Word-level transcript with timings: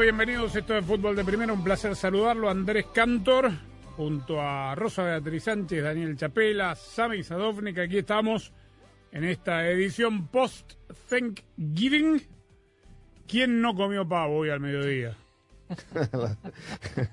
Bienvenidos. 0.00 0.56
Esto 0.56 0.76
es 0.76 0.84
Fútbol 0.84 1.14
de 1.14 1.24
Primera. 1.24 1.52
Un 1.52 1.62
placer 1.62 1.94
saludarlo. 1.94 2.48
Andrés 2.48 2.86
Cantor, 2.94 3.50
junto 3.96 4.40
a 4.40 4.74
Rosa 4.74 5.02
Beatriz 5.04 5.44
Sánchez, 5.44 5.82
Daniel 5.82 6.16
Chapela, 6.16 6.74
Sami 6.74 7.22
Sadovnik. 7.22 7.78
Aquí 7.78 7.98
estamos 7.98 8.52
en 9.12 9.24
esta 9.24 9.68
edición 9.68 10.28
post-Thanksgiving. 10.28 12.22
¿Quién 13.28 13.60
no 13.60 13.74
comió 13.74 14.08
pavo 14.08 14.38
hoy 14.38 14.48
al 14.50 14.60
mediodía? 14.60 15.16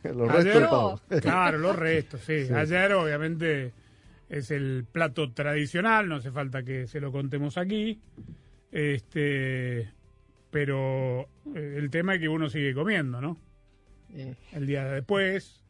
Los 0.04 0.30
Ayer- 0.30 0.54
restos 0.54 0.70
pavo. 0.70 1.02
Claro, 1.22 1.58
los 1.60 1.76
restos, 1.76 2.22
sí. 2.22 2.48
Ayer, 2.54 2.94
obviamente, 2.94 3.74
es 4.30 4.50
el 4.50 4.86
plato 4.92 5.32
tradicional, 5.34 6.08
no 6.10 6.16
hace 6.16 6.32
falta 6.32 6.64
que 6.64 6.88
se 6.88 7.00
lo 7.00 7.12
contemos 7.12 7.58
aquí. 7.58 8.00
Este, 8.72 9.92
pero 10.52 11.22
eh, 11.56 11.76
el 11.78 11.90
tema 11.90 12.16
es 12.16 12.22
que 12.22 12.30
uno 12.30 12.50
sigue 12.50 12.74
comiendo, 12.74 13.22
¿no? 13.22 13.38
El 14.54 14.66
día 14.66 14.86
después, 14.86 15.62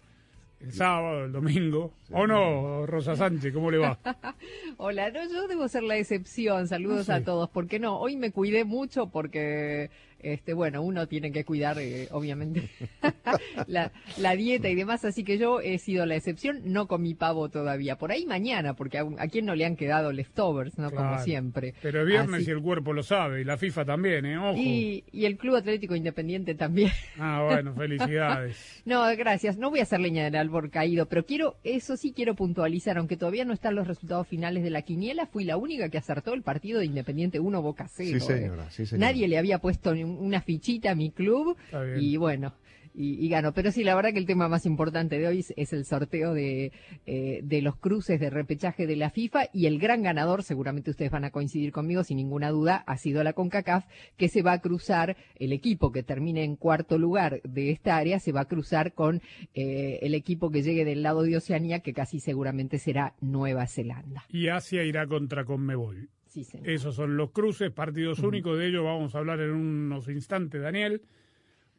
el 0.59 0.71
sábado, 0.71 1.25
el 1.25 1.31
domingo. 1.31 1.93
¿O 2.11 2.27
no, 2.27 2.85
Rosa 2.85 3.15
Sánchez? 3.15 3.53
¿Cómo 3.53 3.71
le 3.71 3.79
va? 3.79 3.99
Hola, 4.77 5.09
no, 5.11 5.19
yo 5.29 5.47
debo 5.47 5.67
ser 5.67 5.83
la 5.83 5.97
excepción. 5.97 6.67
Saludos 6.67 6.99
No 6.99 7.03
sé. 7.05 7.13
a 7.13 7.23
todos. 7.23 7.49
¿Por 7.49 7.67
qué 7.67 7.79
no? 7.79 7.99
Hoy 7.99 8.15
me 8.15 8.31
cuidé 8.31 8.63
mucho 8.63 9.07
porque, 9.09 9.89
este, 10.33 10.53
bueno, 10.53 10.81
uno 10.81 11.07
tiene 11.07 11.31
que 11.31 11.43
cuidar, 11.45 11.77
eh, 11.79 12.07
obviamente, 12.11 12.69
la, 13.67 13.91
la 14.17 14.35
dieta 14.35 14.69
y 14.69 14.75
demás. 14.75 15.05
Así 15.05 15.23
que 15.23 15.37
yo 15.37 15.59
he 15.61 15.77
sido 15.77 16.05
la 16.05 16.15
excepción. 16.15 16.61
No 16.65 16.87
comí 16.87 17.13
pavo 17.13 17.49
todavía. 17.49 17.97
Por 17.97 18.11
ahí 18.11 18.25
mañana, 18.25 18.73
porque 18.75 18.97
a, 18.97 19.03
un- 19.03 19.19
a 19.19 19.27
quién 19.27 19.45
no 19.45 19.55
le 19.55 19.65
han 19.65 19.75
quedado 19.75 20.11
leftovers, 20.11 20.77
¿no? 20.77 20.91
Como 20.91 21.19
siempre. 21.19 21.73
Pero 21.81 22.01
es 22.01 22.07
viernes 22.07 22.41
Así- 22.41 22.49
y 22.49 22.53
el 22.53 22.61
cuerpo 22.61 22.93
lo 22.93 23.03
sabe, 23.03 23.41
y 23.41 23.43
la 23.43 23.57
FIFA 23.57 23.85
también, 23.85 24.25
¿eh? 24.25 24.37
Ojo. 24.37 24.57
y, 24.57 25.03
y 25.11 25.25
el 25.25 25.37
Club 25.37 25.55
Atlético 25.55 25.95
Independiente 25.95 26.55
también. 26.55 26.91
Ah, 27.19 27.43
bueno, 27.45 27.73
felicidades. 27.73 28.57
No, 28.85 29.03
gracias. 29.17 29.57
No 29.57 29.69
voy 29.69 29.79
a 29.79 29.83
hacer 29.83 29.99
leña 29.99 30.23
del 30.23 30.35
árbol 30.35 30.69
caído, 30.69 31.07
pero 31.07 31.25
quiero, 31.25 31.57
eso 31.63 31.97
sí 31.97 32.13
quiero 32.15 32.35
puntualizar, 32.35 32.97
aunque 32.97 33.17
todavía 33.17 33.43
no 33.43 33.53
están 33.53 33.75
los 33.75 33.87
resultados 33.87 34.27
finales 34.27 34.63
de 34.63 34.69
la 34.69 34.81
quiniela, 34.83 35.25
fui 35.25 35.43
la 35.43 35.57
única 35.57 35.89
que 35.89 35.97
acertó 35.97 36.33
el 36.33 36.41
partido 36.43 36.79
de 36.79 36.85
Independiente 36.85 37.39
1 37.39 37.61
Boca 37.61 37.87
0. 37.89 38.19
Sí, 38.19 38.25
señora, 38.25 38.69
sí, 38.69 38.85
señora. 38.85 39.07
Nadie 39.11 39.27
le 39.27 39.37
había 39.37 39.59
puesto 39.59 39.93
ni 39.93 40.03
un- 40.03 40.16
una 40.17 40.41
fichita 40.41 40.91
a 40.91 40.95
mi 40.95 41.11
club 41.11 41.57
y 41.99 42.17
bueno. 42.17 42.53
Y, 42.99 43.23
y 43.23 43.29
ganó. 43.29 43.53
Pero 43.53 43.71
sí, 43.71 43.83
la 43.83 43.93
verdad 43.93 44.11
que 44.11 44.17
el 44.17 44.25
tema 44.25 44.47
más 44.47 44.65
importante 44.65 45.19
de 45.19 45.27
hoy 45.27 45.39
es, 45.41 45.53
es 45.55 45.71
el 45.71 45.85
sorteo 45.85 46.33
de, 46.33 46.71
eh, 47.05 47.41
de 47.43 47.61
los 47.61 47.75
cruces 47.75 48.19
de 48.19 48.31
repechaje 48.31 48.87
de 48.87 48.95
la 48.95 49.11
FIFA 49.11 49.49
y 49.53 49.67
el 49.67 49.77
gran 49.77 50.01
ganador, 50.01 50.41
seguramente 50.41 50.89
ustedes 50.89 51.11
van 51.11 51.23
a 51.23 51.29
coincidir 51.29 51.71
conmigo 51.71 52.03
sin 52.03 52.17
ninguna 52.17 52.49
duda, 52.49 52.77
ha 52.87 52.97
sido 52.97 53.23
la 53.23 53.33
CONCACAF, 53.33 53.85
que 54.17 54.29
se 54.29 54.41
va 54.41 54.53
a 54.53 54.61
cruzar, 54.61 55.15
el 55.35 55.53
equipo 55.53 55.91
que 55.91 56.01
termine 56.01 56.43
en 56.43 56.55
cuarto 56.55 56.97
lugar 56.97 57.39
de 57.43 57.69
esta 57.69 57.97
área 57.97 58.19
se 58.19 58.31
va 58.31 58.41
a 58.41 58.45
cruzar 58.45 58.93
con 58.93 59.21
eh, 59.53 59.99
el 60.01 60.15
equipo 60.15 60.49
que 60.49 60.63
llegue 60.63 60.83
del 60.83 61.03
lado 61.03 61.21
de 61.21 61.37
Oceanía, 61.37 61.81
que 61.81 61.93
casi 61.93 62.19
seguramente 62.19 62.79
será 62.79 63.13
Nueva 63.21 63.67
Zelanda. 63.67 64.25
Y 64.29 64.47
Asia 64.47 64.83
irá 64.83 65.05
contra 65.05 65.45
Conmebol. 65.45 66.09
Sí, 66.27 66.43
señor. 66.43 66.69
Esos 66.69 66.95
son 66.95 67.17
los 67.17 67.31
cruces, 67.31 67.71
partidos 67.71 68.19
únicos. 68.19 68.57
De 68.57 68.67
ello 68.67 68.83
vamos 68.83 69.15
a 69.15 69.19
hablar 69.19 69.39
en 69.39 69.51
unos 69.51 70.07
instantes, 70.09 70.61
Daniel, 70.61 71.01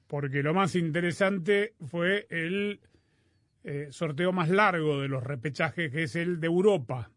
porque 0.06 0.42
lo 0.42 0.54
más 0.54 0.74
interesante 0.74 1.74
fue 1.86 2.26
el 2.30 2.80
eh, 3.64 3.88
sorteo 3.90 4.32
más 4.32 4.48
largo 4.48 5.00
de 5.00 5.08
los 5.08 5.22
repechajes, 5.22 5.92
que 5.92 6.04
es 6.04 6.16
el 6.16 6.40
de 6.40 6.46
Europa, 6.46 7.10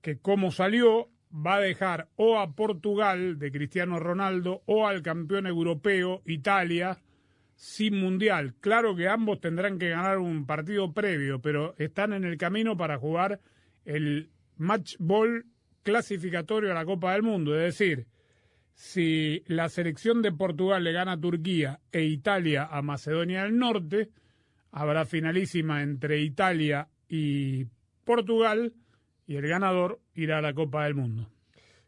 que 0.00 0.18
como 0.18 0.50
salió 0.50 1.08
va 1.34 1.56
a 1.56 1.60
dejar 1.60 2.08
o 2.16 2.38
a 2.38 2.54
Portugal 2.54 3.38
de 3.38 3.52
Cristiano 3.52 3.98
Ronaldo 3.98 4.62
o 4.66 4.86
al 4.86 5.02
campeón 5.02 5.46
europeo 5.46 6.22
Italia 6.26 6.98
sin 7.54 8.00
mundial. 8.00 8.54
Claro 8.60 8.96
que 8.96 9.06
ambos 9.06 9.40
tendrán 9.40 9.78
que 9.78 9.90
ganar 9.90 10.18
un 10.18 10.46
partido 10.46 10.92
previo, 10.92 11.40
pero 11.40 11.74
están 11.78 12.12
en 12.12 12.24
el 12.24 12.36
camino 12.38 12.76
para 12.76 12.98
jugar 12.98 13.40
el 13.84 14.30
match 14.56 14.96
ball 14.98 15.44
clasificatorio 15.82 16.70
a 16.70 16.74
la 16.74 16.84
Copa 16.84 17.12
del 17.12 17.22
Mundo. 17.22 17.54
Es 17.54 17.78
decir, 17.78 18.06
si 18.74 19.42
la 19.46 19.68
selección 19.68 20.22
de 20.22 20.32
Portugal 20.32 20.84
le 20.84 20.92
gana 20.92 21.12
a 21.12 21.20
Turquía 21.20 21.80
e 21.92 22.02
Italia 22.02 22.68
a 22.70 22.82
Macedonia 22.82 23.42
del 23.42 23.58
Norte, 23.58 24.10
habrá 24.72 25.04
finalísima 25.04 25.82
entre 25.82 26.20
Italia 26.20 26.88
y 27.08 27.66
Portugal 28.04 28.72
y 29.26 29.36
el 29.36 29.46
ganador 29.46 30.00
irá 30.14 30.38
a 30.38 30.42
la 30.42 30.54
Copa 30.54 30.84
del 30.84 30.94
Mundo. 30.94 31.28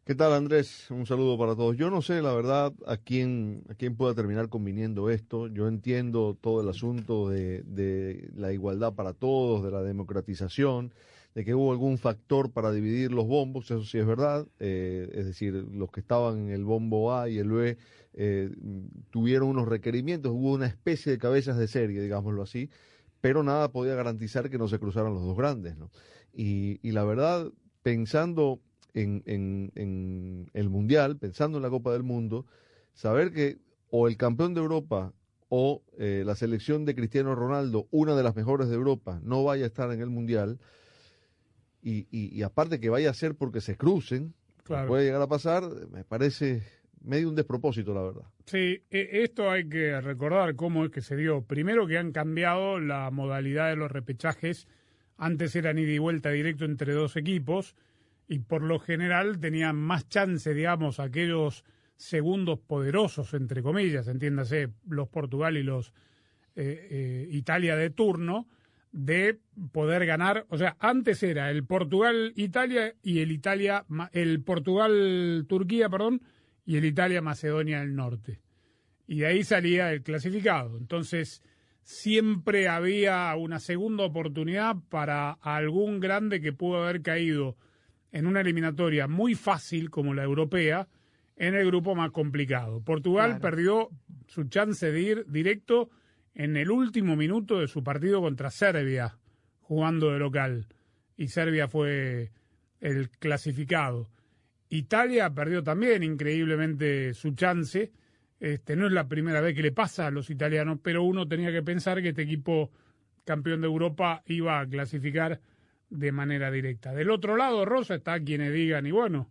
¿Qué 0.04 0.16
tal, 0.16 0.32
Andrés? 0.32 0.91
Un 0.91 1.06
saludo 1.06 1.38
para 1.38 1.54
todos. 1.54 1.76
Yo 1.76 1.88
no 1.88 2.03
sé, 2.03 2.22
la 2.22 2.34
verdad, 2.34 2.72
a 2.86 2.97
quién, 2.97 3.62
a 3.69 3.74
quién 3.74 3.97
pueda 3.97 4.14
terminar 4.14 4.48
conviniendo 4.48 5.10
esto. 5.10 5.47
Yo 5.47 5.69
entiendo 5.69 6.36
todo 6.41 6.60
el 6.60 6.69
asunto 6.69 7.28
de, 7.28 7.62
de 7.62 8.28
la 8.34 8.53
igualdad 8.53 8.94
para 8.94 9.12
todos, 9.12 9.62
de 9.62 9.70
la 9.70 9.82
democratización, 9.82 10.92
de 11.34 11.44
que 11.44 11.54
hubo 11.54 11.72
algún 11.72 11.98
factor 11.98 12.50
para 12.50 12.72
dividir 12.72 13.12
los 13.12 13.26
bombos, 13.26 13.70
eso 13.70 13.84
sí 13.84 13.98
es 13.98 14.06
verdad. 14.06 14.47
Eh, 14.59 15.09
es 15.12 15.26
decir, 15.26 15.54
los 15.54 15.91
que 15.91 16.00
estaban 16.00 16.48
en 16.48 16.50
el 16.50 16.65
bombo 16.65 17.15
A 17.15 17.28
y 17.28 17.38
el 17.38 17.50
B 17.50 17.78
eh, 18.15 18.50
tuvieron 19.10 19.48
unos 19.48 19.69
requerimientos, 19.69 20.32
hubo 20.32 20.53
una 20.53 20.66
especie 20.66 21.12
de 21.12 21.19
cabezas 21.19 21.56
de 21.59 21.69
serie, 21.69 22.03
digámoslo 22.03 22.42
así, 22.42 22.71
pero 23.21 23.42
nada 23.42 23.71
podía 23.71 23.94
garantizar 23.94 24.50
que 24.50 24.59
no 24.59 24.69
se 24.69 24.78
cruzaran 24.78 25.15
los 25.15 25.22
dos 25.22 25.37
grandes, 25.37 25.76
¿no? 25.76 25.91
Y, 26.32 26.81
y 26.87 26.92
la 26.92 27.04
verdad, 27.04 27.50
pensando 27.82 28.60
en, 28.94 29.22
en, 29.26 29.72
en 29.75 30.50
el 30.54 30.69
Mundial, 30.69 31.19
pensando 31.19 31.59
en 31.59 31.62
la 31.62 31.71
Copa 31.71 31.92
del 31.92 32.03
Mundo, 32.03 32.47
saber 32.94 33.32
que 33.32 33.59
o 33.91 34.09
el 34.09 34.16
campeón 34.16 34.54
de 34.54 34.60
Europa 34.60 35.12
o 35.48 35.82
eh, 35.98 36.22
la 36.25 36.34
selección 36.34 36.87
de 36.87 36.94
Cristiano 36.94 37.34
Ronaldo, 37.34 37.87
una 37.91 38.16
de 38.16 38.22
las 38.22 38.34
mejores 38.34 38.69
de 38.69 38.75
Europa, 38.75 39.21
no 39.22 39.44
vaya 39.44 39.65
a 39.65 39.66
estar 39.66 39.92
en 39.92 40.00
el 40.00 40.09
Mundial, 40.09 40.59
y, 41.82 42.06
y, 42.10 42.34
y 42.37 42.43
aparte 42.43 42.78
que 42.81 42.88
vaya 42.91 43.10
a 43.10 43.15
ser 43.15 43.34
porque 43.34 43.60
se 43.60 43.76
crucen, 43.76 44.34
Claro. 44.65 44.87
puede 44.88 45.04
llegar 45.04 45.20
a 45.22 45.26
pasar, 45.26 45.65
me 45.91 46.04
parece 46.04 46.62
medio 47.03 47.28
un 47.28 47.34
despropósito, 47.34 47.93
la 47.93 48.03
verdad. 48.03 48.22
Sí, 48.47 48.81
e- 48.91 49.09
esto 49.25 49.50
hay 49.50 49.69
que 49.69 50.00
recordar 50.00 50.54
cómo 50.54 50.84
es 50.84 50.91
que 50.92 51.00
se 51.00 51.16
dio. 51.16 51.42
Primero 51.42 51.87
que 51.88 51.98
han 51.98 52.12
cambiado 52.12 52.78
la 52.78 53.10
modalidad 53.10 53.71
de 53.71 53.76
los 53.76 53.91
repechajes. 53.91 54.69
Antes 55.16 55.56
eran 55.56 55.78
ida 55.78 55.91
y 55.92 55.98
vuelta 55.98 56.31
directo 56.31 56.65
entre 56.65 56.92
dos 56.92 57.16
equipos 57.16 57.75
y 58.28 58.38
por 58.38 58.62
lo 58.62 58.78
general 58.78 59.41
tenían 59.41 59.77
más 59.77 60.09
chance, 60.09 60.54
digamos, 60.54 61.01
aquellos 61.01 61.65
segundos 61.97 62.59
poderosos, 62.60 63.34
entre 63.34 63.62
comillas, 63.62 64.06
entiéndase, 64.09 64.68
los 64.89 65.09
Portugal 65.09 65.56
y 65.56 65.62
los 65.65 65.92
eh, 66.54 66.89
eh, 66.91 67.28
Italia 67.30 67.74
de 67.77 67.91
turno, 67.91 68.47
de 68.92 69.41
poder 69.72 70.06
ganar. 70.06 70.47
O 70.48 70.59
sea, 70.59 70.77
antes 70.78 71.22
era 71.22 71.50
el 71.50 71.65
Portugal-Italia 71.65 72.94
y 73.03 73.21
el 73.21 73.33
Italia, 73.33 73.84
el 74.12 74.42
Portugal-Turquía, 74.42 75.89
perdón, 75.89 76.22
y 76.65 76.77
el 76.77 76.84
Italia-Macedonia 76.84 77.80
del 77.80 77.97
Norte. 77.97 78.41
Y 79.06 79.21
de 79.21 79.27
ahí 79.27 79.44
salía 79.44 79.92
el 79.92 80.03
clasificado. 80.03 80.77
Entonces, 80.78 81.42
siempre 81.83 82.68
había 82.68 83.34
una 83.36 83.59
segunda 83.59 84.04
oportunidad 84.04 84.77
para 84.89 85.33
algún 85.33 85.98
grande 85.98 86.41
que 86.41 86.53
pudo 86.53 86.84
haber 86.84 87.03
caído 87.03 87.56
en 88.12 88.27
una 88.27 88.42
eliminatoria 88.42 89.09
muy 89.09 89.34
fácil 89.34 89.91
como 89.91 90.15
la 90.15 90.22
europea 90.22 90.86
en 91.36 91.54
el 91.54 91.66
grupo 91.66 91.94
más 91.94 92.10
complicado. 92.10 92.83
Portugal 92.83 93.30
Claro. 93.30 93.41
perdió 93.41 93.89
su 94.28 94.44
chance 94.44 94.92
de 94.92 95.00
ir 95.00 95.24
directo 95.28 95.91
en 96.34 96.56
el 96.56 96.70
último 96.70 97.16
minuto 97.16 97.60
de 97.60 97.68
su 97.68 97.82
partido 97.82 98.20
contra 98.20 98.50
Serbia, 98.50 99.18
jugando 99.60 100.12
de 100.12 100.18
local. 100.18 100.66
Y 101.16 101.28
Serbia 101.28 101.68
fue 101.68 102.30
el 102.80 103.10
clasificado. 103.10 104.08
Italia 104.68 105.30
perdió 105.30 105.62
también 105.62 106.02
increíblemente 106.02 107.14
su 107.14 107.34
chance. 107.34 107.92
Este, 108.40 108.74
no 108.74 108.86
es 108.86 108.92
la 108.92 109.06
primera 109.06 109.40
vez 109.40 109.54
que 109.54 109.62
le 109.62 109.72
pasa 109.72 110.06
a 110.06 110.10
los 110.10 110.30
italianos, 110.30 110.78
pero 110.82 111.04
uno 111.04 111.28
tenía 111.28 111.52
que 111.52 111.62
pensar 111.62 112.00
que 112.02 112.08
este 112.08 112.22
equipo 112.22 112.70
campeón 113.24 113.60
de 113.60 113.66
Europa 113.66 114.22
iba 114.26 114.58
a 114.58 114.66
clasificar 114.66 115.40
de 115.90 116.10
manera 116.10 116.50
directa. 116.50 116.92
Del 116.92 117.10
otro 117.10 117.36
lado, 117.36 117.64
Rosa, 117.64 117.94
está 117.94 118.18
quienes 118.20 118.52
digan, 118.52 118.86
y 118.86 118.90
bueno, 118.90 119.30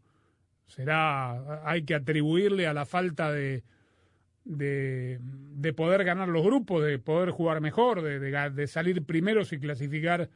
será, 0.68 1.68
hay 1.68 1.84
que 1.84 1.96
atribuirle 1.96 2.68
a 2.68 2.74
la 2.74 2.86
falta 2.86 3.32
de, 3.32 3.64
de, 4.44 5.20
de 5.22 5.74
poder 5.74 6.04
ganar 6.04 6.28
los 6.28 6.44
grupos, 6.44 6.84
de 6.84 7.00
poder 7.00 7.32
jugar 7.32 7.62
mejor, 7.62 8.02
de, 8.02 8.20
de, 8.20 8.68
salir 8.68 9.04
primeros 9.06 9.54
y 9.54 9.60
clasificar 9.60 10.30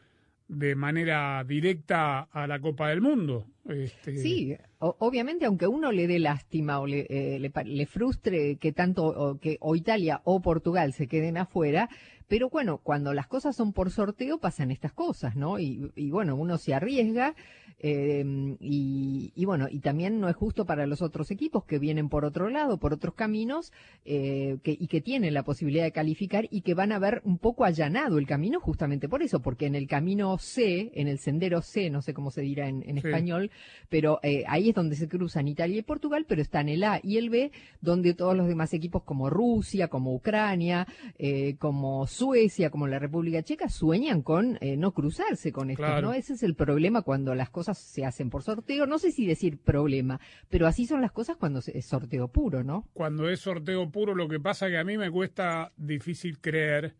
de 0.47 0.75
manera 0.75 1.43
directa 1.43 2.21
a 2.21 2.45
la 2.45 2.59
Copa 2.59 2.89
del 2.89 3.01
Mundo. 3.01 3.47
Este... 3.67 4.17
Sí, 4.17 4.55
obviamente, 4.77 5.45
aunque 5.45 5.65
uno 5.65 5.91
le 5.91 6.05
dé 6.05 6.19
lástima 6.19 6.79
o 6.79 6.85
le, 6.85 7.07
eh, 7.09 7.39
le, 7.39 7.85
frustre 7.87 8.57
que 8.57 8.71
tanto 8.71 9.05
o, 9.05 9.39
que 9.39 9.57
o 9.59 9.75
Italia 9.75 10.21
o 10.23 10.41
Portugal 10.41 10.93
se 10.93 11.07
queden 11.07 11.37
afuera, 11.37 11.89
pero 12.27 12.49
bueno, 12.49 12.79
cuando 12.79 13.13
las 13.13 13.27
cosas 13.27 13.55
son 13.55 13.73
por 13.73 13.91
sorteo 13.91 14.39
pasan 14.39 14.71
estas 14.71 14.93
cosas, 14.93 15.35
¿no? 15.35 15.59
Y, 15.59 15.91
y 15.95 16.11
bueno, 16.11 16.35
uno 16.35 16.57
se 16.57 16.73
arriesga 16.73 17.35
eh, 17.79 18.23
y, 18.59 19.33
y, 19.35 19.45
bueno, 19.45 19.67
y 19.69 19.79
también 19.79 20.19
no 20.19 20.29
es 20.29 20.35
justo 20.35 20.65
para 20.65 20.87
los 20.87 21.01
otros 21.01 21.29
equipos 21.31 21.65
que 21.65 21.77
vienen 21.77 22.09
por 22.09 22.25
otro 22.25 22.49
lado, 22.49 22.77
por 22.77 22.93
otros 22.93 23.13
caminos, 23.13 23.73
eh, 24.05 24.57
que, 24.63 24.71
y 24.71 24.87
que 24.87 25.01
tienen 25.01 25.33
la 25.33 25.43
posibilidad 25.43 25.83
de 25.83 25.91
calificar 25.91 26.47
y 26.49 26.61
que 26.61 26.73
van 26.73 26.91
a 26.91 26.99
ver 26.99 27.21
un 27.25 27.37
poco 27.37 27.65
allanado 27.65 28.17
el 28.17 28.27
camino 28.27 28.59
justamente 28.59 29.09
por 29.09 29.21
eso, 29.21 29.41
porque 29.41 29.65
en 29.65 29.75
el 29.75 29.87
camino 29.87 30.37
C, 30.37 30.91
en 30.95 31.07
el 31.07 31.19
sendero 31.19 31.61
C, 31.61 31.89
no 31.89 32.01
sé 32.01 32.13
cómo 32.13 32.31
se 32.31 32.41
dirá 32.41 32.67
en, 32.67 32.83
en 32.87 32.97
español, 32.97 33.51
pero 33.89 34.19
eh, 34.23 34.43
ahí 34.47 34.69
es 34.69 34.75
donde 34.75 34.95
se 34.95 35.07
cruzan 35.07 35.47
Italia 35.47 35.77
y 35.77 35.83
Portugal, 35.83 36.25
pero 36.27 36.41
están 36.41 36.69
el 36.69 36.83
A 36.83 36.99
y 37.03 37.17
el 37.17 37.29
B, 37.29 37.51
donde 37.81 38.13
todos 38.13 38.35
los 38.35 38.47
demás 38.47 38.73
equipos 38.73 39.03
como 39.03 39.29
Rusia, 39.29 39.89
como 39.89 40.15
Ucrania, 40.15 40.87
eh, 41.17 41.55
como 41.57 42.07
Suecia, 42.15 42.69
como 42.69 42.87
la 42.87 42.97
República 42.97 43.43
Checa, 43.43 43.67
sueñan 43.67 44.21
con 44.21 44.57
eh, 44.61 44.77
no 44.77 44.93
cruzarse 44.93 45.51
con 45.51 45.69
esto, 45.69 46.01
¿no? 46.01 46.13
Ese 46.13 46.33
es 46.33 46.43
el 46.43 46.55
problema 46.55 47.01
cuando 47.01 47.35
las 47.35 47.49
cosas 47.49 47.77
se 47.77 48.05
hacen 48.05 48.29
por 48.29 48.41
sorteo. 48.41 48.85
No 48.85 48.99
sé 48.99 49.11
si 49.11 49.25
decir 49.25 49.57
problema, 49.57 50.21
pero 50.49 50.65
así 50.65 50.85
son 50.85 51.01
las 51.01 51.11
cosas 51.11 51.35
cuando 51.35 51.59
es 51.59 51.85
sorteo 51.85 52.29
puro, 52.29 52.63
¿no? 52.63 52.87
Cuando 52.93 53.29
es 53.29 53.41
sorteo 53.41 53.89
puro, 53.91 54.15
lo 54.15 54.29
que 54.29 54.39
pasa 54.39 54.69
que 54.69 54.77
a 54.77 54.85
mí 54.85 54.97
me 54.97 55.11
cuesta 55.11 55.73
difícil 55.75 56.39
creer 56.39 56.95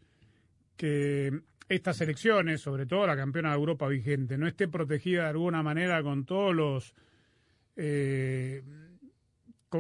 que 0.76 1.32
estas 1.70 2.02
elecciones, 2.02 2.60
sobre 2.60 2.86
todo 2.86 3.08
la 3.08 3.16
campeona 3.16 3.52
de 3.52 3.56
Europa 3.56 3.88
vigente, 3.88 4.38
no 4.38 4.48
esté 4.48 4.68
protegida 4.68 5.24
de 5.24 5.30
alguna 5.30 5.64
manera 5.64 6.04
con 6.04 6.26
todos 6.26 6.54
los 6.54 6.94
eh, 7.78 8.64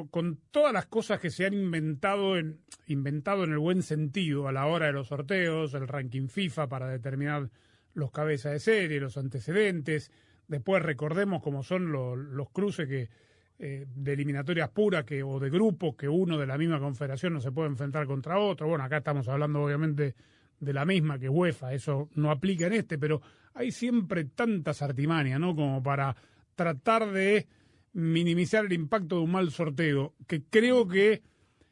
con, 0.10 0.40
todas 0.52 0.74
las 0.74 0.86
cosas 0.86 1.20
que 1.20 1.30
se 1.30 1.46
han 1.46 1.54
inventado 1.54 2.38
en, 2.38 2.60
inventado 2.88 3.44
en 3.44 3.52
el 3.52 3.60
buen 3.60 3.82
sentido 3.82 4.48
a 4.48 4.52
la 4.52 4.66
hora 4.66 4.88
de 4.88 4.94
los 4.94 5.08
sorteos, 5.08 5.74
el 5.74 5.88
ranking 5.88 6.28
FIFA 6.28 6.68
para 6.68 6.88
determinar 6.88 7.50
los 7.94 8.12
cabezas 8.12 8.52
de 8.52 8.60
serie, 8.60 9.00
los 9.00 9.18
antecedentes. 9.18 10.12
Después 10.48 10.84
recordemos 10.84 11.42
cómo 11.42 11.64
son 11.64 11.92
los, 11.92 12.50
cruces 12.52 12.88
que, 12.88 13.10
eh, 13.58 13.86
de 13.88 14.14
eliminatorias 14.14 14.70
puras 14.70 15.06
que, 15.06 15.24
o 15.24 15.40
de 15.40 15.50
grupos 15.50 15.96
que 15.96 16.08
uno 16.08 16.38
de 16.38 16.46
la 16.46 16.58
misma 16.58 16.80
confederación 16.80 17.34
no 17.34 17.42
se 17.42 17.52
puede 17.52 17.70
enfrentar 17.70 18.06
contra 18.06 18.38
otro. 18.38 18.68
Bueno, 18.68 18.84
acá 18.84 18.98
estamos 18.98 19.28
hablando 19.28 19.64
obviamente 19.64 20.16
de 20.60 20.74
la 20.74 20.86
misma 20.86 21.20
que 21.20 21.30
UEFA, 21.30 21.74
eso 21.74 22.10
no 22.16 22.32
aplica 22.32 22.68
en 22.68 22.74
este, 22.74 22.98
pero 22.98 23.22
hay 23.54 23.72
siempre 23.72 24.26
tantas 24.26 24.82
artimañas, 24.82 25.40
¿no? 25.40 25.56
Como 25.56 25.82
para 25.84 26.16
tratar 26.56 27.12
de 27.12 27.48
minimizar 27.96 28.66
el 28.66 28.74
impacto 28.74 29.16
de 29.16 29.22
un 29.22 29.32
mal 29.32 29.50
sorteo, 29.52 30.14
que 30.28 30.44
creo 30.44 30.86
que 30.86 31.24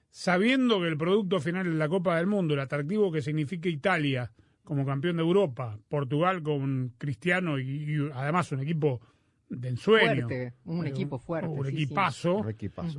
sabiendo 0.10 0.80
que 0.80 0.88
el 0.88 0.98
producto 0.98 1.42
final 1.42 1.68
es 1.68 1.74
la 1.74 1.90
Copa 1.90 2.16
del 2.16 2.28
Mundo, 2.28 2.54
el 2.54 2.62
atractivo 2.62 3.12
que 3.12 3.22
significa 3.22 3.68
Italia 3.68 4.32
como 4.64 4.86
campeón 4.86 5.18
de 5.18 5.22
Europa, 5.22 5.78
Portugal 5.90 6.42
con 6.42 6.94
Cristiano 6.98 7.60
y, 7.60 8.10
además 8.14 8.54
un 8.54 8.62
equipo 8.62 9.02
de 9.50 9.68
ensueño. 9.68 10.28
Fuerte, 10.28 10.54
un 10.64 10.88
equipo 10.88 11.20
fuerte. 11.20 11.50
Un 11.50 11.68
equipazo. 11.68 12.46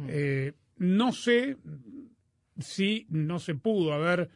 Eh, 0.06 0.52
no 0.76 1.10
sé 1.10 1.56
si 2.58 3.06
no 3.08 3.38
se 3.38 3.54
pudo 3.54 3.94
haber, 3.94 4.28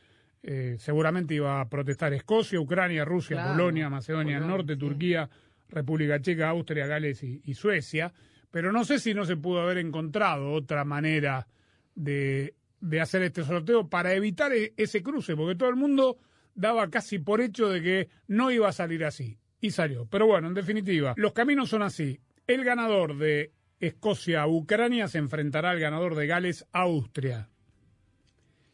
eh, 0.42 0.76
seguramente 0.78 1.34
iba 1.34 1.60
a 1.60 1.68
protestar 1.68 2.14
Escocia, 2.14 2.58
Ucrania, 2.58 3.04
Rusia, 3.04 3.48
Polonia, 3.48 3.90
Macedonia 3.90 4.40
del 4.40 4.48
Norte, 4.48 4.76
Turquía, 4.76 5.28
República 5.68 6.22
Checa, 6.22 6.48
Austria, 6.48 6.86
Gales 6.86 7.22
y 7.22 7.52
Suecia 7.52 8.14
pero 8.50 8.72
no 8.72 8.84
sé 8.84 8.98
si 8.98 9.14
no 9.14 9.24
se 9.24 9.36
pudo 9.36 9.60
haber 9.60 9.78
encontrado 9.78 10.52
otra 10.52 10.84
manera 10.84 11.46
de, 11.94 12.54
de 12.80 13.00
hacer 13.00 13.22
este 13.22 13.44
sorteo 13.44 13.88
para 13.88 14.14
evitar 14.14 14.52
e, 14.52 14.72
ese 14.76 15.02
cruce, 15.02 15.36
porque 15.36 15.56
todo 15.56 15.68
el 15.68 15.76
mundo 15.76 16.18
daba 16.54 16.90
casi 16.90 17.18
por 17.18 17.40
hecho 17.40 17.68
de 17.68 17.82
que 17.82 18.08
no 18.26 18.50
iba 18.50 18.68
a 18.68 18.72
salir 18.72 19.04
así. 19.04 19.38
Y 19.60 19.70
salió. 19.70 20.06
Pero 20.06 20.26
bueno, 20.26 20.48
en 20.48 20.54
definitiva, 20.54 21.14
los 21.16 21.32
caminos 21.32 21.68
son 21.68 21.82
así. 21.82 22.20
El 22.46 22.64
ganador 22.64 23.16
de 23.16 23.52
Escocia-Ucrania 23.80 25.08
se 25.08 25.18
enfrentará 25.18 25.70
al 25.70 25.80
ganador 25.80 26.14
de 26.14 26.26
Gales-Austria. 26.26 27.48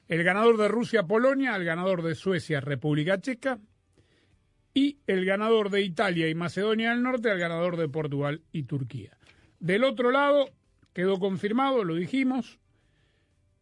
El 0.09 0.23
ganador 0.23 0.59
de 0.59 0.69
Rusia-Polonia 0.69 1.55
al 1.55 1.65
ganador 1.65 2.03
de 2.03 2.15
Suecia-República 2.15 3.19
Checa. 3.21 3.59
Y 4.75 4.99
el 5.07 5.25
ganador 5.25 5.71
de 5.71 5.83
Italia 5.83 6.29
y 6.29 6.35
Macedonia 6.35 6.91
del 6.91 7.03
Norte 7.03 7.31
al 7.31 7.39
ganador 7.39 7.77
de 7.77 7.89
Portugal 7.89 8.43
y 8.53 8.65
Turquía. 8.65 9.17
Del 9.61 9.85
otro 9.85 10.11
lado, 10.11 10.51
quedó 10.93 11.19
confirmado, 11.19 11.85
lo 11.85 11.95
dijimos, 11.95 12.59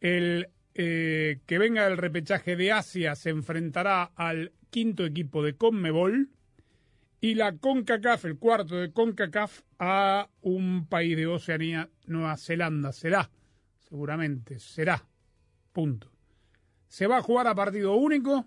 el 0.01 0.49
eh, 0.75 1.39
que 1.45 1.59
venga 1.59 1.87
del 1.87 1.97
repechaje 1.97 2.55
de 2.55 2.71
Asia 2.71 3.15
se 3.15 3.29
enfrentará 3.29 4.11
al 4.15 4.51
quinto 4.71 5.05
equipo 5.05 5.43
de 5.43 5.55
Conmebol 5.55 6.29
y 7.21 7.35
la 7.35 7.55
CONCACAF, 7.55 8.25
el 8.25 8.37
cuarto 8.37 8.75
de 8.75 8.91
CONCACAF, 8.91 9.61
a 9.79 10.29
un 10.41 10.87
país 10.87 11.15
de 11.15 11.27
Oceanía, 11.27 11.89
Nueva 12.05 12.35
Zelanda. 12.37 12.91
Será, 12.91 13.29
seguramente, 13.87 14.59
será. 14.59 15.05
Punto. 15.71 16.11
Se 16.87 17.07
va 17.07 17.17
a 17.17 17.21
jugar 17.21 17.47
a 17.47 17.55
partido 17.55 17.95
único, 17.95 18.45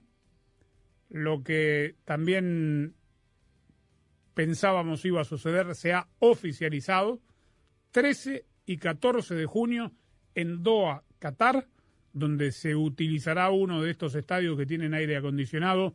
lo 1.09 1.43
que 1.43 1.97
también 2.05 2.95
pensábamos 4.35 5.05
iba 5.05 5.23
a 5.23 5.25
suceder 5.25 5.75
se 5.75 5.95
ha 5.95 6.09
oficializado. 6.19 7.21
13 7.97 8.45
y 8.67 8.77
14 8.77 9.35
de 9.35 9.47
junio 9.47 9.91
en 10.35 10.63
Doha, 10.63 11.03
Qatar, 11.19 11.67
donde 12.13 12.53
se 12.53 12.77
utilizará 12.77 13.49
uno 13.49 13.81
de 13.81 13.91
estos 13.91 14.15
estadios 14.15 14.59
que 14.59 14.67
tienen 14.67 14.93
aire 14.93 15.17
acondicionado 15.17 15.95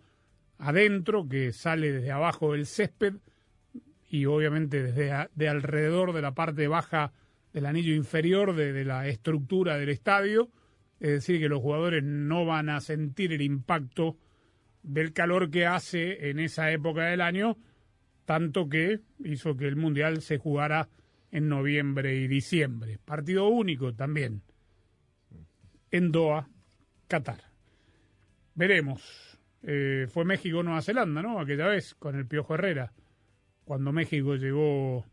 adentro, 0.58 1.29
que 1.29 1.53
sale 1.53 1.91
desde 1.91 2.10
abajo 2.10 2.53
del 2.53 2.65
césped 2.65 3.17
y 4.10 4.25
obviamente 4.25 4.81
desde 4.81 5.29
de 5.36 5.48
alrededor 5.48 6.13
de 6.13 6.24
la 6.24 6.34
parte 6.34 6.67
baja 6.67 7.13
del 7.53 7.67
anillo 7.67 7.93
inferior 7.93 8.55
de, 8.55 8.74
de 8.74 8.84
la 8.84 9.08
estructura 9.08 9.77
del 9.77 9.89
estadio. 9.89 10.50
Es 11.00 11.12
decir, 11.12 11.39
que 11.39 11.50
los 11.50 11.62
jugadores 11.62 12.03
no 12.03 12.48
van 12.48 12.70
a 12.70 12.81
sentir 12.81 13.31
el 13.31 13.43
impacto 13.43 14.17
del 14.81 15.13
calor 15.13 15.51
que 15.51 15.67
hace 15.67 16.31
en 16.31 16.39
esa 16.39 16.72
época 16.72 17.03
del 17.05 17.22
año, 17.22 17.60
tanto 18.25 18.70
que 18.70 19.01
hizo 19.24 19.55
que 19.55 19.67
el 19.67 19.75
Mundial 19.75 20.24
se 20.24 20.39
jugara 20.39 20.89
en 21.32 21.50
noviembre 21.50 22.16
y 22.16 22.28
diciembre. 22.28 23.00
Partido 23.04 23.48
único 23.48 23.94
también 23.94 24.42
en 25.92 26.12
Doha, 26.12 26.48
Qatar. 27.08 27.42
Veremos. 28.56 29.38
Eh, 29.64 30.08
fue 30.10 30.26
México-Nueva 30.26 30.82
Zelanda, 30.82 31.22
¿no? 31.22 31.40
Aquella 31.40 31.68
vez 31.68 31.94
con 31.96 32.16
el 32.16 32.26
Piojo 32.26 32.56
Herrera, 32.56 32.94
cuando 33.64 33.92
México 33.92 34.36
llegó 34.36 35.06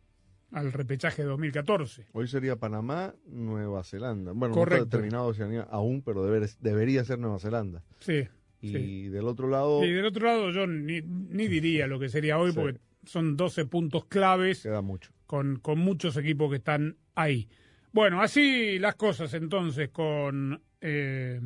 al 0.53 0.73
repechaje 0.73 1.23
de 1.23 1.29
2014. 1.29 2.07
Hoy 2.13 2.27
sería 2.29 2.57
Panamá, 2.57 3.15
Nueva 3.27 3.85
Zelanda. 3.85 4.33
Bueno, 4.33 4.55
no 4.55 4.63
está 4.63 4.77
determinado 4.77 5.27
Oceanía 5.27 5.63
aún, 5.63 6.03
pero 6.03 6.25
debería 6.25 7.05
ser 7.05 7.19
Nueva 7.19 7.39
Zelanda. 7.39 7.85
Sí. 7.99 8.27
Y 8.61 9.09
del 9.09 9.27
otro 9.27 9.49
lado. 9.49 9.85
Y 9.85 9.93
del 9.93 10.07
otro 10.07 10.27
lado, 10.27 10.51
yo 10.51 10.67
ni, 10.67 11.01
diría 11.01 11.87
lo 11.87 12.01
que 12.01 12.09
sería 12.09 12.39
hoy, 12.39 12.53
porque 12.53 12.81
son 13.05 13.37
12 13.37 13.67
puntos 13.67 14.07
claves. 14.07 14.63
Queda 14.63 14.81
mucho 14.81 15.13
con, 15.29 15.59
con 15.59 15.79
muchos 15.79 16.17
equipos 16.17 16.51
que 16.51 16.57
están 16.57 16.97
ahí. 17.15 17.51
Bueno, 17.93 18.23
así 18.23 18.79
las 18.79 18.95
cosas 18.95 19.35
entonces 19.35 19.91
con 19.91 20.63
eh, 20.81 21.39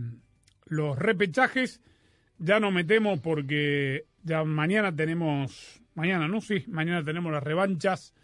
los 0.66 0.96
repechajes. 0.96 1.82
Ya 2.38 2.60
no 2.60 2.70
metemos 2.70 3.18
porque 3.18 4.06
ya 4.22 4.44
mañana 4.44 4.94
tenemos, 4.94 5.82
mañana, 5.94 6.28
¿no? 6.28 6.40
Sí, 6.40 6.64
mañana 6.68 7.04
tenemos 7.04 7.32
las 7.32 7.42
revanchas 7.42 8.14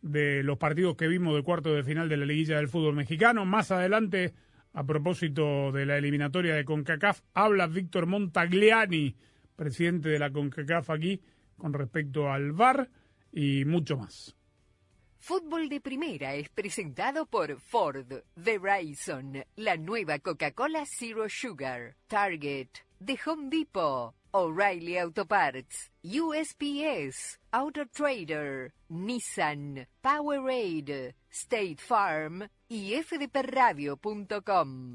de 0.00 0.42
los 0.42 0.56
partidos 0.56 0.96
que 0.96 1.06
vimos 1.06 1.36
de 1.36 1.42
cuarto 1.42 1.74
de 1.74 1.84
final 1.84 2.08
de 2.08 2.16
la 2.16 2.24
liguilla 2.24 2.56
del 2.56 2.68
fútbol 2.68 2.94
mexicano. 2.94 3.44
Más 3.44 3.70
adelante, 3.72 4.32
a 4.72 4.84
propósito 4.84 5.70
de 5.70 5.84
la 5.84 5.98
eliminatoria 5.98 6.54
de 6.54 6.64
CONCACAF, 6.64 7.20
habla 7.34 7.66
Víctor 7.66 8.06
Montagliani, 8.06 9.16
presidente 9.54 10.08
de 10.08 10.18
la 10.18 10.30
CONCACAF 10.30 10.88
aquí, 10.88 11.20
con 11.58 11.74
respecto 11.74 12.32
al 12.32 12.52
VAR 12.52 12.88
y 13.32 13.66
mucho 13.66 13.98
más. 13.98 14.34
Fútbol 15.26 15.70
de 15.70 15.80
Primera 15.80 16.34
es 16.34 16.50
presentado 16.50 17.24
por 17.24 17.58
Ford, 17.58 18.12
Verizon, 18.36 19.42
la 19.56 19.78
nueva 19.78 20.18
Coca-Cola 20.18 20.84
Zero 20.84 21.30
Sugar, 21.30 21.96
Target, 22.08 22.68
The 23.02 23.18
Home 23.24 23.48
Depot, 23.48 24.12
O'Reilly 24.32 24.98
Auto 24.98 25.24
Parts, 25.24 25.90
USPS, 26.02 27.40
Auto 27.52 27.86
Trader, 27.86 28.74
Nissan, 28.90 29.86
Powerade, 30.02 31.14
State 31.30 31.78
Farm 31.78 32.46
y 32.68 32.92
fdpradio.com. 32.92 34.94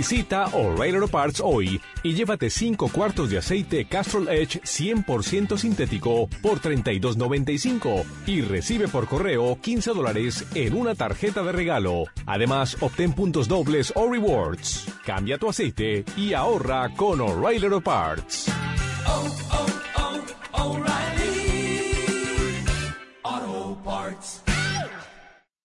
Visita 0.00 0.46
O'Reilly 0.54 0.96
Auto 0.96 1.08
Parts 1.08 1.42
hoy 1.44 1.78
y 2.02 2.14
llévate 2.14 2.48
5 2.48 2.88
cuartos 2.88 3.28
de 3.28 3.36
aceite 3.36 3.84
Castrol 3.84 4.28
Edge 4.28 4.58
100% 4.62 5.58
sintético 5.58 6.26
por 6.40 6.60
$32.95 6.60 8.04
y 8.26 8.40
recibe 8.40 8.88
por 8.88 9.06
correo 9.06 9.58
15 9.60 9.90
dólares 9.90 10.46
en 10.54 10.74
una 10.74 10.94
tarjeta 10.94 11.42
de 11.42 11.52
regalo. 11.52 12.04
Además, 12.24 12.78
obtén 12.80 13.12
puntos 13.12 13.46
dobles 13.46 13.92
o 13.94 14.10
rewards. 14.10 14.86
Cambia 15.04 15.36
tu 15.36 15.50
aceite 15.50 16.04
y 16.16 16.32
ahorra 16.32 16.94
con 16.96 17.20
O'Reilly 17.20 17.66
Auto 17.66 17.82
Parts. 17.82 18.50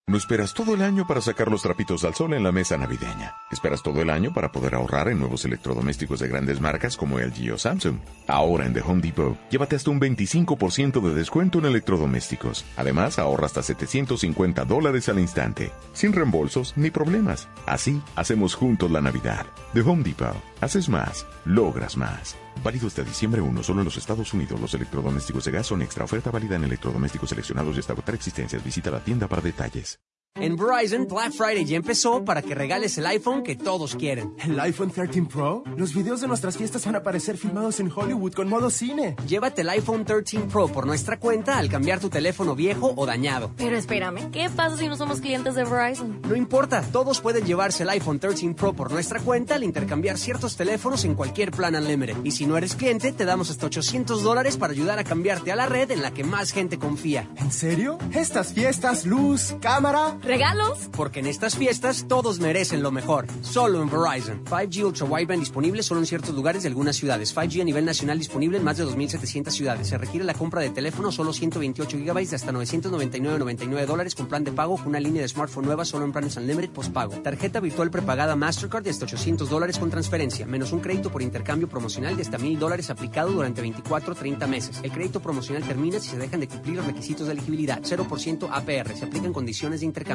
No 0.08 0.18
esperas 0.18 0.54
todo 0.54 0.76
el 0.76 0.84
año 0.84 1.08
para 1.08 1.20
sacar 1.20 1.50
los 1.50 1.64
trapitos 1.64 2.04
al 2.04 2.14
sol 2.14 2.36
en 2.36 2.44
la 2.44 2.52
mesa 2.52 2.78
navideña. 2.78 3.34
Esperas 3.52 3.82
todo 3.82 4.04
el 4.04 4.12
año 4.12 4.32
para 4.32 4.52
poder 4.52 4.76
ahorrar 4.76 5.08
en 5.08 5.18
nuevos 5.18 5.46
electrodomésticos 5.46 6.20
de 6.20 6.28
grandes 6.28 6.62
marcas 6.62 6.96
como 6.96 7.18
LG 7.18 7.52
o 7.52 7.58
Samsung. 7.58 7.98
Ahora 8.28 8.68
en 8.68 8.74
The 8.76 8.82
Home 8.82 9.02
Depot, 9.02 9.36
llévate 9.50 9.76
hasta 9.76 9.90
un 9.90 10.00
25% 10.00 11.02
de 11.02 11.16
descuento 11.16 11.58
en 11.58 11.66
electrodomésticos. 11.66 12.66
Además, 12.78 13.18
ahorra 13.18 13.48
hasta 13.48 13.64
750 13.64 14.64
dólares 14.66 15.10
al 15.10 15.18
instante, 15.18 15.72
sin 15.94 16.14
reembolsos 16.14 16.74
ni 16.76 16.92
problemas. 16.92 17.48
Así, 17.66 18.00
hacemos 18.16 18.54
juntos 18.54 18.92
la 18.92 19.02
Navidad. 19.02 19.48
The 19.74 19.82
Home 19.82 20.04
Depot. 20.04 20.36
Haces 20.66 20.90
más, 20.90 21.28
logras 21.46 21.96
más. 21.96 22.36
Válido 22.64 22.88
hasta 22.88 23.04
diciembre 23.04 23.40
1 23.40 23.62
solo 23.62 23.82
en 23.82 23.86
los 23.86 23.98
Estados 23.98 24.34
Unidos. 24.34 24.60
Los 24.60 24.74
electrodomésticos 24.74 25.46
de 25.46 25.52
gas 25.52 25.68
son 25.68 25.84
extra 25.84 26.06
oferta 26.06 26.32
válida 26.32 26.56
en 26.56 26.64
electrodomésticos 26.64 27.30
seleccionados 27.30 27.76
y 27.76 27.82
hasta 27.82 27.94
agotar 27.94 28.16
existencias. 28.16 28.64
Visita 28.64 28.90
la 28.90 29.00
tienda 29.00 29.28
para 29.28 29.44
detalles. 29.44 30.00
En 30.38 30.58
Verizon, 30.58 31.08
Black 31.08 31.32
Friday 31.32 31.64
ya 31.64 31.78
empezó 31.78 32.26
para 32.26 32.42
que 32.42 32.54
regales 32.54 32.98
el 32.98 33.06
iPhone 33.06 33.42
que 33.42 33.56
todos 33.56 33.96
quieren. 33.96 34.36
¿El 34.44 34.60
iPhone 34.60 34.92
13 34.92 35.22
Pro? 35.24 35.64
Los 35.78 35.94
videos 35.94 36.20
de 36.20 36.28
nuestras 36.28 36.58
fiestas 36.58 36.86
van 36.86 36.96
a 36.96 36.98
aparecer 36.98 37.38
filmados 37.38 37.80
en 37.80 37.90
Hollywood 37.90 38.34
con 38.34 38.50
modo 38.50 38.70
cine. 38.70 39.16
Llévate 39.26 39.62
el 39.62 39.70
iPhone 39.70 40.04
13 40.04 40.42
Pro 40.52 40.68
por 40.68 40.88
nuestra 40.88 41.22
cuenta 41.22 41.58
al 41.58 41.70
cambiar 41.70 42.02
tu 42.02 42.10
teléfono 42.10 42.54
viejo 42.54 42.94
o 42.98 43.06
dañado. 43.06 43.52
Pero 43.56 43.78
espérame, 43.78 44.30
¿qué 44.32 44.50
pasa 44.54 44.76
si 44.76 44.90
no 44.90 44.98
somos 44.98 45.22
clientes 45.22 45.56
de 45.56 45.64
Verizon? 45.64 46.20
No 46.28 46.36
importa, 46.36 46.82
todos 46.92 47.22
pueden 47.22 47.46
llevarse 47.46 47.84
el 47.84 47.90
iPhone 47.92 48.20
13 48.20 48.56
Pro 48.56 48.74
por 48.74 48.92
nuestra 48.92 49.22
cuenta 49.22 49.56
al 49.56 49.64
intercambiar 49.64 50.18
ciertos 50.18 50.58
teléfonos 50.58 51.06
en 51.06 51.16
cualquier 51.16 51.52
plan 51.52 51.76
Unlimited. 51.76 52.18
Y 52.26 52.32
si 52.32 52.46
no 52.46 52.58
eres 52.58 52.76
cliente, 52.76 53.14
te 53.14 53.24
damos 53.24 53.52
hasta 53.52 53.68
800 53.68 54.22
dólares 54.22 54.58
para 54.58 54.74
ayudar 54.74 55.00
a 55.00 55.06
cambiarte 55.06 55.54
a 55.54 55.56
la 55.56 55.66
red 55.66 55.92
en 55.92 56.02
la 56.02 56.14
que 56.14 56.26
más 56.26 56.52
gente 56.52 56.78
confía. 56.78 57.30
¿En 57.38 57.54
serio? 57.54 57.98
Estas 58.12 58.52
fiestas, 58.52 59.06
luz, 59.06 59.56
cámara... 59.62 60.18
¿Regalos? 60.26 60.90
Porque 60.92 61.20
en 61.20 61.28
estas 61.28 61.56
fiestas 61.56 62.06
todos 62.08 62.40
merecen 62.40 62.82
lo 62.82 62.92
mejor. 62.92 63.28
Solo 63.42 63.84
en 63.84 63.90
Verizon. 63.90 64.44
5G 64.46 64.84
Ultra 64.84 65.06
Wideband 65.06 65.40
disponible 65.40 65.84
solo 65.84 66.00
en 66.00 66.08
ciertos 66.08 66.34
lugares 66.34 66.64
de 66.64 66.70
algunas 66.70 66.96
ciudades. 66.96 67.36
5G 67.36 67.62
a 67.62 67.64
nivel 67.64 67.86
nacional 67.86 68.18
disponible 68.18 68.58
en 68.58 68.64
más 68.64 68.78
de 68.78 68.86
2.700 68.86 69.50
ciudades. 69.52 69.88
Se 69.88 70.00
requiere 70.00 70.26
la 70.26 70.34
compra 70.34 70.62
de 70.62 70.72
teléfono 70.72 71.12
solo 71.12 71.32
128 71.32 71.98
GB 72.00 72.28
de 72.28 72.36
hasta 72.36 72.52
999.99 72.52 73.86
dólares 73.86 74.16
con 74.16 74.28
plan 74.28 74.44
de 74.44 74.52
pago 74.52 74.80
una 74.86 75.00
línea 75.00 75.22
de 75.22 75.28
smartphone 75.28 75.66
nueva 75.66 75.86
solo 75.86 76.06
en 76.06 76.12
planes 76.12 76.38
Unlimited 76.38 76.72
postpago. 76.72 77.14
Tarjeta 77.22 77.60
virtual 77.60 77.92
prepagada 77.92 78.36
Mastercard 78.36 78.84
de 78.84 78.90
hasta 78.90 79.06
800 79.06 79.48
dólares 79.48 79.78
con 79.78 79.92
transferencia, 79.92 80.48
menos 80.48 80.72
un 80.72 80.80
crédito 80.80 81.12
por 81.12 81.22
intercambio 81.22 81.70
promocional 81.70 82.16
de 82.16 82.24
hasta 82.24 82.40
1.000 82.40 82.58
dólares 82.58 82.90
aplicado 82.90 83.32
durante 83.32 83.62
24 83.62 84.16
30 84.16 84.48
meses. 84.48 84.80
El 84.82 84.92
crédito 84.92 85.20
promocional 85.20 85.64
termina 85.64 86.00
si 86.00 86.10
se 86.10 86.18
dejan 86.18 86.40
de 86.40 86.48
cumplir 86.48 86.78
los 86.78 86.86
requisitos 86.86 87.28
de 87.28 87.34
elegibilidad. 87.34 87.82
0% 87.84 88.50
APR. 88.52 88.96
Se 88.96 89.06
aplican 89.06 89.32
condiciones 89.32 89.82
de 89.82 89.86
intercambio. 89.86 90.15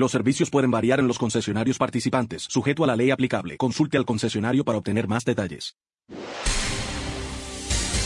Los 0.00 0.12
servicios 0.12 0.48
pueden 0.48 0.70
variar 0.70 0.98
en 0.98 1.06
los 1.06 1.18
concesionarios 1.18 1.76
participantes, 1.76 2.44
sujeto 2.44 2.84
a 2.84 2.86
la 2.86 2.96
ley 2.96 3.10
aplicable. 3.10 3.58
Consulte 3.58 3.98
al 3.98 4.06
concesionario 4.06 4.64
para 4.64 4.78
obtener 4.78 5.06
más 5.06 5.26
detalles. 5.26 5.76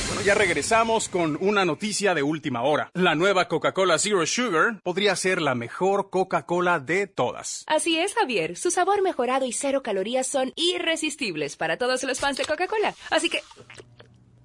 Bueno, 0.09 0.21
ya 0.27 0.35
regresamos 0.35 1.09
con 1.09 1.39
una 1.41 1.65
noticia 1.65 2.13
de 2.13 2.25
última 2.25 2.63
hora. 2.63 2.91
La 2.95 3.15
nueva 3.15 3.47
Coca-Cola 3.47 3.97
Zero 4.01 4.27
Sugar 4.27 4.81
podría 4.83 5.15
ser 5.15 5.41
la 5.41 5.55
mejor 5.55 6.11
Coca-Cola 6.11 6.81
de 6.81 7.07
todas. 7.07 7.63
Así 7.69 7.97
es, 7.97 8.13
Javier. 8.15 8.57
Su 8.57 8.73
sabor 8.73 9.01
mejorado 9.01 9.47
y 9.47 9.53
cero 9.53 9.85
calorías 9.85 10.27
son 10.27 10.53
irresistibles 10.57 11.55
para 11.57 11.77
todos 11.77 12.03
los 12.03 12.19
fans 12.19 12.39
de 12.39 12.45
Coca-Cola. 12.45 12.93
Así 13.11 13.31
que... 13.31 13.41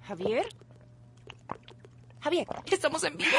Javier. 0.04 0.48
Javier, 2.22 2.48
estamos 2.66 3.04
en 3.04 3.16
vivo. 3.18 3.38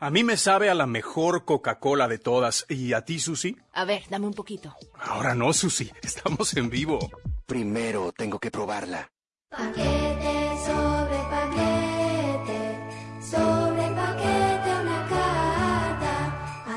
A 0.00 0.10
mí 0.10 0.22
me 0.24 0.36
sabe 0.36 0.70
a 0.70 0.74
la 0.74 0.86
mejor 0.86 1.44
Coca-Cola 1.44 2.06
de 2.08 2.18
todas. 2.18 2.64
¿Y 2.68 2.92
a 2.92 3.04
ti, 3.04 3.18
Susi? 3.18 3.56
A 3.72 3.84
ver, 3.84 4.04
dame 4.08 4.26
un 4.26 4.34
poquito. 4.34 4.74
Ahora 4.98 5.34
no, 5.34 5.52
Susi. 5.52 5.90
Estamos 6.02 6.56
en 6.56 6.70
vivo. 6.70 6.98
Primero 7.46 8.12
tengo 8.16 8.38
que 8.38 8.50
probarla. 8.50 9.08
Paquete 9.50 10.56
sobre 10.64 11.18
paquete, 11.30 12.60
sobre 13.20 13.90
paquete 13.94 14.80
una 14.80 15.08
carta. 15.08 16.72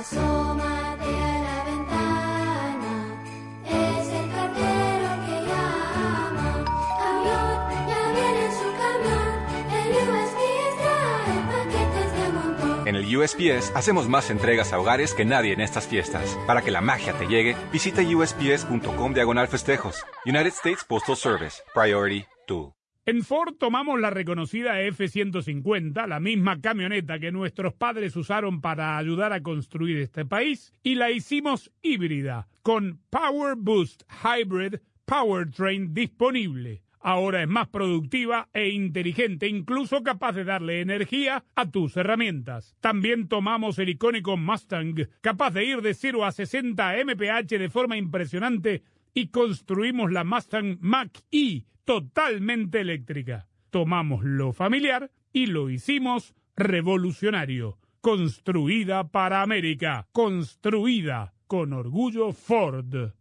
USPS 13.17 13.71
hacemos 13.75 14.09
más 14.09 14.29
entregas 14.29 14.73
a 14.73 14.79
hogares 14.79 15.13
que 15.13 15.25
nadie 15.25 15.53
en 15.53 15.61
estas 15.61 15.87
fiestas. 15.87 16.37
Para 16.47 16.61
que 16.61 16.71
la 16.71 16.81
magia 16.81 17.13
te 17.13 17.27
llegue, 17.27 17.55
visita 17.71 18.01
usps.com 18.01 19.13
diagonal 19.13 19.47
festejos. 19.47 20.05
United 20.25 20.53
States 20.53 20.83
Postal 20.83 21.15
Service. 21.15 21.61
Priority 21.73 22.25
2. 22.47 22.73
En 23.07 23.21
Ford 23.21 23.53
tomamos 23.59 23.99
la 23.99 24.09
reconocida 24.09 24.81
F-150, 24.81 26.07
la 26.07 26.19
misma 26.19 26.59
camioneta 26.59 27.19
que 27.19 27.31
nuestros 27.31 27.75
padres 27.75 28.15
usaron 28.15 28.61
para 28.61 28.97
ayudar 28.97 29.31
a 29.31 29.43
construir 29.43 29.99
este 29.99 30.25
país, 30.25 30.73
y 30.81 30.95
la 30.95 31.11
hicimos 31.11 31.71
híbrida, 31.83 32.47
con 32.63 32.99
Power 33.11 33.57
Boost 33.57 34.03
Hybrid 34.23 34.77
Powertrain 35.05 35.93
disponible. 35.93 36.84
Ahora 37.07 37.43
es 37.43 37.47
más 37.47 37.67
productiva 37.67 38.49
e 38.51 38.69
inteligente, 38.69 39.47
incluso 39.47 40.01
capaz 40.01 40.31
de 40.31 40.43
darle 40.43 40.81
energía 40.81 41.45
a 41.53 41.69
tus 41.69 41.95
herramientas. 41.97 42.75
También 42.79 43.27
tomamos 43.27 43.77
el 43.77 43.89
icónico 43.89 44.37
Mustang, 44.37 45.07
capaz 45.21 45.51
de 45.51 45.65
ir 45.65 45.81
de 45.83 45.93
0 45.93 46.25
a 46.25 46.31
60 46.31 46.95
mph 47.05 47.59
de 47.59 47.69
forma 47.69 47.95
impresionante, 47.95 48.81
y 49.13 49.27
construimos 49.27 50.11
la 50.11 50.23
Mustang 50.23 50.79
Mach-E 50.81 51.65
totalmente 51.83 52.81
eléctrica. 52.81 53.47
Tomamos 53.69 54.23
lo 54.23 54.51
familiar 54.51 55.11
y 55.31 55.45
lo 55.45 55.69
hicimos 55.69 56.33
revolucionario. 56.55 57.77
construida 58.01 59.07
para 59.09 59.43
América, 59.43 60.07
construida 60.11 61.33
con 61.47 61.73
orgullo 61.73 62.33
Ford. 62.33 63.13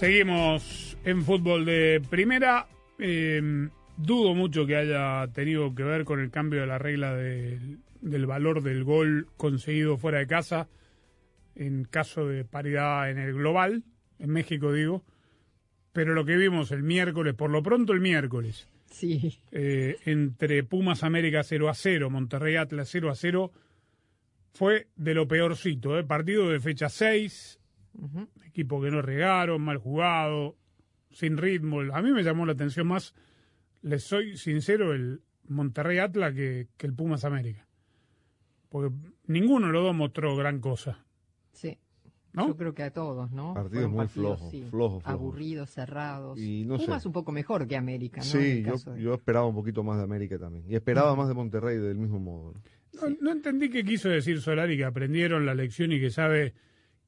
Seguimos 0.00 0.96
en 1.04 1.22
fútbol 1.22 1.66
de 1.66 2.00
primera. 2.08 2.66
Eh, 2.98 3.68
dudo 3.98 4.34
mucho 4.34 4.64
que 4.66 4.76
haya 4.76 5.28
tenido 5.34 5.74
que 5.74 5.82
ver 5.82 6.06
con 6.06 6.20
el 6.20 6.30
cambio 6.30 6.62
de 6.62 6.66
la 6.66 6.78
regla 6.78 7.14
del- 7.14 7.80
del 8.00 8.24
valor 8.24 8.62
del 8.62 8.82
gol 8.82 9.26
conseguido 9.36 9.98
fuera 9.98 10.20
de 10.20 10.26
casa 10.26 10.68
en 11.54 11.84
caso 11.84 12.26
de 12.26 12.46
paridad 12.46 13.10
en 13.10 13.18
el 13.18 13.34
global, 13.34 13.84
en 14.18 14.30
México 14.30 14.72
digo. 14.72 15.04
Pero 15.92 16.14
lo 16.14 16.24
que 16.24 16.38
vimos 16.38 16.72
el 16.72 16.82
miércoles, 16.82 17.34
por 17.34 17.50
lo 17.50 17.62
pronto 17.62 17.92
el 17.92 18.00
miércoles, 18.00 18.68
Sí. 18.90 19.38
eh, 19.52 19.98
entre 20.06 20.62
Pumas 20.64 21.04
América 21.04 21.42
0 21.42 21.68
a 21.68 21.74
0, 21.74 22.08
Monterrey 22.08 22.56
Atlas 22.56 22.88
0 22.90 23.10
a 23.10 23.14
0, 23.14 23.52
fue 24.54 24.86
de 24.96 25.12
lo 25.12 25.28
peorcito. 25.28 25.98
¿eh? 25.98 26.04
Partido 26.04 26.48
de 26.48 26.58
fecha 26.58 26.88
6, 26.88 27.59
equipo 28.46 28.80
que 28.80 28.90
no 28.90 29.02
regaron, 29.02 29.62
mal 29.62 29.78
jugado, 29.78 30.56
sin 31.10 31.36
ritmo. 31.36 31.80
A 31.92 32.02
mí 32.02 32.12
me 32.12 32.22
llamó 32.22 32.46
la 32.46 32.52
atención 32.52 32.86
más, 32.86 33.14
les 33.82 34.04
soy 34.04 34.36
sincero, 34.36 34.92
el 34.92 35.22
Monterrey 35.48 35.98
Atlas 35.98 36.34
que, 36.34 36.68
que 36.76 36.86
el 36.86 36.94
Pumas 36.94 37.24
América. 37.24 37.66
Porque 38.68 38.94
ninguno 39.26 39.66
de 39.66 39.72
los 39.72 39.82
dos 39.84 39.94
mostró 39.94 40.36
gran 40.36 40.60
cosa. 40.60 41.04
Sí. 41.52 41.76
¿No? 42.32 42.46
Yo 42.46 42.56
creo 42.56 42.72
que 42.74 42.84
a 42.84 42.92
todos, 42.92 43.32
¿no? 43.32 43.54
Partidos 43.54 43.70
Fueron 43.72 43.90
muy 43.90 43.98
partidos, 44.06 44.38
flojos, 44.38 44.50
sí, 44.52 44.62
flojos, 44.70 45.02
flojos. 45.02 45.04
Aburridos, 45.20 45.70
cerrados. 45.70 46.38
Y 46.38 46.64
no 46.64 46.78
sé. 46.78 46.84
Pumas 46.84 47.04
un 47.06 47.12
poco 47.12 47.32
mejor 47.32 47.66
que 47.66 47.76
América, 47.76 48.18
¿no? 48.18 48.24
Sí, 48.24 48.62
yo, 48.62 48.70
caso 48.72 48.92
de- 48.92 49.02
yo 49.02 49.14
esperaba 49.14 49.46
un 49.46 49.54
poquito 49.56 49.82
más 49.82 49.98
de 49.98 50.04
América 50.04 50.38
también. 50.38 50.64
Y 50.68 50.76
esperaba 50.76 51.16
más 51.16 51.26
de 51.26 51.34
Monterrey 51.34 51.78
del 51.78 51.96
mismo 51.98 52.20
modo. 52.20 52.52
¿no? 52.52 53.08
No, 53.08 53.16
no 53.20 53.32
entendí 53.32 53.68
qué 53.68 53.82
quiso 53.84 54.08
decir 54.08 54.40
Solari, 54.40 54.76
que 54.76 54.84
aprendieron 54.84 55.44
la 55.44 55.54
lección 55.54 55.90
y 55.90 55.98
que 55.98 56.10
sabe 56.10 56.54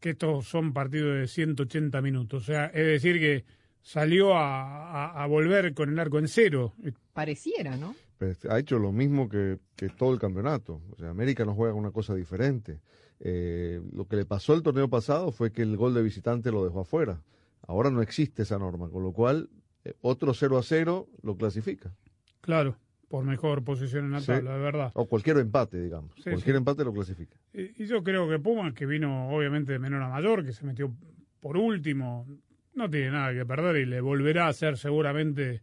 que 0.03 0.11
estos 0.11 0.47
son 0.47 0.73
partidos 0.75 1.15
de 1.19 1.29
180 1.29 2.03
minutos. 2.03 2.43
O 2.43 2.45
sea, 2.47 2.67
es 2.67 2.85
decir, 2.87 3.19
que 3.21 3.45
salió 3.81 4.35
a, 4.37 5.07
a- 5.07 5.23
a 5.25 5.27
volver 5.27 5.73
con 5.75 5.89
el 5.91 5.99
arco 5.99 6.19
en 6.19 6.29
cero. 6.29 6.75
Pareciera, 7.15 7.77
¿no? 7.77 7.95
Pero 8.19 8.33
este, 8.33 8.53
ha 8.53 8.59
hecho 8.59 8.79
lo 8.79 8.93
mismo 8.93 9.29
que, 9.29 9.59
que 9.77 9.89
todo 9.89 10.13
el 10.13 10.19
campeonato. 10.21 10.83
O 10.93 10.97
sea, 10.99 11.11
América 11.11 11.45
no 11.45 11.55
juega 11.55 11.75
una 11.75 11.91
cosa 11.93 12.15
diferente. 12.15 12.81
Eh, 13.21 13.81
lo 13.93 14.07
que 14.09 14.17
le 14.17 14.25
pasó 14.25 14.55
el 14.55 14.63
torneo 14.63 14.89
pasado 14.91 15.31
fue 15.33 15.53
que 15.53 15.63
el 15.63 15.77
gol 15.77 15.95
de 15.95 16.03
visitante 16.03 16.51
lo 16.51 16.65
dejó 16.65 16.81
afuera. 16.81 17.23
Ahora 17.67 17.91
no 17.91 18.03
existe 18.03 18.43
esa 18.43 18.59
norma, 18.59 18.91
con 18.91 19.03
lo 19.05 19.13
cual 19.13 19.49
eh, 19.85 19.95
otro 20.01 20.35
0 20.35 20.59
a 20.59 20.63
0 20.63 21.09
lo 21.23 21.37
clasifica. 21.37 21.95
Claro, 22.41 22.77
por 23.13 23.25
mejor 23.27 23.63
posición 23.63 24.07
en 24.07 24.13
la 24.13 24.21
Sí. 24.21 24.29
tabla, 24.29 24.55
de 24.55 24.59
verdad. 24.63 24.91
O 24.95 25.07
cualquier 25.07 25.37
empate, 25.37 25.79
digamos. 25.83 26.13
Sí, 26.17 26.23
cualquier 26.31 26.55
sí. 26.55 26.57
empate 26.57 26.83
lo 26.83 26.95
clasifica. 26.95 27.37
Y 27.53 27.83
y 27.83 27.87
yo 27.87 28.03
creo 28.03 28.27
que 28.27 28.39
Pumas, 28.39 28.73
que 28.73 28.87
vino 28.87 29.29
obviamente 29.29 29.73
de 29.73 29.79
menor 29.79 30.03
a 30.03 30.09
mayor, 30.09 30.43
que 30.43 30.53
se 30.55 30.65
metió 30.65 30.91
por 31.39 31.59
último, 31.59 32.27
no 32.75 32.89
tiene 32.89 33.11
nada 33.11 33.35
que 33.35 33.45
perder 33.45 33.77
y 33.83 33.85
le 33.85 34.01
volverá 34.01 34.47
a 34.47 34.49
hacer 34.49 34.79
seguramente 34.79 35.61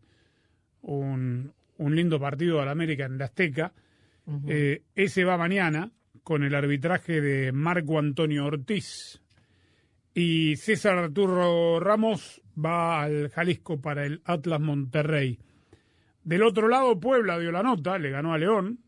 un, 0.83 1.51
un 1.77 1.95
lindo 1.95 2.19
partido 2.19 2.61
al 2.61 2.69
América 2.69 3.05
en 3.05 3.17
la 3.17 3.25
Azteca. 3.25 3.73
Eh, 4.47 4.83
ese 4.93 5.23
va 5.23 5.35
mañana 5.35 5.91
con 6.21 6.43
el 6.43 6.53
arbitraje 6.53 7.19
de 7.19 7.51
Marco 7.51 7.97
Antonio 7.97 8.45
Ortiz. 8.45 9.19
Y 10.13 10.55
César 10.57 10.99
Arturo 10.99 11.79
Ramos 11.79 12.43
va 12.55 13.01
al 13.01 13.29
Jalisco 13.29 13.81
para 13.81 14.05
el 14.05 14.21
Atlas 14.23 14.61
Monterrey. 14.61 15.39
Del 16.23 16.43
otro 16.43 16.67
lado, 16.67 16.99
Puebla 16.99 17.39
dio 17.39 17.51
la 17.51 17.63
nota, 17.63 17.97
le 17.97 18.09
ganó 18.09 18.33
a 18.33 18.37
León. 18.37 18.79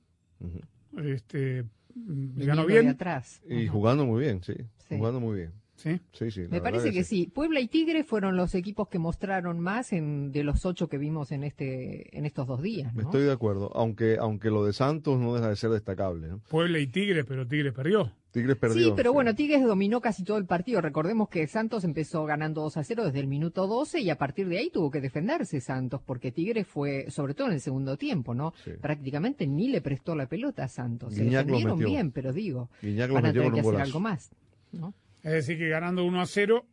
Este, 0.97 1.65
le 1.95 2.45
ganó 2.45 2.65
bien. 2.65 2.89
atrás. 2.89 3.41
Y 3.49 3.67
jugando 3.67 4.05
muy 4.05 4.21
bien, 4.21 4.43
sí. 4.43 4.53
Sí. 4.87 4.97
Jugando 4.97 5.19
muy 5.19 5.37
bien. 5.37 5.60
Sí. 5.81 5.99
Sí, 6.11 6.29
sí. 6.29 6.41
Me 6.49 6.61
parece 6.61 6.91
que 6.91 7.03
sí. 7.03 7.27
Puebla 7.33 7.59
y 7.59 7.67
Tigre 7.67 8.03
fueron 8.03 8.37
los 8.37 8.53
equipos 8.53 8.87
que 8.87 8.99
mostraron 8.99 9.59
más 9.59 9.93
en, 9.93 10.31
de 10.31 10.43
los 10.43 10.65
ocho 10.65 10.87
que 10.87 10.97
vimos 10.97 11.31
en 11.31 11.43
este 11.43 12.15
en 12.15 12.25
estos 12.25 12.45
dos 12.45 12.61
días, 12.61 12.93
¿no? 12.93 13.01
Estoy 13.01 13.23
de 13.23 13.31
acuerdo. 13.31 13.71
Aunque, 13.73 14.17
aunque 14.19 14.49
lo 14.49 14.63
de 14.63 14.73
Santos 14.73 15.19
no 15.19 15.33
deja 15.33 15.49
de 15.49 15.55
ser 15.55 15.71
destacable. 15.71 16.27
¿no? 16.27 16.39
Puebla 16.49 16.77
y 16.79 16.87
Tigres, 16.87 17.25
pero 17.27 17.47
Tigres 17.47 17.73
perdió. 17.73 18.11
Tigres 18.31 18.57
perdió. 18.57 18.89
Sí, 18.89 18.93
pero 18.95 19.11
bueno, 19.11 19.35
Tigres 19.35 19.63
dominó 19.63 19.99
casi 19.99 20.23
todo 20.23 20.37
el 20.37 20.45
partido. 20.45 20.79
Recordemos 20.79 21.27
que 21.29 21.45
Santos 21.47 21.83
empezó 21.83 22.23
ganando 22.25 22.61
2 22.61 22.77
a 22.77 22.83
0 22.83 23.05
desde 23.05 23.19
el 23.19 23.27
minuto 23.27 23.67
12 23.67 23.99
y 23.99 24.09
a 24.09 24.17
partir 24.17 24.47
de 24.47 24.57
ahí 24.59 24.69
tuvo 24.69 24.89
que 24.89 25.01
defenderse 25.01 25.59
Santos 25.59 26.01
porque 26.05 26.31
Tigres 26.31 26.67
fue, 26.67 27.09
sobre 27.09 27.33
todo 27.33 27.47
en 27.47 27.53
el 27.53 27.61
segundo 27.61 27.97
tiempo, 27.97 28.33
¿no? 28.33 28.53
Sí. 28.63 28.71
Prácticamente 28.79 29.47
ni 29.47 29.67
le 29.67 29.81
prestó 29.81 30.15
la 30.15 30.27
pelota 30.27 30.63
a 30.63 30.67
Santos. 30.69 31.13
Se 31.13 31.23
Guiñac 31.23 31.45
lo 31.47 31.57
defendieron 31.57 31.79
metió. 31.79 31.91
bien, 31.91 32.11
pero 32.11 32.31
digo, 32.31 32.69
Guiñac 32.81 33.09
lo 33.09 33.15
van 33.15 33.25
a 33.25 33.33
tener 33.33 33.51
que 33.51 33.59
hacer 33.59 33.81
algo 33.81 33.99
más, 33.99 34.31
¿no? 34.71 34.93
Es 35.23 35.31
decir, 35.31 35.57
que 35.57 35.69
ganando 35.69 36.03
1 36.03 36.21
a 36.21 36.25
0 36.25 36.65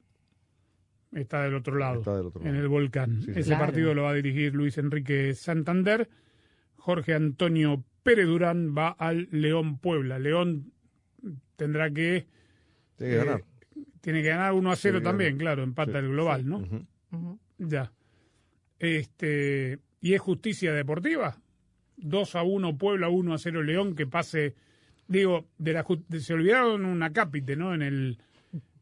está 1.13 1.43
del 1.45 1.55
otro 1.55 1.77
lado, 1.77 1.99
Está 2.01 2.17
del 2.17 2.27
otro 2.27 2.41
en 2.43 2.49
lado. 2.53 2.61
el 2.63 2.69
volcán. 2.69 3.21
Sí, 3.23 3.33
sí. 3.35 3.41
Ese 3.41 3.51
Claro. 3.51 3.67
partido 3.67 3.95
lo 3.95 4.03
va 4.05 4.11
a 4.11 4.15
dirigir 4.15 4.55
Luis 4.55 4.79
Enrique 4.79 5.35
Santander. 5.35 6.09
Jorge 6.77 7.15
Antonio 7.15 7.85
Pérez 8.03 8.27
Durán 8.27 8.75
va 8.77 8.89
al 8.91 9.29
León 9.31 9.79
Puebla. 9.79 10.19
León 10.19 10.73
tendrá 11.57 11.91
que. 11.91 12.27
Tiene 12.97 13.13
que 13.13 13.15
eh, 13.21 13.25
ganar. 13.25 13.45
tiene 14.01 14.23
que 14.23 14.29
ganar 14.29 14.53
1 14.55 14.71
a 14.71 14.77
0 14.77 14.93
Tiene 14.95 15.03
que 15.03 15.05
también, 15.05 15.31
ganar. 15.33 15.41
claro, 15.41 15.63
empata 15.65 15.93
Sí. 15.93 15.99
el 15.99 16.09
global, 16.09 16.49
¿no? 16.49 16.59
Ujú. 16.59 16.87
Ujú. 17.13 17.39
Ya. 17.59 17.93
Este, 18.79 19.79
y 20.01 20.15
es 20.15 20.21
justicia 20.21 20.73
deportiva. 20.73 21.41
2 21.97 22.37
a 22.37 22.43
1 22.43 22.79
Puebla, 22.79 23.09
1 23.09 23.35
a 23.35 23.39
0 23.39 23.63
León, 23.63 23.95
que 23.97 24.07
pase, 24.07 24.55
digo, 25.09 25.49
de 25.59 25.73
la 25.73 25.85
de- 26.09 26.21
se 26.21 26.35
olvidaron 26.35 26.85
un 26.85 27.03
acápite, 27.03 27.57
¿no? 27.57 27.75
En 27.75 27.83
el 27.83 28.19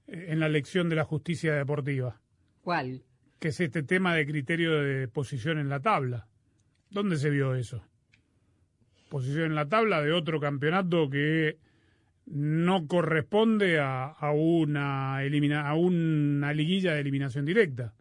en 0.09 0.39
la 0.41 0.49
lección 0.49 0.89
de 0.89 0.97
la 0.97 1.05
justicia 1.05 1.55
deportiva, 1.55 2.21
¿Cuál? 2.63 3.03
que 3.39 3.49
es 3.49 3.61
este 3.61 3.83
tema 3.83 4.15
de 4.15 4.27
criterio 4.27 4.73
de 4.83 5.09
posición 5.09 5.59
en 5.59 5.69
la 5.69 5.81
tabla. 5.81 6.27
¿Dónde 6.91 7.17
se 7.17 7.31
vio 7.31 7.55
eso? 7.55 7.83
Posición 9.09 9.47
en 9.47 9.55
la 9.55 9.69
tabla 9.69 10.03
de 10.03 10.13
otro 10.13 10.41
campeonato 10.41 11.09
que 11.11 11.59
no 12.27 12.87
corresponde 12.89 13.79
a, 13.79 14.07
a 14.07 14.33
una 14.33 15.23
elimina, 15.23 15.69
a 15.69 15.75
una 15.75 16.53
liguilla 16.53 16.95
de 16.95 17.01
eliminación 17.01 17.45
directa. 17.45 17.95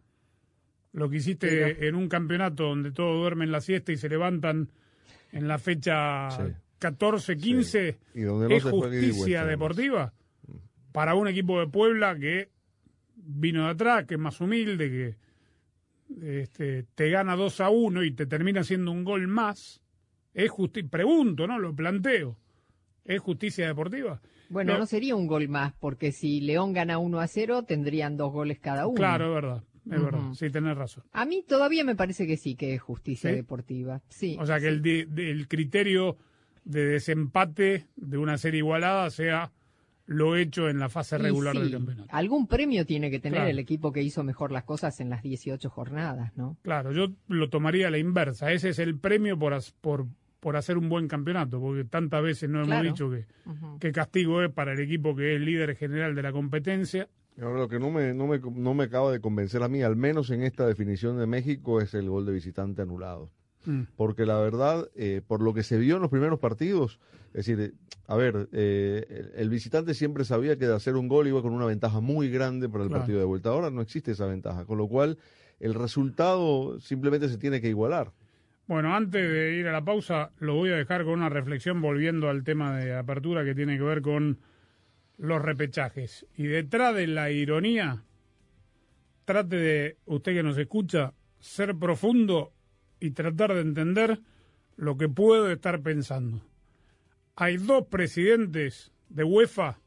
Lo 0.92 1.08
que 1.08 1.16
hiciste 1.18 1.48
Pero- 1.48 1.82
en 1.88 1.94
un 1.94 2.08
campeonato 2.08 2.64
donde 2.64 2.90
todos 2.90 3.20
duermen 3.20 3.52
la 3.52 3.60
siesta 3.60 3.92
y 3.92 3.96
se 3.96 4.08
levantan 4.08 4.68
en 5.32 5.46
la 5.48 5.58
fecha 5.58 6.30
Sí. 6.30 6.42
14, 6.78 7.36
15, 7.36 7.98
Y 8.14 8.22
donde 8.22 8.48
no 8.48 8.54
es 8.54 8.62
justicia 8.64 9.40
vuelta, 9.42 9.46
deportiva 9.46 10.12
para 10.96 11.14
un 11.14 11.28
equipo 11.28 11.60
de 11.60 11.66
Puebla 11.66 12.18
que 12.18 12.48
vino 13.16 13.64
de 13.64 13.70
atrás, 13.72 14.06
que 14.06 14.14
es 14.14 14.20
más 14.20 14.40
humilde, 14.40 14.88
que 14.88 16.40
este, 16.40 16.84
te 16.94 17.10
gana 17.10 17.36
2 17.36 17.60
a 17.60 17.68
1 17.68 18.02
y 18.02 18.12
te 18.12 18.24
termina 18.24 18.60
haciendo 18.62 18.92
un 18.92 19.04
gol 19.04 19.26
más. 19.28 19.82
Es 20.32 20.50
justicia, 20.50 20.88
pregunto, 20.90 21.46
¿no? 21.46 21.58
Lo 21.58 21.76
planteo. 21.76 22.38
¿Es 23.04 23.20
justicia 23.20 23.66
deportiva? 23.66 24.22
Bueno, 24.48 24.72
No. 24.72 24.78
no 24.78 24.86
sería 24.86 25.14
un 25.16 25.26
gol 25.26 25.48
más, 25.50 25.74
porque 25.74 26.12
si 26.12 26.40
León 26.40 26.72
gana 26.72 26.96
1 26.96 27.20
a 27.20 27.26
0, 27.26 27.64
tendrían 27.64 28.16
dos 28.16 28.32
goles 28.32 28.58
cada 28.58 28.86
uno. 28.86 28.94
Claro, 28.96 29.26
es 29.26 29.34
verdad. 29.34 29.64
Es 29.90 30.02
verdad. 30.02 30.32
Sí, 30.32 30.48
tenés 30.48 30.78
razón. 30.78 31.04
A 31.12 31.26
mí 31.26 31.44
todavía 31.46 31.84
me 31.84 31.94
parece 31.94 32.26
que 32.26 32.38
sí, 32.38 32.54
que 32.56 32.72
es 32.72 32.80
justicia 32.80 33.28
¿Sí? 33.28 33.36
deportiva. 33.36 34.00
Sí. 34.08 34.38
O 34.40 34.46
sea, 34.46 34.58
que 34.60 34.68
el, 34.68 34.80
di- 34.80 35.04
de- 35.04 35.30
el 35.30 35.46
criterio 35.46 36.16
de 36.64 36.86
desempate 36.86 37.86
de 37.96 38.16
una 38.16 38.38
serie 38.38 38.58
igualada 38.60 39.10
sea 39.10 39.52
lo 40.06 40.36
hecho 40.36 40.68
en 40.68 40.78
la 40.78 40.88
fase 40.88 41.18
regular 41.18 41.54
sí, 41.56 41.62
del 41.62 41.72
campeonato. 41.72 42.08
Algún 42.12 42.46
premio 42.46 42.86
tiene 42.86 43.10
que 43.10 43.18
tener 43.18 43.38
Claro. 43.38 43.50
el 43.50 43.58
equipo 43.58 43.92
que 43.92 44.02
hizo 44.02 44.22
mejor 44.22 44.52
las 44.52 44.64
cosas 44.64 45.00
en 45.00 45.10
las 45.10 45.22
18 45.22 45.68
jornadas, 45.68 46.32
¿no? 46.36 46.56
Claro, 46.62 46.92
yo 46.92 47.08
lo 47.28 47.50
tomaría 47.50 47.88
a 47.88 47.90
la 47.90 47.98
inversa. 47.98 48.52
Ese 48.52 48.68
es 48.68 48.78
el 48.78 48.98
premio 48.98 49.36
por, 49.38 49.52
as- 49.52 49.72
por, 49.80 50.06
por 50.40 50.56
hacer 50.56 50.78
un 50.78 50.88
buen 50.88 51.08
campeonato, 51.08 51.60
porque 51.60 51.84
tantas 51.84 52.22
veces 52.22 52.48
no 52.48 52.58
hemos 52.58 52.68
Claro. 52.68 52.88
dicho 52.88 53.10
que, 53.10 53.26
que 53.80 53.90
castigo 53.92 54.42
es 54.42 54.50
para 54.52 54.74
el 54.74 54.80
equipo 54.80 55.16
que 55.16 55.34
es 55.34 55.40
líder 55.40 55.74
general 55.76 56.14
de 56.14 56.22
la 56.22 56.30
competencia. 56.32 57.08
Ahora, 57.42 57.58
lo 57.58 57.68
que 57.68 57.78
no 57.78 57.90
me, 57.90 58.14
no, 58.14 58.26
me, 58.28 58.38
no 58.38 58.72
me 58.74 58.84
acaba 58.84 59.12
de 59.12 59.20
convencer 59.20 59.62
a 59.62 59.68
mí, 59.68 59.82
al 59.82 59.96
menos 59.96 60.30
en 60.30 60.42
esta 60.42 60.66
definición 60.66 61.18
de 61.18 61.26
México, 61.26 61.80
es 61.82 61.92
el 61.94 62.08
gol 62.08 62.24
de 62.24 62.32
visitante 62.32 62.80
anulado. 62.80 63.30
Mm. 63.66 63.82
Porque 63.96 64.24
la 64.24 64.38
verdad, 64.38 64.88
eh, 64.94 65.20
por 65.26 65.42
lo 65.42 65.52
que 65.52 65.62
se 65.62 65.76
vio 65.78 65.96
en 65.96 66.02
los 66.02 66.10
primeros 66.10 66.38
partidos, 66.38 66.98
es 67.34 67.46
decir, 67.46 67.60
eh, 67.60 67.72
a 68.06 68.16
ver, 68.16 68.48
eh, 68.52 69.04
el, 69.08 69.32
el 69.42 69.48
visitante 69.50 69.92
siempre 69.92 70.24
sabía 70.24 70.56
que 70.56 70.66
de 70.66 70.74
hacer 70.74 70.94
un 70.96 71.08
gol 71.08 71.26
iba 71.26 71.42
con 71.42 71.52
una 71.52 71.66
ventaja 71.66 72.00
muy 72.00 72.30
grande 72.30 72.68
para 72.68 72.84
el 72.84 72.88
Claro. 72.88 73.00
partido 73.02 73.18
de 73.18 73.24
vuelta. 73.26 73.50
Ahora 73.50 73.70
no 73.70 73.82
existe 73.82 74.12
esa 74.12 74.26
ventaja, 74.26 74.64
con 74.64 74.78
lo 74.78 74.86
cual 74.88 75.18
el 75.60 75.74
resultado 75.74 76.78
simplemente 76.80 77.28
se 77.28 77.38
tiene 77.38 77.60
que 77.60 77.68
igualar. 77.68 78.12
Bueno, 78.68 78.94
antes 78.94 79.30
de 79.30 79.54
ir 79.54 79.68
a 79.68 79.72
la 79.72 79.84
pausa, 79.84 80.32
lo 80.38 80.54
voy 80.54 80.70
a 80.70 80.76
dejar 80.76 81.04
con 81.04 81.14
una 81.14 81.28
reflexión 81.28 81.80
volviendo 81.80 82.28
al 82.28 82.42
tema 82.42 82.76
de 82.76 82.94
apertura 82.94 83.44
que 83.44 83.54
tiene 83.54 83.76
que 83.76 83.84
ver 83.84 84.02
con 84.02 84.38
los 85.18 85.40
repechajes. 85.40 86.26
Y 86.36 86.46
detrás 86.46 86.94
de 86.94 87.06
la 87.06 87.30
ironía, 87.30 88.02
trate 89.24 89.56
de, 89.56 89.96
usted 90.06 90.34
que 90.34 90.42
nos 90.42 90.58
escucha, 90.58 91.14
ser 91.38 91.76
profundo 91.76 92.52
y 93.00 93.10
tratar 93.10 93.54
de 93.54 93.60
entender 93.60 94.20
lo 94.76 94.96
que 94.96 95.08
puedo 95.08 95.50
estar 95.50 95.80
pensando. 95.82 96.42
Hay 97.34 97.56
dos 97.56 97.86
presidentes 97.88 98.92
de 99.08 99.24
UEFA, 99.24 99.78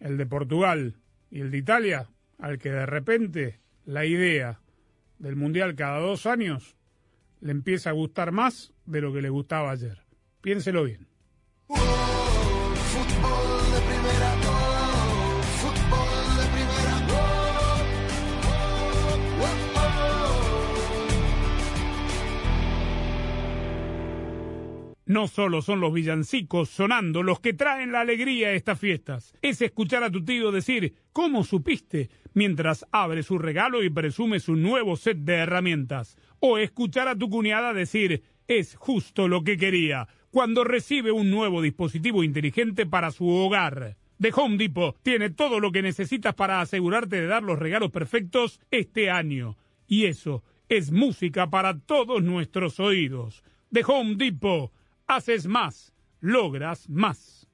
el 0.00 0.16
de 0.16 0.26
Portugal 0.26 0.96
y 1.30 1.40
el 1.40 1.50
de 1.50 1.58
Italia, 1.58 2.08
al 2.38 2.58
que 2.58 2.70
de 2.70 2.86
repente 2.86 3.60
la 3.84 4.04
idea 4.04 4.60
del 5.18 5.36
Mundial 5.36 5.74
cada 5.74 5.98
dos 5.98 6.26
años 6.26 6.76
le 7.40 7.52
empieza 7.52 7.90
a 7.90 7.94
gustar 7.94 8.32
más 8.32 8.72
de 8.86 9.00
lo 9.00 9.12
que 9.12 9.22
le 9.22 9.28
gustaba 9.28 9.70
ayer. 9.70 10.02
Piénselo 10.40 10.84
bien. 10.84 11.06
No 25.08 25.26
solo 25.26 25.60
son 25.62 25.80
los 25.80 25.92
villancicos 25.92 26.68
sonando 26.68 27.24
los 27.24 27.40
que 27.40 27.52
traen 27.52 27.90
la 27.90 28.02
alegría 28.02 28.48
a 28.48 28.52
estas 28.52 28.78
fiestas. 28.78 29.34
Es 29.42 29.60
escuchar 29.60 30.04
a 30.04 30.10
tu 30.10 30.24
tío 30.24 30.52
decir, 30.52 30.94
¿cómo 31.12 31.42
supiste? 31.42 32.08
mientras 32.38 32.86
abre 32.92 33.24
su 33.24 33.36
regalo 33.36 33.82
y 33.82 33.90
presume 33.90 34.38
su 34.38 34.54
nuevo 34.54 34.96
set 34.96 35.18
de 35.18 35.34
herramientas. 35.34 36.16
O 36.38 36.56
escuchar 36.56 37.08
a 37.08 37.16
tu 37.16 37.28
cuñada 37.28 37.74
decir, 37.74 38.22
es 38.46 38.76
justo 38.76 39.26
lo 39.26 39.42
que 39.42 39.56
quería, 39.56 40.06
cuando 40.30 40.62
recibe 40.62 41.10
un 41.10 41.30
nuevo 41.30 41.60
dispositivo 41.60 42.22
inteligente 42.22 42.86
para 42.86 43.10
su 43.10 43.28
hogar. 43.28 43.96
The 44.20 44.30
Home 44.34 44.56
Depot 44.56 44.96
tiene 45.02 45.30
todo 45.30 45.58
lo 45.58 45.72
que 45.72 45.82
necesitas 45.82 46.34
para 46.34 46.60
asegurarte 46.60 47.20
de 47.20 47.26
dar 47.26 47.42
los 47.42 47.58
regalos 47.58 47.90
perfectos 47.90 48.60
este 48.70 49.10
año. 49.10 49.56
Y 49.88 50.04
eso 50.06 50.44
es 50.68 50.92
música 50.92 51.50
para 51.50 51.78
todos 51.78 52.22
nuestros 52.22 52.78
oídos. 52.78 53.42
The 53.72 53.82
Home 53.84 54.14
Depot. 54.14 54.72
Haces 55.08 55.46
más. 55.46 55.94
Logras 56.20 56.86
más. 56.90 57.46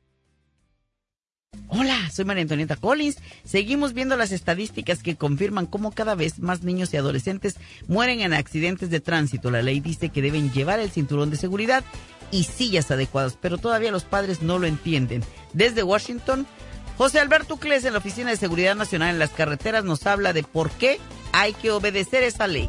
Hola, 1.68 2.10
soy 2.10 2.24
María 2.24 2.42
Antonieta 2.42 2.74
Collins. 2.74 3.18
Seguimos 3.44 3.92
viendo 3.92 4.16
las 4.16 4.32
estadísticas 4.32 5.04
que 5.04 5.14
confirman 5.14 5.66
cómo 5.66 5.92
cada 5.92 6.16
vez 6.16 6.40
más 6.40 6.64
niños 6.64 6.92
y 6.92 6.96
adolescentes 6.96 7.56
mueren 7.86 8.22
en 8.22 8.34
accidentes 8.34 8.90
de 8.90 8.98
tránsito. 8.98 9.52
La 9.52 9.62
ley 9.62 9.78
dice 9.78 10.08
que 10.08 10.20
deben 10.20 10.50
llevar 10.50 10.80
el 10.80 10.90
cinturón 10.90 11.30
de 11.30 11.36
seguridad 11.36 11.84
y 12.32 12.42
sillas 12.42 12.90
adecuadas, 12.90 13.38
pero 13.40 13.56
todavía 13.56 13.92
los 13.92 14.02
padres 14.02 14.42
no 14.42 14.58
lo 14.58 14.66
entienden. 14.66 15.22
Desde 15.52 15.84
Washington, 15.84 16.48
José 16.98 17.20
Alberto 17.20 17.58
Cles 17.58 17.84
en 17.84 17.92
la 17.92 18.00
Oficina 18.00 18.30
de 18.30 18.36
Seguridad 18.36 18.74
Nacional 18.74 19.10
en 19.10 19.20
las 19.20 19.30
Carreteras 19.30 19.84
nos 19.84 20.08
habla 20.08 20.32
de 20.32 20.42
por 20.42 20.72
qué 20.72 20.98
hay 21.32 21.52
que 21.52 21.70
obedecer 21.70 22.24
esa 22.24 22.48
ley. 22.48 22.68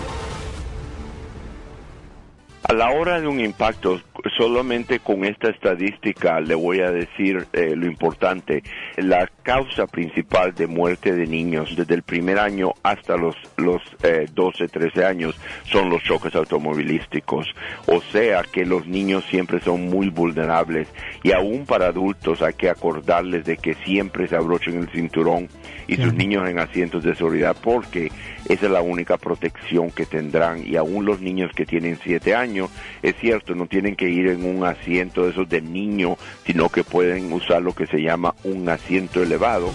A 2.67 2.73
la 2.73 2.91
hora 2.91 3.19
de 3.19 3.27
un 3.27 3.39
impacto, 3.39 3.99
solamente 4.37 4.99
con 4.99 5.25
esta 5.25 5.49
estadística 5.49 6.39
le 6.39 6.55
voy 6.55 6.81
a 6.81 6.91
decir 6.91 7.45
eh, 7.53 7.75
lo 7.75 7.85
importante. 7.85 8.63
La 8.97 9.29
causa 9.43 9.87
principal 9.87 10.53
de 10.53 10.67
muerte 10.67 11.13
de 11.13 11.25
niños 11.25 11.75
desde 11.75 11.95
el 11.95 12.03
primer 12.03 12.39
año 12.39 12.73
hasta 12.83 13.17
los, 13.17 13.35
los 13.57 13.81
eh, 14.03 14.27
12, 14.33 14.67
13 14.67 15.05
años 15.05 15.39
son 15.63 15.89
los 15.89 16.03
choques 16.03 16.35
automovilísticos. 16.35 17.47
O 17.87 18.01
sea 18.01 18.43
que 18.43 18.65
los 18.65 18.85
niños 18.87 19.25
siempre 19.29 19.59
son 19.59 19.89
muy 19.89 20.09
vulnerables 20.09 20.87
y 21.23 21.31
aún 21.31 21.65
para 21.65 21.87
adultos 21.87 22.41
hay 22.41 22.53
que 22.53 22.69
acordarles 22.69 23.45
de 23.45 23.57
que 23.57 23.73
siempre 23.75 24.27
se 24.27 24.35
abrochen 24.35 24.77
el 24.77 24.89
cinturón 24.89 25.47
y 25.87 25.95
sus 25.95 26.13
niños 26.13 26.47
en 26.47 26.59
asientos 26.59 27.03
de 27.03 27.15
seguridad 27.15 27.55
porque 27.61 28.11
esa 28.47 28.65
es 28.65 28.71
la 28.71 28.81
única 28.81 29.17
protección 29.17 29.91
que 29.91 30.05
tendrán 30.05 30.65
y 30.65 30.75
aún 30.75 31.05
los 31.05 31.21
niños 31.21 31.51
que 31.53 31.65
tienen 31.65 31.97
7 32.01 32.35
años, 32.35 32.69
es 33.01 33.15
cierto, 33.17 33.55
no 33.55 33.65
tienen 33.65 33.95
que 33.95 34.10
ir 34.11 34.27
en 34.27 34.45
un 34.45 34.63
asiento 34.65 35.23
de 35.23 35.31
esos 35.31 35.49
de 35.49 35.61
niño, 35.61 36.17
sino 36.45 36.69
que 36.69 36.83
pueden 36.83 37.31
usar 37.31 37.61
lo 37.61 37.73
que 37.73 37.87
se 37.87 38.01
llama 38.01 38.35
un 38.43 38.69
asiento 38.69 39.21
elevado. 39.21 39.71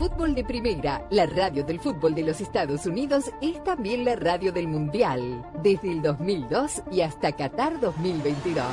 Fútbol 0.00 0.34
de 0.34 0.44
Primera, 0.44 1.02
la 1.10 1.26
radio 1.26 1.62
del 1.62 1.78
fútbol 1.78 2.14
de 2.14 2.22
los 2.22 2.40
Estados 2.40 2.86
Unidos, 2.86 3.30
es 3.42 3.62
también 3.64 4.02
la 4.02 4.16
radio 4.16 4.50
del 4.50 4.66
Mundial, 4.66 5.44
desde 5.62 5.92
el 5.92 6.00
2002 6.00 6.84
y 6.90 7.02
hasta 7.02 7.32
Qatar 7.32 7.78
2022. 7.78 8.64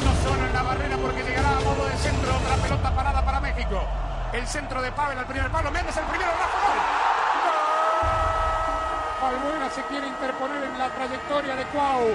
Uno 0.00 0.14
solo 0.22 0.46
en 0.46 0.52
la 0.52 0.62
barrera 0.62 0.96
porque 0.98 1.22
llegará 1.24 1.56
a 1.56 1.60
modo 1.62 1.84
de 1.84 1.96
centro, 1.96 2.36
otra 2.36 2.56
pelota 2.62 2.94
parada 2.94 3.24
para 3.24 3.40
México. 3.40 3.82
El 4.32 4.46
centro 4.46 4.80
de 4.80 4.92
Pavel 4.92 5.18
al 5.18 5.26
primer 5.26 5.50
palo, 5.50 5.70
Méndez 5.72 5.96
el 5.96 6.04
primero, 6.04 6.30
Rafa 6.30 6.58
Gol. 6.68 7.11
¡Gol! 9.22 9.34
Albuena 9.34 9.70
se 9.70 9.82
quiere 9.82 10.08
interponer 10.08 10.64
en 10.64 10.78
la 10.78 10.88
trayectoria 10.88 11.54
de 11.54 11.64
Cuau. 11.66 12.14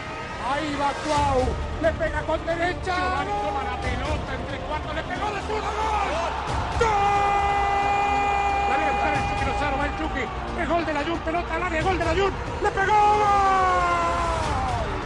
Ahí 0.52 0.76
va 0.76 0.92
Cuau, 1.06 1.46
le 1.82 1.92
pega 1.94 2.22
con 2.24 2.46
derecha. 2.46 2.96
Giovanni 2.96 3.32
toma 3.44 3.64
la 3.64 3.78
pelota 3.82 4.34
entre 4.36 4.58
le 4.94 5.04
pegó 5.04 5.32
de 5.32 5.42
zurdo, 5.42 5.72
gol. 5.78 6.32
¡Gol! 6.80 7.28
Chucky 9.30 9.46
Lozano, 9.46 9.78
va 9.78 9.86
el 9.86 9.98
Chucky. 9.98 10.26
Es 10.62 10.70
gol 10.70 10.86
de 10.86 10.94
la 10.94 11.04
Jun, 11.04 11.20
pelota 11.20 11.56
al 11.56 11.64
área, 11.64 11.82
gol 11.82 11.98
de 11.98 12.06
la 12.06 12.12
Jun. 12.12 12.34
¡Le 12.62 12.72
pegó! 12.72 12.94
¡Gol! 12.94 14.17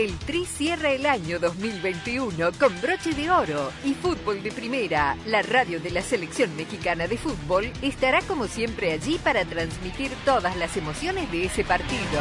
El 0.00 0.18
Tri 0.18 0.46
cierra 0.46 0.88
el 0.92 1.04
año 1.04 1.38
2021 1.38 2.52
con 2.58 2.80
broche 2.80 3.12
de 3.12 3.30
oro 3.30 3.70
y 3.84 3.92
fútbol 3.92 4.42
de 4.42 4.50
primera. 4.50 5.14
La 5.26 5.42
radio 5.42 5.78
de 5.78 5.90
la 5.90 6.00
selección 6.00 6.56
mexicana 6.56 7.06
de 7.06 7.18
fútbol 7.18 7.70
estará 7.82 8.22
como 8.22 8.46
siempre 8.46 8.92
allí 8.92 9.18
para 9.18 9.44
transmitir 9.44 10.10
todas 10.24 10.56
las 10.56 10.74
emociones 10.78 11.30
de 11.30 11.44
ese 11.44 11.64
partido. 11.64 12.18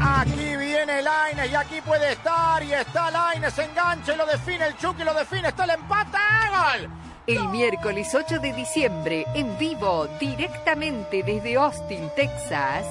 Aquí 0.00 0.56
viene 0.56 1.02
Laines 1.02 1.50
y 1.50 1.54
aquí 1.56 1.80
puede 1.84 2.12
estar 2.12 2.62
y 2.62 2.72
está 2.72 3.10
Laines, 3.10 3.58
engancha 3.58 4.14
y 4.14 4.16
lo 4.16 4.24
define 4.24 4.66
el 4.66 4.76
Chucky, 4.76 5.02
lo 5.02 5.14
define, 5.14 5.48
está 5.48 5.64
el 5.64 5.70
empate, 5.70 6.18
gol. 6.52 7.11
El 7.24 7.48
miércoles 7.50 8.12
8 8.12 8.40
de 8.40 8.52
diciembre, 8.52 9.24
en 9.34 9.56
vivo, 9.56 10.08
directamente 10.18 11.22
desde 11.22 11.54
Austin, 11.54 12.10
Texas, 12.16 12.84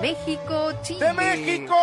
México, 0.00 0.72
Chile. 0.82 1.06
De 1.06 1.12
México, 1.12 1.76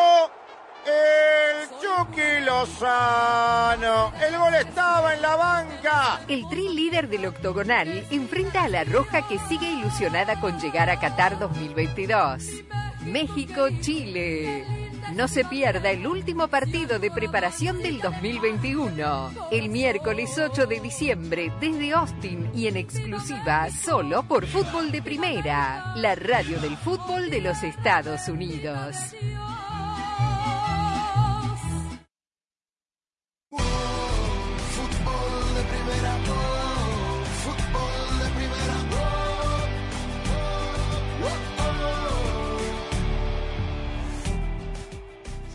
El 0.86 1.70
Chucky 1.80 2.46
Lozano. 2.46 4.12
El 4.22 4.38
gol 4.38 4.56
estaba 4.56 5.14
en 5.14 5.22
la 5.22 5.36
banca. 5.38 6.22
El 6.28 6.50
tri 6.50 6.68
líder 6.68 7.08
del 7.08 7.26
octogonal 7.26 8.06
enfrenta 8.12 8.64
a 8.64 8.70
la 8.70 8.84
Roja 8.84 9.26
que 9.26 9.40
sigue 9.48 9.72
ilusionada 9.72 10.42
con 10.42 10.60
llegar 10.60 10.90
a 10.90 11.00
Qatar 11.00 11.40
2022. 11.40 12.44
México-Chile. 13.06 14.87
No 15.14 15.28
se 15.28 15.46
pierda 15.46 15.92
el 15.92 16.06
último 16.06 16.50
partido 16.50 17.00
de 17.00 17.10
preparación 17.10 17.82
del 17.82 18.02
2021. 18.02 19.32
El 19.52 19.70
miércoles 19.70 20.38
8 20.38 20.68
de 20.68 20.80
diciembre 20.82 21.52
desde 21.62 21.94
Austin 21.94 22.52
y 22.54 22.68
en 22.68 22.76
exclusiva 22.76 23.70
solo 23.72 24.24
por 24.24 24.46
Fútbol 24.46 24.92
de 24.92 25.02
Primera, 25.02 25.94
la 25.96 26.16
radio 26.16 26.60
del 26.60 26.76
fútbol 26.76 27.30
de 27.30 27.42
los 27.42 27.64
Estados 27.64 28.28
Unidos. 28.28 28.96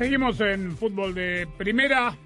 Seguimos 0.02 0.40
en 0.40 0.76
fútbol 0.76 1.14
de 1.14 1.46
primera. 1.56 2.16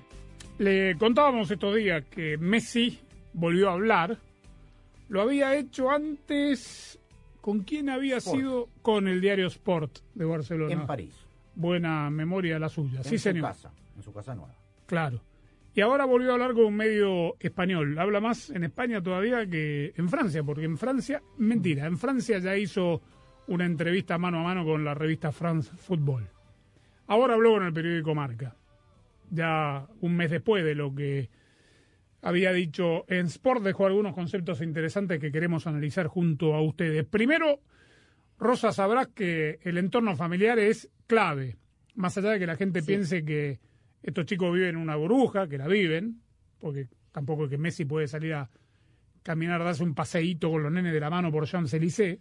Le 0.57 0.97
contábamos 0.97 1.51
estos 1.51 1.77
días 1.77 2.05
que 2.07 2.39
Messi 2.39 2.99
volvió 3.35 3.69
a 3.69 3.75
hablar. 3.75 4.17
Lo 5.11 5.21
había 5.21 5.55
hecho 5.55 5.91
antes. 5.91 6.99
¿Con 7.43 7.65
quién 7.65 7.91
había 7.91 8.17
Sport. 8.17 8.37
sido? 8.39 8.69
Con 8.81 9.09
el 9.09 9.21
diario 9.21 9.47
Sport 9.49 9.99
de 10.15 10.25
Barcelona. 10.25 10.73
En 10.73 10.87
París. 10.87 11.15
Buena 11.55 12.09
memoria 12.09 12.59
la 12.59 12.71
suya. 12.71 13.01
En 13.01 13.05
sí, 13.05 13.19
su 13.19 13.25
señor. 13.25 13.49
casa, 13.49 13.71
en 13.95 14.03
su 14.03 14.11
casa 14.11 14.35
nueva. 14.35 14.55
Claro. 14.87 15.21
Y 15.75 15.83
ahora 15.83 16.07
volvió 16.07 16.31
a 16.31 16.33
hablar 16.33 16.55
con 16.55 16.65
un 16.65 16.77
medio 16.77 17.37
español. 17.41 17.99
Habla 17.99 18.23
más 18.23 18.49
en 18.49 18.65
España 18.65 19.03
todavía 19.03 19.47
que 19.47 19.93
en 19.99 20.09
Francia, 20.09 20.43
porque 20.43 20.65
en 20.65 20.79
Francia, 20.79 21.23
mentira, 21.37 21.85
en 21.85 21.99
Francia 21.99 22.39
ya 22.39 22.57
hizo 22.57 23.03
una 23.49 23.67
entrevista 23.67 24.17
mano 24.17 24.41
a 24.41 24.45
mano 24.45 24.65
con 24.65 24.83
la 24.83 24.95
revista 24.95 25.31
France 25.31 25.71
Football. 25.77 26.31
Ahora 27.07 27.35
habló 27.35 27.53
con 27.53 27.65
el 27.65 27.73
periódico 27.73 28.15
Marca, 28.15 28.57
ya 29.31 29.87
un 30.01 30.17
mes 30.17 30.31
después 30.31 30.65
de 30.65 30.75
lo 30.75 30.95
que 30.95 31.31
había 32.23 32.53
dicho 32.53 33.05
en 33.09 33.27
Sport, 33.27 33.63
dejó 33.63 33.87
algunos 33.87 34.15
conceptos 34.15 34.61
interesantes 34.61 35.21
que 35.21 35.31
queremos 35.31 35.67
analizar 35.67 36.09
junto 36.09 36.55
a 36.55 36.63
ustedes. 36.63 37.05
Primero, 37.05 37.61
Rosa 38.39 38.73
sabrás 38.73 39.09
que 39.09 39.61
el 39.63 39.79
entorno 39.79 40.17
familiar 40.17 40.59
es 40.59 40.91
clave, 41.07 41.57
más 41.95 42.19
allá 42.19 42.31
de 42.31 42.39
que 42.41 42.47
la 42.47 42.57
gente 42.57 42.83
piense 42.83 43.25
que 43.25 43.61
estos 44.03 44.27
chicos 44.27 44.53
viven 44.53 44.71
en 44.71 44.77
una 44.77 44.97
burbuja, 44.97 45.49
que 45.49 45.59
la 45.59 45.69
viven, 45.69 46.21
porque 46.59 46.89
tampoco 47.13 47.45
es 47.45 47.51
que 47.51 47.59
Messi 47.59 47.85
puede 47.85 48.09
salir 48.09 48.35
a 48.35 48.51
caminar, 49.23 49.63
darse 49.63 49.83
un 49.83 49.95
paseíto 49.95 50.51
con 50.51 50.63
los 50.63 50.73
nenes 50.73 50.93
de 50.93 51.01
la 51.01 51.11
mano 51.11 51.33
por 51.33 51.47
Champs-Élysées. 51.47 52.19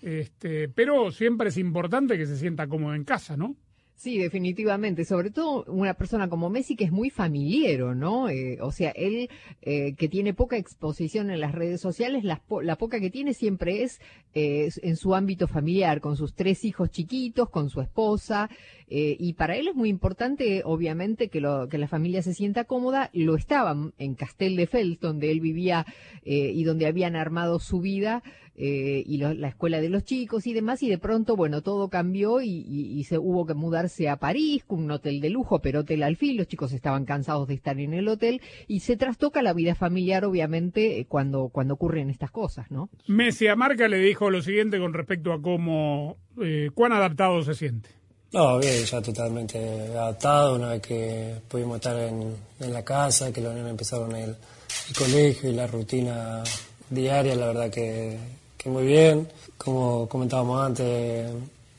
Este, 0.00 0.68
pero 0.68 1.10
siempre 1.10 1.48
es 1.48 1.56
importante 1.56 2.16
que 2.16 2.26
se 2.26 2.36
sienta 2.36 2.68
cómodo 2.68 2.94
en 2.94 3.04
casa, 3.04 3.36
¿no? 3.36 3.56
Sí, 4.02 4.18
definitivamente. 4.18 5.04
Sobre 5.04 5.30
todo 5.30 5.62
una 5.68 5.94
persona 5.94 6.28
como 6.28 6.50
Messi 6.50 6.74
que 6.74 6.82
es 6.82 6.90
muy 6.90 7.08
familiero, 7.08 7.94
¿no? 7.94 8.28
Eh, 8.28 8.58
o 8.60 8.72
sea, 8.72 8.90
él 8.96 9.30
eh, 9.60 9.94
que 9.94 10.08
tiene 10.08 10.34
poca 10.34 10.56
exposición 10.56 11.30
en 11.30 11.38
las 11.38 11.52
redes 11.52 11.80
sociales, 11.80 12.24
las 12.24 12.40
po- 12.40 12.62
la 12.62 12.74
poca 12.74 12.98
que 12.98 13.10
tiene 13.10 13.32
siempre 13.32 13.84
es 13.84 14.00
eh, 14.34 14.70
en 14.82 14.96
su 14.96 15.14
ámbito 15.14 15.46
familiar, 15.46 16.00
con 16.00 16.16
sus 16.16 16.34
tres 16.34 16.64
hijos 16.64 16.90
chiquitos, 16.90 17.48
con 17.48 17.70
su 17.70 17.80
esposa. 17.80 18.50
eh, 18.88 19.16
y 19.20 19.34
para 19.34 19.54
él 19.56 19.68
es 19.68 19.76
muy 19.76 19.88
importante, 19.88 20.62
obviamente, 20.64 21.28
que, 21.28 21.40
lo, 21.40 21.68
que 21.68 21.78
la 21.78 21.86
familia 21.86 22.22
se 22.22 22.34
sienta 22.34 22.64
cómoda. 22.64 23.08
Lo 23.12 23.36
estaban 23.36 23.92
en 23.98 24.16
Castel 24.16 24.56
de 24.56 24.66
Fels, 24.66 24.98
donde 24.98 25.30
él 25.30 25.38
vivía 25.38 25.86
eh, 26.24 26.50
y 26.52 26.64
donde 26.64 26.86
habían 26.86 27.14
armado 27.14 27.60
su 27.60 27.80
vida 27.80 28.24
eh, 28.56 29.02
y 29.06 29.16
lo- 29.18 29.32
la 29.34 29.48
escuela 29.48 29.80
de 29.80 29.88
los 29.88 30.04
chicos 30.04 30.46
y 30.46 30.52
demás, 30.52 30.82
y 30.82 30.88
de 30.90 30.98
pronto, 30.98 31.36
bueno, 31.36 31.62
todo 31.62 31.88
cambió 31.88 32.40
y, 32.42 32.48
y- 32.50 32.98
y 32.98 33.04
se 33.04 33.18
hubo 33.18 33.46
que 33.46 33.54
mudarse 33.54 34.08
a 34.08 34.16
París, 34.16 34.62
con 34.66 34.80
un 34.84 34.90
hotel 34.90 35.20
de 35.20 35.30
lujo, 35.30 35.60
pero 35.60 35.80
hotel 35.80 36.02
al 36.02 36.16
fin, 36.16 36.36
los 36.36 36.46
chicos 36.48 36.72
estaban 36.72 37.04
cansados 37.04 37.48
de 37.48 37.54
estar 37.54 37.78
en 37.80 37.94
el 37.94 38.08
hotel, 38.08 38.40
y 38.68 38.80
se 38.80 38.96
trastoca 38.96 39.42
la 39.42 39.52
vida 39.54 39.74
familiar, 39.74 40.24
obviamente, 40.24 40.98
eh, 41.00 41.06
cuando, 41.06 41.48
cuando 41.48 41.74
ocurren 41.74 42.10
estas 42.10 42.30
cosas, 42.30 42.70
¿no? 42.70 42.90
Messi 43.06 43.46
a 43.46 43.56
Marca 43.56 43.88
le 43.88 43.98
dijo 43.98 44.28
lo 44.30 44.42
siguiente 44.42 44.78
con 44.78 44.92
respecto 44.92 45.32
a 45.32 45.40
cómo, 45.40 46.16
eh, 46.42 46.70
cuán 46.74 46.92
adaptado 46.92 47.42
se 47.42 47.54
siente. 47.54 47.88
No, 48.32 48.58
bien, 48.58 48.84
ya 48.84 49.02
totalmente 49.02 49.58
adaptado 49.88 50.56
una 50.56 50.68
vez 50.70 50.80
que 50.80 51.34
pudimos 51.48 51.76
estar 51.76 51.98
en, 51.98 52.34
en 52.60 52.72
la 52.72 52.82
casa, 52.82 53.30
que 53.32 53.40
los 53.42 53.54
niños 53.54 53.68
empezaron 53.70 54.14
el, 54.16 54.30
el 54.30 54.96
colegio 54.96 55.50
y 55.50 55.54
la 55.54 55.66
rutina 55.66 56.42
diaria, 56.88 57.34
la 57.34 57.46
verdad 57.48 57.70
que, 57.70 58.16
muy 58.66 58.86
bien. 58.86 59.28
Como 59.56 60.08
comentábamos 60.08 60.64
antes, 60.64 61.30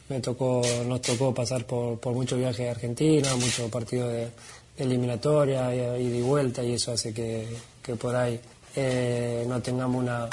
me 0.09 0.19
tocó, 0.19 0.61
nos 0.85 1.01
tocó 1.01 1.33
pasar 1.33 1.65
por, 1.65 1.99
por 1.99 2.13
muchos 2.13 2.37
viajes 2.37 2.67
a 2.67 2.71
Argentina, 2.71 3.35
muchos 3.35 3.69
partidos 3.69 4.11
de, 4.11 4.29
de 4.77 4.83
eliminatoria 4.83 5.73
y, 5.97 6.05
y 6.05 6.09
de 6.09 6.21
vuelta 6.21 6.63
y 6.63 6.73
eso 6.73 6.91
hace 6.91 7.13
que, 7.13 7.47
que 7.81 7.95
por 7.95 8.15
ahí 8.15 8.39
eh, 8.75 9.45
no 9.47 9.61
tengamos 9.61 10.01
una, 10.01 10.27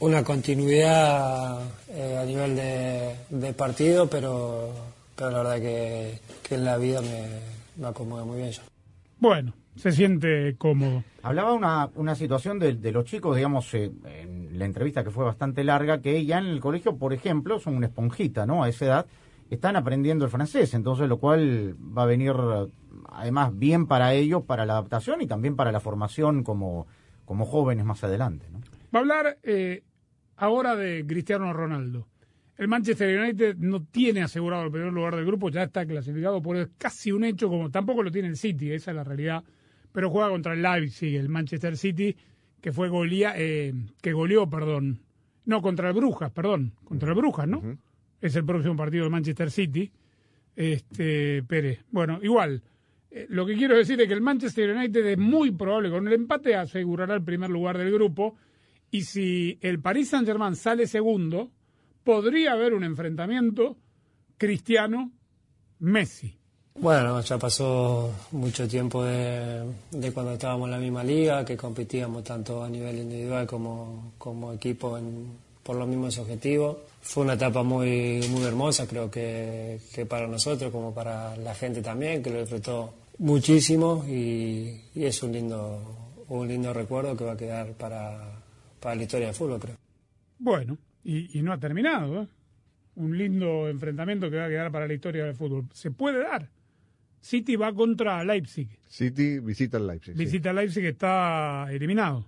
una 0.00 0.22
continuidad 0.22 1.58
eh, 1.88 2.18
a 2.20 2.24
nivel 2.24 2.56
de, 2.56 3.16
de 3.30 3.52
partido, 3.52 4.08
pero, 4.08 4.70
pero 5.14 5.30
la 5.30 5.38
verdad 5.38 5.60
que, 5.60 6.18
que 6.42 6.54
en 6.56 6.64
la 6.64 6.76
vida 6.76 7.00
me, 7.00 7.28
me 7.76 7.88
acomoda 7.88 8.24
muy 8.24 8.38
bien 8.38 8.50
yo. 8.52 8.62
Bueno, 9.18 9.52
se 9.76 9.92
siente 9.92 10.56
cómodo. 10.58 11.04
Hablaba 11.22 11.52
una, 11.52 11.90
una 11.94 12.14
situación 12.14 12.58
de, 12.58 12.74
de 12.74 12.92
los 12.92 13.04
chicos, 13.04 13.36
digamos, 13.36 13.72
eh, 13.74 13.92
en 14.04 14.58
la 14.58 14.64
entrevista 14.64 15.04
que 15.04 15.10
fue 15.10 15.24
bastante 15.24 15.64
larga, 15.64 16.00
que 16.00 16.24
ya 16.24 16.38
en 16.38 16.46
el 16.46 16.60
colegio, 16.60 16.96
por 16.96 17.12
ejemplo, 17.12 17.58
son 17.58 17.76
una 17.76 17.86
esponjita, 17.86 18.46
¿no? 18.46 18.64
A 18.64 18.68
esa 18.68 18.84
edad 18.86 19.06
están 19.50 19.76
aprendiendo 19.76 20.24
el 20.24 20.30
francés, 20.30 20.74
entonces 20.74 21.08
lo 21.08 21.18
cual 21.18 21.76
va 21.76 22.02
a 22.02 22.06
venir 22.06 22.34
además 23.10 23.56
bien 23.56 23.86
para 23.86 24.12
ellos, 24.14 24.42
para 24.44 24.66
la 24.66 24.74
adaptación 24.74 25.22
y 25.22 25.26
también 25.26 25.56
para 25.56 25.72
la 25.72 25.80
formación 25.80 26.42
como, 26.42 26.86
como 27.24 27.44
jóvenes 27.44 27.84
más 27.84 28.02
adelante, 28.02 28.46
¿no? 28.50 28.60
Va 28.94 28.98
a 28.98 29.02
hablar 29.02 29.38
eh, 29.42 29.82
ahora 30.36 30.74
de 30.74 31.04
Cristiano 31.06 31.52
Ronaldo. 31.52 32.08
El 32.56 32.68
Manchester 32.68 33.20
United 33.20 33.56
no 33.58 33.84
tiene 33.84 34.22
asegurado 34.22 34.64
el 34.64 34.70
primer 34.70 34.92
lugar 34.92 35.14
del 35.14 35.26
grupo, 35.26 35.50
ya 35.50 35.64
está 35.64 35.84
clasificado, 35.84 36.40
por 36.40 36.56
es 36.56 36.68
casi 36.78 37.12
un 37.12 37.24
hecho, 37.24 37.48
como 37.48 37.70
tampoco 37.70 38.02
lo 38.02 38.10
tiene 38.10 38.28
el 38.28 38.36
City, 38.36 38.72
esa 38.72 38.92
es 38.92 38.96
la 38.96 39.04
realidad. 39.04 39.44
Pero 39.96 40.10
juega 40.10 40.28
contra 40.28 40.52
el 40.52 40.60
Leipzig, 40.60 41.16
el 41.16 41.30
Manchester 41.30 41.74
City, 41.74 42.14
que 42.60 42.70
fue 42.70 42.90
golea, 42.90 43.32
eh, 43.34 43.72
que 44.02 44.12
goleó, 44.12 44.46
perdón. 44.46 45.00
No, 45.46 45.62
contra 45.62 45.88
el 45.88 45.94
Brujas, 45.94 46.30
perdón, 46.32 46.74
contra 46.84 47.08
el 47.08 47.14
Brujas, 47.14 47.48
¿no? 47.48 47.78
Es 48.20 48.36
el 48.36 48.44
próximo 48.44 48.76
partido 48.76 49.04
del 49.04 49.10
Manchester 49.10 49.50
City. 49.50 49.90
Este, 50.54 51.42
Pérez. 51.44 51.82
Bueno, 51.90 52.18
igual. 52.22 52.62
eh, 53.10 53.24
lo 53.30 53.46
que 53.46 53.54
quiero 53.54 53.74
decir 53.74 53.98
es 53.98 54.06
que 54.06 54.12
el 54.12 54.20
Manchester 54.20 54.76
United 54.76 55.06
es 55.06 55.16
muy 55.16 55.52
probable, 55.52 55.88
con 55.88 56.06
el 56.06 56.12
empate 56.12 56.54
asegurará 56.54 57.14
el 57.14 57.24
primer 57.24 57.48
lugar 57.48 57.78
del 57.78 57.90
grupo. 57.90 58.36
Y 58.90 59.00
si 59.00 59.56
el 59.62 59.80
Paris 59.80 60.10
Saint-Germain 60.10 60.56
sale 60.56 60.86
segundo, 60.86 61.50
podría 62.04 62.52
haber 62.52 62.74
un 62.74 62.84
enfrentamiento 62.84 63.78
Cristiano-Messi. 64.36 66.36
Bueno, 66.78 67.20
ya 67.22 67.38
pasó 67.38 68.12
mucho 68.32 68.68
tiempo 68.68 69.02
de, 69.02 69.62
de 69.90 70.12
cuando 70.12 70.32
estábamos 70.32 70.66
en 70.66 70.72
la 70.72 70.78
misma 70.78 71.02
liga, 71.02 71.44
que 71.44 71.56
competíamos 71.56 72.22
tanto 72.22 72.62
a 72.62 72.68
nivel 72.68 72.98
individual 72.98 73.46
como, 73.46 74.12
equipo 74.52 74.98
en- 74.98 75.26
por 75.62 75.76
los 75.76 75.88
mismos 75.88 76.18
objetivos. 76.18 76.76
Fue 77.00 77.24
una 77.24 77.32
etapa 77.32 77.62
muy, 77.62 78.20
muy 78.30 78.42
hermosa, 78.44 78.86
creo 78.86 79.10
que, 79.10 79.80
para 80.08 80.26
nosotros 80.28 80.70
como 80.70 80.92
para 80.94 81.34
la 81.38 81.54
gente 81.54 81.80
también, 81.82 82.22
que 82.22 82.30
lo 82.30 82.40
disfrutó 82.40 82.92
muchísimo 83.18 84.04
y, 84.06 84.80
y 84.94 85.04
es 85.04 85.22
un 85.22 85.32
lindo, 85.32 85.80
un 86.28 86.46
lindo 86.46 86.72
recuerdo 86.74 87.16
que 87.16 87.24
va 87.24 87.32
a 87.32 87.36
quedar 87.36 87.72
para, 87.72 88.38
para 88.80 88.94
la 88.94 89.02
historia 89.02 89.26
del 89.28 89.34
fútbol, 89.34 89.58
creo. 89.60 89.76
Bueno, 90.38 90.76
y, 91.02 91.38
y 91.38 91.42
no 91.42 91.52
ha 91.52 91.58
terminado. 91.58 92.22
¿eh? 92.22 92.28
Un 92.96 93.16
lindo 93.16 93.68
enfrentamiento 93.68 94.30
que 94.30 94.36
va 94.36 94.44
a 94.44 94.48
quedar 94.48 94.70
para 94.70 94.86
la 94.86 94.94
historia 94.94 95.24
del 95.24 95.34
fútbol. 95.34 95.64
Se 95.72 95.90
puede 95.90 96.22
dar. 96.22 96.48
City 97.20 97.56
va 97.56 97.72
contra 97.74 98.22
Leipzig. 98.24 98.68
City 98.88 99.38
visita 99.40 99.78
el 99.78 99.86
Leipzig. 99.86 100.14
Visita 100.16 100.52
Leipzig 100.52 100.82
que 100.82 100.88
está 100.90 101.66
eliminado. 101.70 102.26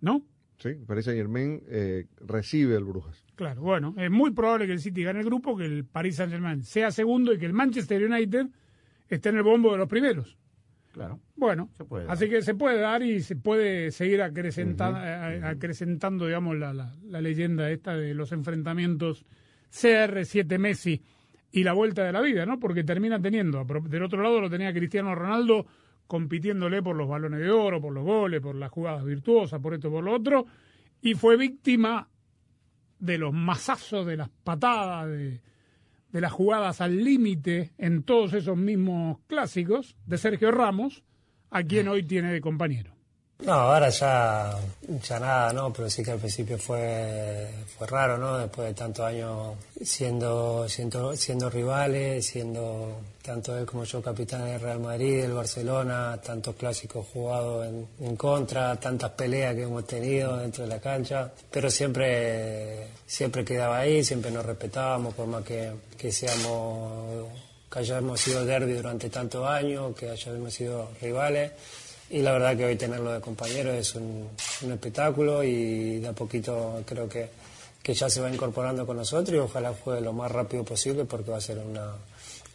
¿No? 0.00 0.22
Sí, 0.58 0.70
Paris 0.86 1.04
Saint 1.06 1.18
Germain 1.18 1.60
eh, 1.68 2.06
recibe 2.20 2.76
el 2.76 2.84
Brujas. 2.84 3.24
Claro, 3.34 3.60
bueno, 3.62 3.94
es 3.98 4.10
muy 4.10 4.30
probable 4.30 4.66
que 4.66 4.72
el 4.72 4.78
City 4.80 5.02
gane 5.02 5.18
el 5.20 5.24
grupo, 5.26 5.56
que 5.56 5.64
el 5.64 5.84
Paris 5.84 6.16
Saint-Germain 6.16 6.62
sea 6.62 6.90
segundo 6.92 7.32
y 7.32 7.38
que 7.38 7.46
el 7.46 7.52
Manchester 7.52 8.04
United 8.04 8.46
esté 9.08 9.28
en 9.30 9.36
el 9.38 9.42
bombo 9.42 9.72
de 9.72 9.78
los 9.78 9.88
primeros. 9.88 10.38
Claro. 10.92 11.18
Bueno, 11.34 11.70
puede 11.88 12.08
así 12.08 12.28
que 12.28 12.40
se 12.40 12.54
puede 12.54 12.78
dar 12.78 13.02
y 13.02 13.20
se 13.20 13.34
puede 13.34 13.90
seguir 13.90 14.20
acrecenta- 14.22 15.34
eh, 15.34 15.40
acrecentando, 15.42 16.26
digamos, 16.26 16.56
la, 16.56 16.72
la- 16.72 16.94
la 17.04 17.20
leyenda 17.20 17.68
esta 17.72 17.96
de 17.96 18.14
los 18.14 18.30
enfrentamientos 18.30 19.26
CR7 19.72 20.56
Messi. 20.58 21.02
Y 21.54 21.62
la 21.62 21.72
vuelta 21.72 22.02
de 22.02 22.10
la 22.10 22.20
vida, 22.20 22.44
¿no? 22.44 22.58
Porque 22.58 22.82
termina 22.82 23.22
teniendo, 23.22 23.64
del 23.64 24.02
otro 24.02 24.20
lado 24.20 24.40
lo 24.40 24.50
tenía 24.50 24.72
Cristiano 24.72 25.14
Ronaldo 25.14 25.64
compitiéndole 26.08 26.82
por 26.82 26.96
los 26.96 27.08
balones 27.08 27.38
de 27.38 27.50
oro, 27.52 27.80
por 27.80 27.92
los 27.92 28.02
goles, 28.02 28.40
por 28.40 28.56
las 28.56 28.72
jugadas 28.72 29.04
virtuosas, 29.04 29.60
por 29.60 29.72
esto, 29.72 29.88
por 29.88 30.02
lo 30.02 30.14
otro, 30.14 30.46
y 31.00 31.14
fue 31.14 31.36
víctima 31.36 32.08
de 32.98 33.18
los 33.18 33.32
mazazos, 33.32 34.04
de 34.04 34.16
las 34.16 34.30
patadas, 34.30 35.06
de, 35.08 35.40
de 36.10 36.20
las 36.20 36.32
jugadas 36.32 36.80
al 36.80 37.04
límite 37.04 37.70
en 37.78 38.02
todos 38.02 38.32
esos 38.32 38.56
mismos 38.56 39.18
clásicos 39.28 39.96
de 40.06 40.18
Sergio 40.18 40.50
Ramos, 40.50 41.04
a 41.50 41.62
quien 41.62 41.86
hoy 41.86 42.02
tiene 42.02 42.32
de 42.32 42.40
compañero. 42.40 42.93
No, 43.40 43.52
ahora 43.52 43.90
ya, 43.90 44.56
ya 45.02 45.18
nada, 45.18 45.52
¿no? 45.52 45.72
Pero 45.72 45.90
sí 45.90 46.02
que 46.02 46.12
al 46.12 46.18
principio 46.18 46.56
fue, 46.56 47.50
fue 47.76 47.86
raro, 47.86 48.16
¿no? 48.16 48.38
Después 48.38 48.68
de 48.68 48.74
tantos 48.74 49.04
años 49.04 49.56
siendo, 49.82 50.68
siendo, 50.68 51.16
siendo 51.16 51.50
rivales, 51.50 52.26
siendo 52.26 53.00
tanto 53.22 53.58
él 53.58 53.66
como 53.66 53.84
yo 53.84 54.00
capitán 54.00 54.44
del 54.44 54.60
Real 54.60 54.78
Madrid, 54.80 55.22
del 55.22 55.32
Barcelona, 55.32 56.18
tantos 56.24 56.54
clásicos 56.56 57.06
jugados 57.12 57.66
en, 57.66 57.88
en 58.00 58.16
contra, 58.16 58.76
tantas 58.76 59.10
peleas 59.10 59.54
que 59.54 59.62
hemos 59.62 59.86
tenido 59.86 60.36
dentro 60.36 60.64
de 60.64 60.70
la 60.70 60.80
cancha, 60.80 61.32
pero 61.50 61.70
siempre, 61.70 62.88
siempre 63.06 63.44
quedaba 63.44 63.78
ahí, 63.78 64.04
siempre 64.04 64.30
nos 64.30 64.46
respetábamos, 64.46 65.12
por 65.14 65.26
más 65.26 65.42
que, 65.42 65.72
que 65.98 66.12
seamos, 66.12 67.28
que 67.70 67.78
hayamos 67.78 68.20
sido 68.20 68.44
derby 68.44 68.74
durante 68.74 69.10
tantos 69.10 69.46
años, 69.46 69.94
que 69.96 70.08
hayamos 70.08 70.54
sido 70.54 70.90
rivales. 71.00 71.52
Y 72.10 72.22
la 72.22 72.32
verdad 72.32 72.56
que 72.56 72.64
hoy 72.66 72.76
tenerlo 72.76 73.12
de 73.12 73.20
compañero 73.20 73.72
es 73.72 73.94
un, 73.94 74.28
un 74.62 74.72
espectáculo 74.72 75.42
y 75.42 75.98
de 76.00 76.08
a 76.08 76.12
poquito 76.12 76.82
creo 76.86 77.08
que, 77.08 77.28
que 77.82 77.94
ya 77.94 78.08
se 78.08 78.20
va 78.20 78.30
incorporando 78.30 78.86
con 78.86 78.96
nosotros 78.96 79.34
y 79.34 79.38
ojalá 79.38 79.72
juegue 79.72 80.00
lo 80.00 80.12
más 80.12 80.30
rápido 80.30 80.64
posible 80.64 81.04
porque 81.04 81.30
va 81.30 81.38
a 81.38 81.40
ser 81.40 81.58
un 81.58 81.78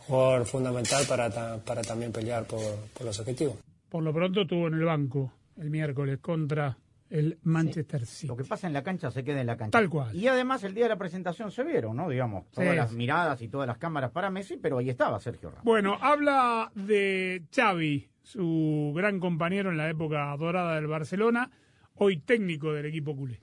jugador 0.08 0.46
fundamental 0.46 1.06
para, 1.08 1.30
para 1.58 1.82
también 1.82 2.12
pelear 2.12 2.46
por, 2.46 2.62
por 2.94 3.06
los 3.06 3.20
objetivos. 3.20 3.56
Por 3.90 4.04
lo 4.04 4.14
pronto 4.14 4.42
estuvo 4.42 4.68
en 4.68 4.76
el 4.76 4.86
banco 4.86 5.32
el 5.58 5.70
miércoles 5.70 6.20
contra 6.22 6.78
el 7.10 7.40
Manchester 7.44 8.06
City. 8.06 8.28
Lo 8.28 8.36
que 8.38 8.44
pasa 8.44 8.68
en 8.68 8.74
la 8.74 8.84
cancha 8.84 9.10
se 9.12 9.24
queda 9.24 9.42
en 9.42 9.48
la 9.48 9.58
cancha. 9.58 9.72
Tal 9.78 9.90
cual. 9.90 10.16
Y 10.16 10.28
además 10.28 10.64
el 10.64 10.74
día 10.74 10.86
de 10.86 10.90
la 10.90 10.98
presentación 10.98 11.52
se 11.52 11.64
vieron, 11.64 11.96
¿no? 11.98 12.08
Digamos, 12.10 12.50
todas 12.52 12.70
Sí. 12.70 12.76
las 12.76 12.92
miradas 12.94 13.42
y 13.42 13.48
todas 13.48 13.68
las 13.68 13.78
cámaras 13.78 14.12
para 14.12 14.30
Messi, 14.30 14.58
pero 14.58 14.78
ahí 14.78 14.90
estaba 14.90 15.20
Sergio 15.20 15.50
Ramos. 15.50 15.64
Bueno, 15.64 15.98
habla 16.02 16.72
de 16.76 17.44
Xavi, 17.56 18.10
su 18.22 18.94
gran 18.96 19.20
compañero 19.20 19.70
en 19.72 19.78
la 19.78 19.90
época 19.90 20.36
dorada 20.38 20.76
del 20.76 20.88
Barcelona, 20.88 21.50
hoy 21.96 22.18
técnico 22.18 22.74
del 22.74 22.86
equipo 22.86 23.16
culé. 23.16 23.42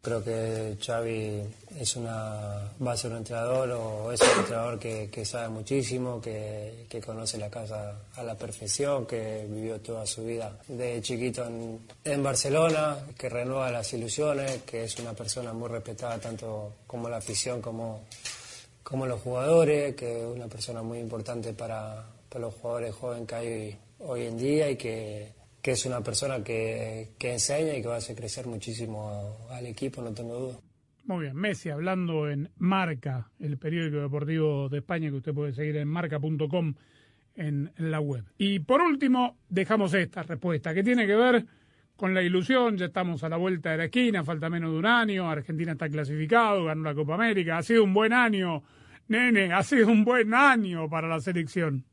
Creo 0.00 0.22
que 0.22 0.76
Xavi 0.80 1.42
es 1.76 1.96
una, 1.96 2.70
va 2.80 2.92
a 2.92 2.96
ser 2.96 3.10
un 3.10 3.18
entrenador 3.18 3.70
o 3.72 4.12
es 4.12 4.20
un 4.20 4.40
entrenador 4.40 4.78
que, 4.78 5.24
sabe 5.24 5.48
muchísimo, 5.48 6.20
que, 6.20 6.86
conoce 7.04 7.36
la 7.36 7.50
casa 7.50 7.94
a 8.14 8.22
la 8.22 8.36
perfección, 8.36 9.06
que 9.06 9.44
vivió 9.48 9.80
toda 9.80 10.06
su 10.06 10.24
vida 10.24 10.56
de 10.68 11.02
chiquito 11.02 11.44
en, 11.46 11.80
en 12.04 12.22
Barcelona, 12.22 12.96
que 13.18 13.28
renueva 13.28 13.72
las 13.72 13.92
ilusiones, 13.92 14.62
que 14.62 14.84
es 14.84 14.98
una 15.00 15.14
persona 15.14 15.52
muy 15.52 15.68
respetada 15.68 16.18
tanto 16.18 16.74
como 16.86 17.08
la 17.08 17.16
afición 17.16 17.60
como, 17.60 18.04
como 18.84 19.04
los 19.04 19.20
jugadores, 19.20 19.96
que 19.96 20.20
es 20.20 20.24
una 20.24 20.46
persona 20.46 20.80
muy 20.80 21.00
importante 21.00 21.52
para, 21.52 22.04
para 22.28 22.42
los 22.42 22.54
jugadores 22.54 22.94
jóvenes 22.94 23.26
que 23.26 23.34
hay 23.34 23.78
hoy 23.98 24.26
en 24.26 24.38
día 24.38 24.70
y 24.70 24.76
que, 24.76 25.37
que 25.68 25.72
es 25.72 25.84
una 25.84 26.00
persona 26.00 26.42
que, 26.42 27.10
que 27.18 27.34
enseña 27.34 27.76
y 27.76 27.82
que 27.82 27.88
va 27.88 27.96
a 27.96 27.98
hacer 27.98 28.16
crecer 28.16 28.46
muchísimo 28.46 29.36
al 29.50 29.66
equipo, 29.66 30.00
no 30.00 30.14
tengo 30.14 30.34
duda. 30.34 30.58
Muy 31.04 31.24
bien, 31.24 31.36
Messi 31.36 31.68
hablando 31.68 32.26
en 32.30 32.48
Marca, 32.56 33.30
el 33.38 33.58
periódico 33.58 33.98
deportivo 33.98 34.70
de 34.70 34.78
España 34.78 35.10
que 35.10 35.16
usted 35.16 35.34
puede 35.34 35.52
seguir 35.52 35.76
en 35.76 35.88
marca.com 35.88 36.74
en 37.34 37.70
la 37.76 38.00
web. 38.00 38.24
Y 38.38 38.60
por 38.60 38.80
último, 38.80 39.36
dejamos 39.50 39.92
esta 39.92 40.22
respuesta 40.22 40.72
que 40.72 40.82
tiene 40.82 41.06
que 41.06 41.16
ver 41.16 41.44
con 41.96 42.14
la 42.14 42.22
ilusión, 42.22 42.78
ya 42.78 42.86
estamos 42.86 43.22
a 43.22 43.28
la 43.28 43.36
vuelta 43.36 43.72
de 43.72 43.76
la 43.76 43.84
esquina, 43.84 44.24
falta 44.24 44.48
menos 44.48 44.72
de 44.72 44.78
un 44.78 44.86
año, 44.86 45.28
Argentina 45.28 45.72
está 45.72 45.90
clasificado, 45.90 46.64
ganó 46.64 46.82
la 46.82 46.94
Copa 46.94 47.16
América, 47.16 47.58
ha 47.58 47.62
sido 47.62 47.84
un 47.84 47.92
buen 47.92 48.14
año, 48.14 48.62
nene, 49.08 49.52
ha 49.52 49.62
sido 49.62 49.88
un 49.88 50.02
buen 50.02 50.32
año 50.32 50.88
para 50.88 51.08
la 51.08 51.20
selección. 51.20 51.84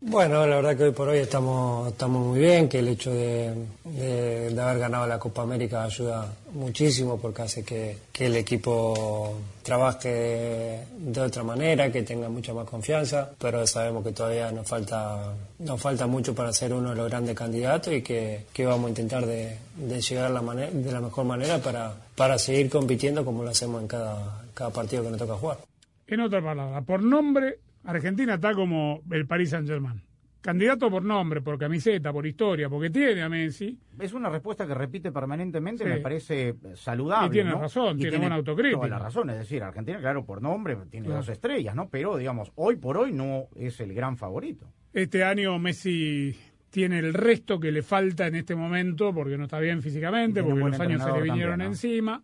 Bueno, 0.00 0.46
la 0.46 0.56
verdad 0.56 0.76
que 0.76 0.84
hoy 0.84 0.92
por 0.92 1.08
hoy 1.08 1.18
estamos, 1.18 1.88
estamos 1.88 2.24
muy 2.24 2.38
bien, 2.38 2.68
que 2.68 2.78
el 2.78 2.86
hecho 2.86 3.10
de, 3.12 3.52
de- 3.84 4.60
haber 4.62 4.78
ganado 4.78 5.08
la 5.08 5.18
Copa 5.18 5.42
América 5.42 5.82
ayuda 5.82 6.32
muchísimo 6.52 7.18
porque 7.20 7.42
hace 7.42 7.64
que, 7.64 7.98
que 8.12 8.26
el 8.26 8.36
equipo 8.36 9.36
trabaje 9.64 10.84
de, 10.98 11.20
otra 11.20 11.42
manera, 11.42 11.90
que 11.90 12.04
tenga 12.04 12.28
mucha 12.28 12.54
más 12.54 12.64
confianza, 12.68 13.30
pero 13.40 13.66
sabemos 13.66 14.04
que 14.04 14.12
todavía 14.12 14.52
nos 14.52 14.68
falta, 14.68 15.34
nos 15.58 15.80
falta 15.80 16.06
mucho 16.06 16.32
para 16.32 16.52
ser 16.52 16.72
uno 16.72 16.90
de 16.90 16.96
los 16.96 17.08
grandes 17.08 17.34
candidatos 17.34 17.92
y 17.92 18.00
que, 18.02 18.44
que 18.52 18.64
vamos 18.66 18.86
a 18.86 18.90
intentar 18.90 19.26
de, 19.26 19.56
llegar 20.00 20.30
la 20.30 20.42
mane- 20.42 20.70
de 20.70 20.92
la 20.92 21.00
mejor 21.00 21.24
manera 21.24 21.58
para, 21.58 21.92
para 22.14 22.38
seguir 22.38 22.70
compitiendo 22.70 23.24
como 23.24 23.42
lo 23.42 23.50
hacemos 23.50 23.82
en 23.82 23.88
cada, 23.88 24.44
cada 24.54 24.70
partido 24.70 25.02
que 25.02 25.10
nos 25.10 25.18
toca 25.18 25.34
jugar. 25.34 25.58
En 26.06 26.20
otra 26.20 26.40
palabra, 26.42 26.80
por 26.82 27.02
nombre, 27.02 27.58
Argentina 27.88 28.34
está 28.34 28.52
como 28.54 29.02
el 29.10 29.26
Paris 29.26 29.50
Saint-Germain. 29.50 30.02
Candidato 30.40 30.88
por 30.90 31.02
nombre, 31.04 31.40
por 31.42 31.58
camiseta, 31.58 32.12
por 32.12 32.24
historia, 32.26 32.68
porque 32.68 32.90
tiene 32.90 33.22
a 33.22 33.28
Messi. 33.28 33.76
Es 33.98 34.12
una 34.12 34.28
respuesta 34.30 34.66
que 34.66 34.74
repite 34.74 35.10
permanentemente, 35.10 35.82
Sí. 35.84 35.90
me 35.90 35.98
parece 35.98 36.54
saludable. 36.74 37.26
Y 37.28 37.30
tiene 37.30 37.50
¿no? 37.50 37.58
razón, 37.60 37.98
tiene 37.98 38.18
buena 38.18 38.36
autocrítica. 38.36 38.76
Toda 38.76 38.88
la 38.88 38.98
razón, 38.98 39.30
es 39.30 39.38
decir, 39.38 39.62
Argentina, 39.62 39.98
claro, 39.98 40.24
por 40.24 40.40
nombre 40.40 40.76
tiene 40.90 41.06
Claro. 41.06 41.20
dos 41.22 41.28
estrellas, 41.30 41.74
¿no? 41.74 41.88
Pero, 41.88 42.16
digamos, 42.16 42.52
hoy 42.54 42.76
por 42.76 42.96
hoy 42.98 43.12
no 43.12 43.48
es 43.56 43.80
el 43.80 43.92
gran 43.94 44.16
favorito. 44.16 44.66
Este 44.92 45.24
año 45.24 45.58
Messi 45.58 46.36
tiene 46.70 46.98
el 47.00 47.14
resto 47.14 47.58
que 47.58 47.72
le 47.72 47.82
falta 47.82 48.26
en 48.26 48.36
este 48.36 48.54
momento 48.54 49.12
porque 49.12 49.36
no 49.38 49.44
está 49.44 49.58
bien 49.58 49.82
físicamente, 49.82 50.42
porque 50.42 50.60
los 50.60 50.78
años 50.80 51.02
se 51.02 51.10
le 51.12 51.22
vinieron 51.22 51.52
también, 51.52 51.70
¿no? 51.70 51.74
encima. 51.74 52.22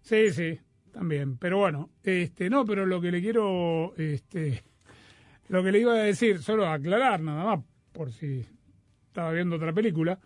Sí, 0.00 0.30
sí, 0.30 0.58
también. 0.92 1.38
Pero 1.38 1.58
bueno, 1.58 1.90
este, 2.04 2.48
no, 2.50 2.64
pero 2.64 2.86
lo 2.86 3.00
que 3.00 3.10
le 3.10 3.20
quiero, 3.20 3.94
este, 3.96 4.62
lo 5.48 5.62
que 5.62 5.72
le 5.72 5.80
iba 5.80 5.92
a 5.92 5.96
decir, 6.02 6.42
solo 6.42 6.66
aclarar 6.68 7.20
nada 7.20 7.44
más, 7.44 7.64
por 7.92 8.12
si 8.12 8.46
estaba 9.06 9.32
viendo 9.32 9.56
otra 9.56 9.72
película, 9.72 10.18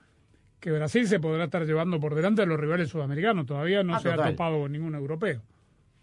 que 0.60 0.70
Brasil 0.70 1.06
se 1.08 1.18
podrá 1.18 1.44
estar 1.44 1.64
llevando 1.64 1.98
por 1.98 2.14
delante 2.14 2.42
a 2.42 2.46
los 2.46 2.58
rivales 2.58 2.88
sudamericanos. 2.88 3.46
Todavía 3.46 3.82
no 3.82 3.96
Ah, 3.96 4.00
se 4.00 4.10
ha 4.10 4.16
topado 4.16 4.60
con 4.60 4.72
ningún 4.72 4.94
europeo. 4.94 5.42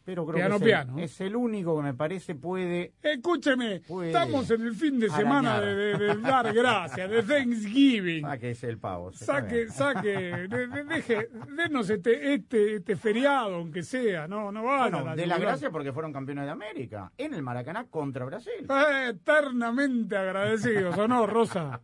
Pero 0.10 0.26
creo 0.26 0.36
Piano, 0.38 0.58
que 0.60 0.66
es, 0.66 0.68
piano. 0.70 0.98
El, 0.98 1.04
es 1.04 1.22
el 1.22 1.36
único 1.36 1.78
que 1.78 1.84
me 1.84 1.94
parece 1.94 2.36
puede... 2.36 2.94
Escúcheme, 3.02 3.82
puede 3.82 4.08
estamos 4.10 4.50
en 4.52 4.62
el 4.62 4.74
fin 4.76 5.00
de 5.00 5.10
semana 5.10 5.60
de, 5.62 5.76
de- 5.76 5.98
de 5.98 6.16
dar 6.22 6.52
gracias, 6.54 7.10
de 7.10 7.22
Thanksgiving. 7.24 8.26
Ah, 8.26 8.38
que 8.38 8.52
es 8.52 8.64
el 8.64 8.78
pavo. 8.80 9.12
Saque, 9.14 9.68
saque, 9.70 10.08
de- 10.50 10.68
de- 10.68 10.84
deje, 10.84 11.30
denos 11.56 11.90
este, 11.90 12.34
este, 12.34 12.76
este 12.78 12.96
feriado, 12.96 13.56
aunque 13.56 13.84
sea, 13.84 14.28
no, 14.28 14.52
no 14.52 14.64
van 14.64 14.80
a 14.80 14.82
Bueno, 14.90 15.06
la 15.06 15.16
de 15.16 15.28
la 15.28 15.38
gracia 15.38 15.70
porque 15.70 15.94
fueron 15.94 16.12
campeones 16.12 16.46
de 16.46 16.52
América 16.52 17.12
en 17.18 17.34
el 17.34 17.42
Maracaná 17.44 17.86
contra 17.90 18.26
Brasil. 18.26 18.66
Eh, 18.70 19.10
eternamente 19.10 20.18
agradecidos, 20.18 20.98
¿o 20.98 21.08
no, 21.08 21.28
Rosa? 21.28 21.82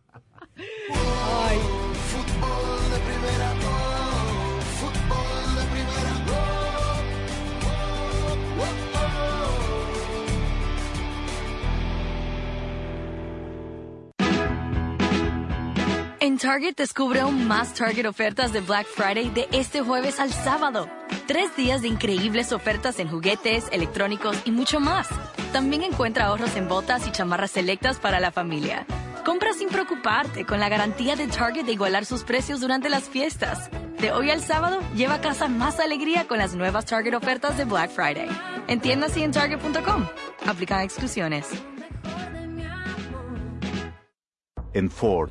Fútbol 2.08 2.75
En 16.26 16.38
Target 16.38 16.74
descubre 16.74 17.20
aún 17.20 17.46
más 17.46 17.72
Target 17.74 18.04
ofertas 18.04 18.52
de 18.52 18.60
Black 18.60 18.88
Friday 18.88 19.30
de 19.30 19.46
este 19.52 19.80
jueves 19.80 20.18
al 20.18 20.32
sábado. 20.32 20.88
Tres 21.28 21.54
días 21.56 21.82
de 21.82 21.88
increíbles 21.88 22.50
ofertas 22.50 22.98
en 22.98 23.08
juguetes, 23.08 23.68
electrónicos 23.70 24.36
y 24.44 24.50
mucho 24.50 24.80
más. 24.80 25.06
También 25.52 25.84
encuentra 25.84 26.26
ahorros 26.26 26.56
en 26.56 26.66
botas 26.66 27.06
y 27.06 27.12
chamarras 27.12 27.52
selectas 27.52 28.00
para 28.00 28.18
la 28.18 28.32
familia. 28.32 28.86
Compra 29.24 29.52
sin 29.52 29.68
preocuparte 29.68 30.44
con 30.44 30.58
la 30.58 30.68
garantía 30.68 31.14
de 31.14 31.28
Target 31.28 31.64
de 31.64 31.70
igualar 31.70 32.04
sus 32.04 32.24
precios 32.24 32.58
durante 32.60 32.88
las 32.88 33.04
fiestas. 33.04 33.70
De 34.00 34.10
hoy 34.10 34.30
al 34.30 34.40
sábado, 34.40 34.80
lleva 34.96 35.14
a 35.14 35.20
casa 35.20 35.46
más 35.46 35.78
alegría 35.78 36.26
con 36.26 36.38
las 36.38 36.56
nuevas 36.56 36.86
Target 36.86 37.14
ofertas 37.14 37.56
de 37.56 37.66
Black 37.66 37.92
Friday. 37.92 38.28
En 38.66 38.80
tiendas 38.80 39.16
y 39.16 39.22
en 39.22 39.30
Target.com. 39.30 40.08
Aplican 40.44 40.80
exclusiones. 40.80 41.46
En 44.72 44.90
Ford, 44.90 45.30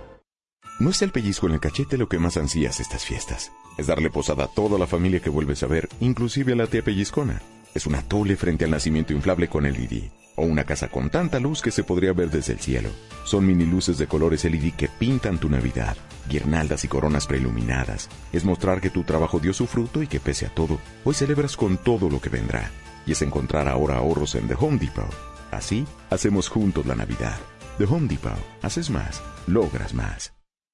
No 0.81 0.89
es 0.89 1.03
el 1.03 1.11
pellizco 1.11 1.45
en 1.45 1.53
el 1.53 1.59
cachete 1.59 1.95
lo 1.95 2.09
que 2.09 2.17
más 2.17 2.37
ansías 2.37 2.79
estas 2.79 3.05
fiestas. 3.05 3.51
Es 3.77 3.85
darle 3.85 4.09
posada 4.09 4.45
a 4.45 4.47
toda 4.47 4.79
la 4.79 4.87
familia 4.87 5.19
que 5.19 5.29
vuelves 5.29 5.61
a 5.61 5.67
ver, 5.67 5.87
inclusive 5.99 6.53
a 6.53 6.55
la 6.55 6.65
tía 6.65 6.81
pellizcona. 6.81 7.39
Es 7.75 7.85
una 7.85 8.01
tole 8.01 8.35
frente 8.35 8.65
al 8.65 8.71
nacimiento 8.71 9.13
inflable 9.13 9.47
con 9.47 9.65
LED. 9.65 10.05
O 10.37 10.41
una 10.41 10.63
casa 10.63 10.87
con 10.87 11.11
tanta 11.11 11.39
luz 11.39 11.61
que 11.61 11.69
se 11.69 11.83
podría 11.83 12.13
ver 12.13 12.31
desde 12.31 12.53
el 12.53 12.59
cielo. 12.59 12.89
Son 13.25 13.45
mini 13.45 13.67
luces 13.67 13.99
de 13.99 14.07
colores 14.07 14.43
LED 14.43 14.73
que 14.73 14.87
pintan 14.87 15.37
tu 15.37 15.49
Navidad. 15.49 15.95
Guirnaldas 16.27 16.83
y 16.83 16.87
coronas 16.87 17.27
preiluminadas. 17.27 18.09
Es 18.33 18.43
mostrar 18.43 18.81
que 18.81 18.89
tu 18.89 19.03
trabajo 19.03 19.39
dio 19.39 19.53
su 19.53 19.67
fruto 19.67 20.01
y 20.01 20.07
que 20.07 20.19
pese 20.19 20.47
a 20.47 20.49
todo, 20.49 20.79
hoy 21.03 21.13
celebras 21.13 21.57
con 21.57 21.77
todo 21.77 22.09
lo 22.09 22.19
que 22.19 22.29
vendrá. 22.29 22.71
Y 23.05 23.11
es 23.11 23.21
encontrar 23.21 23.67
ahora 23.67 23.97
ahorros 23.97 24.33
en 24.33 24.47
The 24.47 24.55
Home 24.57 24.79
Depot. 24.79 25.13
Así, 25.51 25.85
hacemos 26.09 26.49
juntos 26.49 26.87
la 26.87 26.95
Navidad. 26.95 27.37
The 27.77 27.83
Home 27.83 28.07
Depot. 28.07 28.33
Haces 28.63 28.89
más, 28.89 29.21
logras 29.45 29.93
más. 29.93 30.40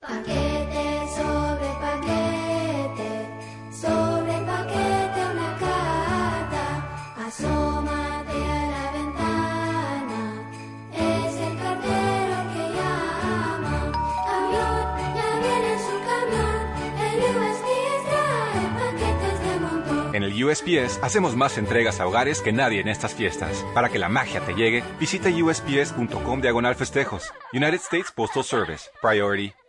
Paquete 0.00 1.08
sobre 1.14 1.68
paquete, 1.78 3.10
sobre 3.70 4.32
paquete 4.46 5.20
una 5.30 5.58
carta, 5.60 6.64
asómate 7.26 8.32
a 8.32 8.66
la 8.70 8.92
ventana, 8.92 10.22
es 10.94 11.36
el 11.36 11.58
cartero 11.58 12.36
que 12.54 12.64
llama. 12.76 13.92
Avión, 14.26 15.14
ya 15.14 15.28
viene 15.38 15.72
su 15.84 15.96
camión, 16.08 16.60
el 17.04 17.20
USPS 17.36 18.02
trae 18.08 18.64
paquetes 18.78 19.36
de 19.44 19.60
montón. 19.60 20.14
En 20.14 20.22
el 20.22 20.32
USPS 20.42 20.98
hacemos 21.02 21.36
más 21.36 21.58
entregas 21.58 22.00
a 22.00 22.06
hogares 22.06 22.40
que 22.40 22.54
nadie 22.54 22.80
en 22.80 22.88
estas 22.88 23.14
fiestas. 23.14 23.62
Para 23.74 23.90
que 23.90 23.98
la 23.98 24.08
magia 24.08 24.40
te 24.40 24.54
llegue, 24.54 24.82
visita 24.98 25.28
usps.com 25.28 26.40
diagonal 26.40 26.74
festejos. 26.74 27.30
United 27.52 27.80
States 27.82 28.10
Postal 28.10 28.44
Service. 28.44 28.88
Priority 29.02 29.59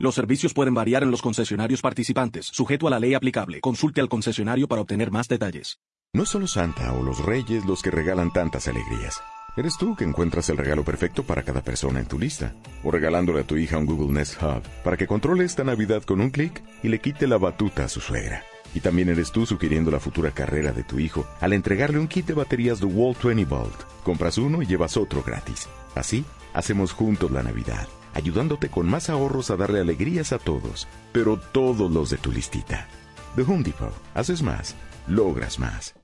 Los 0.00 0.14
servicios 0.14 0.54
pueden 0.54 0.72
variar 0.72 1.02
en 1.02 1.10
los 1.10 1.20
concesionarios 1.20 1.82
participantes, 1.82 2.46
sujeto 2.46 2.88
a 2.88 2.90
la 2.90 2.98
ley 2.98 3.12
aplicable. 3.12 3.60
Consulte 3.60 4.00
al 4.00 4.08
concesionario 4.08 4.66
para 4.66 4.80
obtener 4.80 5.10
más 5.10 5.28
detalles. 5.28 5.78
No 6.14 6.22
es 6.22 6.30
solo 6.30 6.46
Santa 6.46 6.94
o 6.94 7.02
los 7.02 7.22
Reyes 7.22 7.66
los 7.66 7.82
que 7.82 7.90
regalan 7.90 8.32
tantas 8.32 8.66
alegrías. 8.66 9.20
Eres 9.58 9.76
tú 9.76 9.94
que 9.96 10.04
encuentras 10.04 10.48
el 10.48 10.56
regalo 10.56 10.84
perfecto 10.84 11.22
para 11.22 11.42
cada 11.42 11.60
persona 11.60 12.00
en 12.00 12.06
tu 12.06 12.18
lista. 12.18 12.54
O 12.82 12.90
regalándole 12.90 13.40
a 13.40 13.46
tu 13.46 13.58
hija 13.58 13.76
un 13.76 13.84
Google 13.84 14.14
Nest 14.14 14.42
Hub 14.42 14.62
para 14.82 14.96
que 14.96 15.06
controle 15.06 15.44
esta 15.44 15.64
Navidad 15.64 16.02
con 16.04 16.22
un 16.22 16.30
clic 16.30 16.62
y 16.82 16.88
le 16.88 16.98
quite 16.98 17.26
la 17.26 17.36
batuta 17.36 17.84
a 17.84 17.88
su 17.88 18.00
suegra. 18.00 18.42
Y 18.74 18.80
también 18.80 19.10
eres 19.10 19.32
tú 19.32 19.44
sugiriendo 19.44 19.90
la 19.90 20.00
futura 20.00 20.30
carrera 20.30 20.72
de 20.72 20.82
tu 20.82 20.98
hijo 20.98 21.26
al 21.42 21.52
entregarle 21.52 21.98
un 21.98 22.08
kit 22.08 22.24
de 22.24 22.32
baterías 22.32 22.80
de 22.80 22.86
Wall 22.86 23.14
20 23.22 23.44
Volt. 23.44 23.82
Compras 24.02 24.38
uno 24.38 24.62
y 24.62 24.66
llevas 24.66 24.96
otro 24.96 25.22
gratis. 25.22 25.68
Así, 25.94 26.24
hacemos 26.54 26.92
juntos 26.92 27.30
la 27.30 27.42
Navidad, 27.42 27.86
ayudándote 28.20 28.68
con 28.68 28.88
más 28.88 29.10
ahorros 29.10 29.50
a 29.50 29.56
darle 29.56 29.80
alegrías 29.80 30.32
a 30.32 30.38
todos, 30.38 30.86
pero 31.12 31.38
todos 31.38 31.90
los 31.90 32.10
de 32.10 32.18
tu 32.18 32.30
listita. 32.30 32.86
The 33.34 33.42
Home 33.42 33.62
Depot. 33.62 33.94
Haces 34.14 34.42
más, 34.42 34.76
logras 35.08 35.58
más. 35.58 35.94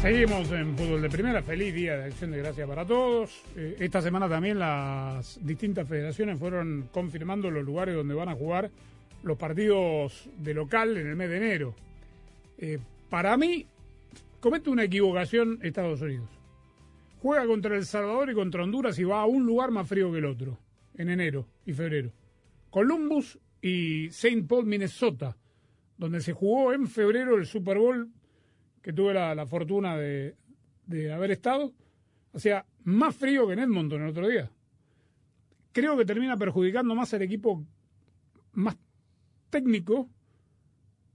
Seguimos 0.00 0.52
en 0.52 0.76
fútbol 0.76 1.02
de 1.02 1.10
primera. 1.10 1.42
Feliz 1.42 1.74
día 1.74 1.96
de 1.96 2.04
acción 2.04 2.30
de 2.30 2.38
gracias 2.38 2.68
para 2.68 2.86
todos. 2.86 3.42
Eh, 3.56 3.76
esta 3.80 4.00
semana 4.00 4.28
también 4.28 4.56
las 4.56 5.38
distintas 5.44 5.88
federaciones 5.88 6.38
fueron 6.38 6.88
confirmando 6.92 7.50
los 7.50 7.64
lugares 7.64 7.96
donde 7.96 8.14
van 8.14 8.28
a 8.28 8.34
jugar 8.36 8.70
los 9.22 9.36
partidos 9.36 10.28
de 10.38 10.54
local 10.54 10.96
en 10.96 11.06
el 11.06 11.16
mes 11.16 11.30
de 11.30 11.36
enero. 11.36 11.74
Eh, 12.58 12.78
para 13.08 13.36
mí, 13.36 13.66
comete 14.40 14.70
una 14.70 14.84
equivocación 14.84 15.58
Estados 15.62 16.00
Unidos. 16.02 16.28
Juega 17.20 17.46
contra 17.46 17.76
El 17.76 17.84
Salvador 17.84 18.30
y 18.30 18.34
contra 18.34 18.62
Honduras 18.62 18.98
y 18.98 19.04
va 19.04 19.20
a 19.20 19.26
un 19.26 19.44
lugar 19.44 19.70
más 19.70 19.88
frío 19.88 20.12
que 20.12 20.18
el 20.18 20.26
otro, 20.26 20.58
en 20.94 21.08
enero 21.08 21.46
y 21.64 21.72
febrero. 21.72 22.12
Columbus 22.70 23.38
y 23.60 24.06
St. 24.06 24.44
Paul, 24.44 24.66
Minnesota, 24.66 25.36
donde 25.96 26.20
se 26.20 26.32
jugó 26.32 26.72
en 26.72 26.86
febrero 26.86 27.36
el 27.36 27.46
Super 27.46 27.78
Bowl, 27.78 28.10
que 28.82 28.92
tuve 28.92 29.14
la, 29.14 29.34
la 29.34 29.46
fortuna 29.46 29.96
de, 29.96 30.36
de 30.86 31.12
haber 31.12 31.32
estado. 31.32 31.72
O 32.32 32.38
sea, 32.38 32.64
más 32.84 33.16
frío 33.16 33.46
que 33.46 33.54
en 33.54 33.60
Edmonton 33.60 34.02
el 34.02 34.10
otro 34.10 34.28
día. 34.28 34.50
Creo 35.72 35.96
que 35.96 36.04
termina 36.04 36.36
perjudicando 36.36 36.94
más 36.94 37.12
al 37.14 37.22
equipo 37.22 37.64
más 38.52 38.76
técnico 39.50 40.08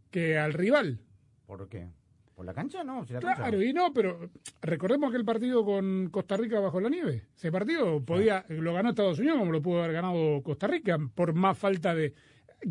que 0.10 0.38
al 0.38 0.54
rival. 0.54 1.00
¿Por 1.46 1.68
qué? 1.70 1.88
¿Por 2.36 2.46
la 2.46 2.54
cancha? 2.54 2.84
No, 2.84 3.06
si 3.06 3.14
la 3.14 3.20
Claro, 3.20 3.44
cancha- 3.44 3.64
y 3.64 3.74
no, 3.74 3.94
pero 3.94 4.30
recordemos 4.62 5.12
que 5.12 5.18
el 5.18 5.26
partido 5.26 5.64
con 5.64 6.10
Costa 6.10 6.38
Rica 6.38 6.60
bajo 6.60 6.80
la 6.82 6.90
nieve, 6.90 7.28
ese 7.36 7.52
partido 7.52 8.04
podía, 8.04 8.46
lo 8.50 8.74
ganó 8.74 8.90
Estados 8.90 9.20
Unidos 9.20 9.38
como 9.40 9.52
lo 9.52 9.62
pudo 9.62 9.80
haber 9.84 9.94
ganado 9.94 10.42
Costa 10.44 10.68
Rica, 10.68 10.98
por 11.14 11.34
más 11.34 11.58
falta 11.58 11.94
de... 11.94 12.14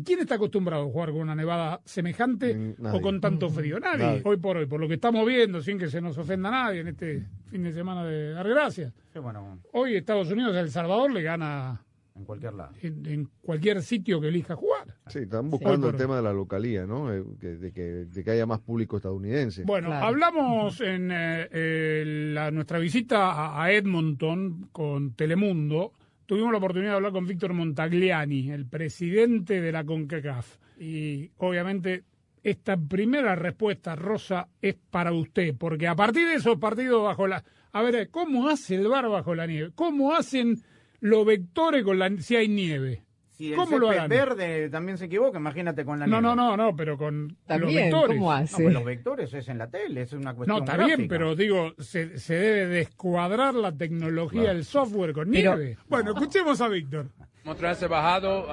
¿Quién 0.05 0.21
está 0.21 0.35
acostumbrado 0.35 0.83
a 0.83 0.91
jugar 0.91 1.09
con 1.11 1.19
una 1.19 1.35
nevada 1.35 1.81
semejante 1.83 2.75
nadie. 2.77 2.97
o 2.97 3.01
con 3.01 3.19
tanto 3.19 3.49
frío? 3.49 3.77
Nadie, 3.77 4.05
Nadie. 4.05 4.21
hoy 4.23 4.37
por 4.37 4.55
hoy, 4.55 4.65
por 4.65 4.79
lo 4.79 4.87
que 4.87 4.93
estamos 4.93 5.25
viendo, 5.25 5.61
sin 5.61 5.77
que 5.77 5.89
se 5.89 5.99
nos 5.99 6.17
ofenda 6.17 6.47
a 6.47 6.51
nadie 6.63 6.79
en 6.79 6.87
este 6.87 7.25
fin 7.47 7.61
de 7.63 7.73
semana 7.73 8.05
de 8.05 8.31
dar 8.31 8.47
gracias. 8.47 8.93
Sí, 9.11 9.19
bueno, 9.19 9.59
Hoy 9.73 9.95
Estados 9.97 10.31
Unidos 10.31 10.55
El 10.55 10.71
Salvador 10.71 11.11
le 11.11 11.21
gana 11.23 11.83
en 12.15 12.25
cualquier 12.25 12.53
lado. 12.53 12.73
en, 12.81 13.05
en 13.05 13.29
cualquier 13.41 13.81
sitio 13.81 14.19
que 14.19 14.27
elija 14.27 14.55
jugar. 14.55 14.95
Sí, 15.07 15.19
están 15.19 15.49
buscando 15.49 15.89
el 15.89 15.95
tema 15.95 16.17
de 16.17 16.21
la 16.23 16.33
localía, 16.33 16.85
¿no? 16.85 17.11
Eh, 17.13 17.23
de, 17.39 17.71
que, 17.71 17.81
de 17.81 18.23
que 18.23 18.31
haya 18.31 18.45
más 18.45 18.59
público 18.59 18.97
estadounidense. 18.97 19.63
Bueno, 19.63 19.93
hablamos 19.93 20.81
en 20.81 21.09
eh, 21.11 21.47
eh, 21.51 22.31
la- 22.33 22.51
nuestra 22.51 22.79
visita 22.79 23.31
a, 23.31 23.63
a 23.63 23.71
Edmonton 23.71 24.69
con 24.71 25.13
Telemundo. 25.13 25.93
Tuvimos 26.25 26.51
la 26.51 26.57
oportunidad 26.59 26.91
de 26.91 26.95
hablar 26.97 27.11
con 27.11 27.25
Víctor 27.27 27.53
Montagliani, 27.53 28.51
el 28.51 28.65
presidente 28.67 29.59
de 29.61 29.71
la 29.71 29.83
CONCACAF. 29.83 30.57
Y 30.79 31.31
obviamente 31.37 32.03
esta 32.43 32.75
primera 32.77 33.35
respuesta, 33.35 33.95
Rosa, 33.95 34.47
es 34.61 34.75
para 34.89 35.11
usted, 35.13 35.55
porque 35.57 35.87
a 35.87 35.95
partir 35.95 36.27
de 36.27 36.35
esos 36.35 36.57
partidos 36.57 37.03
bajo 37.03 37.27
la... 37.27 37.43
A 37.73 37.81
ver, 37.83 38.09
¿cómo 38.09 38.49
hace 38.49 38.75
el 38.75 38.87
bar 38.87 39.07
bajo 39.09 39.33
la 39.35 39.45
nieve? 39.47 39.71
¿Cómo 39.75 40.13
hacen 40.13 40.57
los 41.01 41.25
vectores 41.25 41.83
con 41.83 41.99
la, 41.99 42.09
si 42.19 42.35
hay 42.35 42.47
nieve? 42.47 43.03
si 43.31 43.51
el 43.53 43.55
¿Cómo 43.57 43.79
lo 43.79 43.89
harán? 43.89 44.07
verde 44.07 44.69
también 44.69 44.97
se 44.99 45.05
equivoca, 45.05 45.39
imagínate 45.39 45.83
con 45.83 45.97
la 45.99 46.05
No, 46.05 46.21
nieve. 46.21 46.35
no, 46.35 46.55
no, 46.55 46.57
no, 46.57 46.75
pero 46.75 46.95
con 46.97 47.27
los 47.29 47.37
También, 47.47 47.85
vectores. 47.89 48.17
¿cómo 48.17 48.29
No, 48.31 48.37
hace? 48.37 48.61
pues 48.63 48.73
los 48.73 48.85
vectores 48.85 49.33
es 49.33 49.47
en 49.49 49.57
la 49.57 49.67
tele, 49.67 50.01
es 50.03 50.13
una 50.13 50.31
No, 50.31 50.37
cuestión 50.37 50.63
está 50.63 50.77
bien, 50.85 51.07
pero 51.07 51.35
digo, 51.35 51.73
se, 51.79 52.19
se 52.19 52.35
debe 52.35 52.65
descuadrar 52.67 53.55
la 53.55 53.71
tecnología, 53.71 54.51
el 54.51 54.63
software 54.63 55.13
con 55.13 55.31
Pero- 55.31 55.55
nieve. 55.57 55.77
Bueno, 55.89 56.11
escuchemos 56.11 56.61
a 56.61 56.67
Víctor. 56.67 57.07
Montreal 57.43 57.75
se 57.75 57.85
ha 57.85 57.87
bajado, 57.87 58.45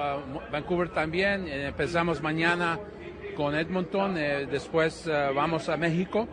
Vancouver 0.51 0.89
también. 0.89 1.47
eh, 1.47 1.67
empezamos 1.67 2.23
mañana 2.23 2.79
con 3.35 3.53
Edmonton, 3.55 4.17
eh, 4.17 4.47
después 4.49 5.07
ah, 5.07 5.31
vamos 5.35 5.69
a 5.69 5.77
México 5.77 6.27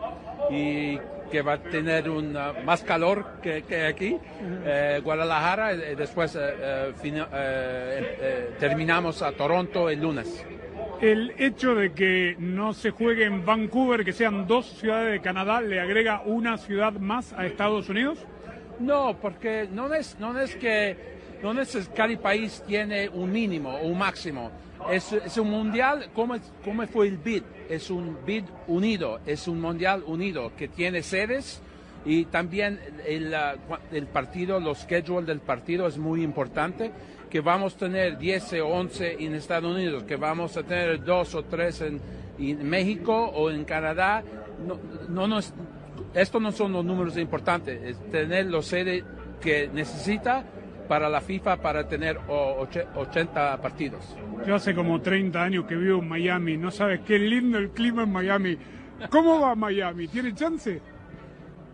y 0.49 0.99
que 1.31 1.41
va 1.41 1.53
a 1.53 1.57
tener 1.57 2.09
un, 2.09 2.35
ah, 2.37 2.53
más 2.63 2.83
calor 2.83 3.25
que, 3.41 3.63
que 3.63 3.85
aquí. 3.85 4.17
Eh, 4.65 5.01
Guadalajara, 5.03 5.75
después 5.75 6.35
eh, 6.35 6.39
eh, 6.41 6.93
fina- 7.01 7.27
eh, 7.33 8.17
eh, 8.21 8.49
terminamos 8.59 9.21
a 9.21 9.31
Toronto 9.33 9.89
el 9.89 9.99
lunes. 10.01 10.45
El 11.01 11.33
hecho 11.37 11.75
de 11.75 11.91
que 11.91 12.35
no 12.39 12.73
se 12.73 12.89
juegue 12.91 13.25
en 13.25 13.45
Vancouver, 13.45 14.03
que 14.03 14.13
sean 14.13 14.47
dos 14.47 14.65
ciudades 14.65 15.11
de 15.11 15.21
Canadá, 15.21 15.61
¿le 15.61 15.79
agrega 15.79 16.21
una 16.25 16.57
ciudad 16.57 16.93
más 16.93 17.33
a 17.33 17.45
Estados 17.45 17.87
Unidos? 17.89 18.19
No, 18.79 19.17
porque 19.21 19.67
no 19.71 19.93
es, 19.93 20.17
no 20.19 20.39
es 20.39 20.55
que 20.55 21.17
no 21.43 21.59
es 21.61 21.75
que 21.75 21.93
cada 21.93 22.17
país 22.17 22.63
tiene 22.65 23.09
un 23.09 23.31
mínimo 23.31 23.75
o 23.75 23.87
un 23.87 23.97
máximo. 23.97 24.49
Es, 24.91 25.11
es 25.11 25.37
un 25.37 25.49
mundial, 25.49 26.09
como, 26.13 26.35
como 26.63 26.87
fue 26.87 27.07
el 27.07 27.17
BID, 27.17 27.43
es 27.69 27.89
un 27.89 28.17
BID 28.25 28.45
unido, 28.67 29.19
es 29.25 29.47
un 29.47 29.59
mundial 29.59 30.03
unido 30.05 30.51
que 30.55 30.67
tiene 30.67 31.03
sedes 31.03 31.61
y 32.05 32.25
también 32.25 32.79
el, 33.05 33.35
el 33.91 34.07
partido, 34.07 34.59
los 34.59 34.79
schedule 34.79 35.25
del 35.25 35.39
partido 35.39 35.87
es 35.87 35.97
muy 35.97 36.23
importante, 36.23 36.91
que 37.29 37.41
vamos 37.41 37.75
a 37.75 37.79
tener 37.79 38.17
10 38.17 38.53
o 38.61 38.67
11 38.67 39.17
en 39.19 39.35
Estados 39.35 39.69
Unidos, 39.69 40.03
que 40.03 40.15
vamos 40.15 40.55
a 40.55 40.63
tener 40.63 41.03
dos 41.03 41.35
o 41.35 41.43
tres 41.43 41.81
en, 41.81 41.99
en 42.39 42.69
México 42.69 43.13
o 43.13 43.51
en 43.51 43.65
Canadá. 43.65 44.23
No, 44.65 44.79
no 45.09 45.27
nos, 45.27 45.53
estos 46.13 46.41
no 46.41 46.51
son 46.51 46.71
los 46.71 46.85
números 46.85 47.17
importantes, 47.17 47.81
es 47.83 48.09
tener 48.09 48.45
los 48.45 48.67
sedes 48.67 49.03
que 49.41 49.69
necesita 49.73 50.45
para 50.87 51.09
la 51.09 51.21
FIFA 51.21 51.57
para 51.57 51.87
tener 51.87 52.17
o- 52.27 52.57
oche- 52.65 52.85
80 52.95 53.57
partidos. 53.61 54.15
Yo 54.45 54.55
hace 54.55 54.73
como 54.73 55.01
30 55.01 55.41
años 55.43 55.65
que 55.65 55.75
vivo 55.75 55.99
en 55.99 56.07
Miami, 56.07 56.57
no 56.57 56.71
sabes 56.71 57.01
qué 57.01 57.19
lindo 57.19 57.57
el 57.57 57.69
clima 57.71 58.03
en 58.03 58.11
Miami. 58.11 58.57
¿Cómo 59.09 59.39
va 59.41 59.53
Miami? 59.55 60.07
¿Tiene 60.07 60.33
chance? 60.33 60.81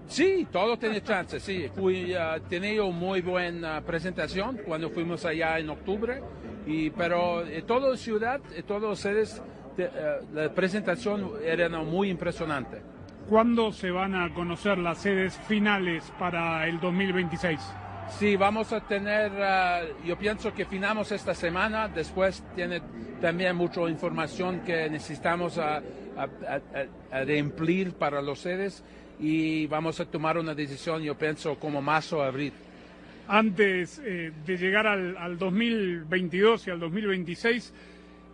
Sí, 0.07 0.47
todo 0.51 0.78
tiene 0.78 1.01
chance, 1.01 1.39
sí. 1.39 1.70
Fui, 1.74 2.14
ah, 2.14 2.38
tenido 2.49 2.91
muy 2.91 3.22
buena 3.22 3.82
presentación 3.82 4.59
cuando 4.66 4.89
fuimos 4.89 5.26
allá 5.26 5.57
en 5.59 5.70
octubre, 5.70 6.22
y, 6.68 6.89
pero 6.91 7.45
en 7.45 7.66
toda 7.66 7.95
ciudad, 7.97 8.41
en 8.55 8.64
todas 8.64 8.99
sedes, 8.99 9.41
te- 9.78 9.86
eh, 9.86 9.89
la 10.34 10.53
presentación 10.53 11.32
era 11.43 11.70
muy 11.70 12.09
impresionante. 12.09 12.82
¿Cuándo 13.30 13.72
se 13.72 13.89
van 13.91 14.16
a 14.16 14.34
conocer 14.34 14.78
las 14.78 14.97
sedes 14.97 15.38
finales 15.47 16.03
para 16.20 16.68
el 16.68 16.80
2026? 16.82 17.59
Sí, 18.20 18.36
vamos 18.36 18.72
a 18.72 18.80
tener, 18.82 19.32
ah, 19.41 19.82
yo 20.05 20.18
pienso 20.18 20.53
que 20.53 20.66
finamos 20.66 21.11
esta 21.11 21.34
semana, 21.34 21.88
después 21.88 22.43
tiene 22.55 22.82
también 23.20 23.55
mucha 23.55 23.82
información 23.89 24.61
que 24.61 24.89
necesitamos 24.89 25.57
a- 25.57 25.78
a- 26.18 26.59
a 27.11 27.24
reemplir 27.26 27.93
para 27.93 28.22
los 28.22 28.39
sedes 28.39 28.84
y 29.20 29.66
vamos 29.68 29.99
a 29.99 30.05
tomar 30.05 30.38
una 30.38 30.53
decisión, 30.53 31.01
yo 31.01 31.18
pienso, 31.18 31.55
como 31.59 31.82
marzo 31.82 32.20
o 32.20 32.22
abril. 32.22 32.53
Antes 33.28 33.99
eh, 34.05 34.32
de 34.45 34.57
llegar 34.57 34.86
al, 34.86 35.18
al 35.18 35.38
2022 35.38 36.68
y 36.68 36.72
al 36.72 36.80
2026, 36.80 37.74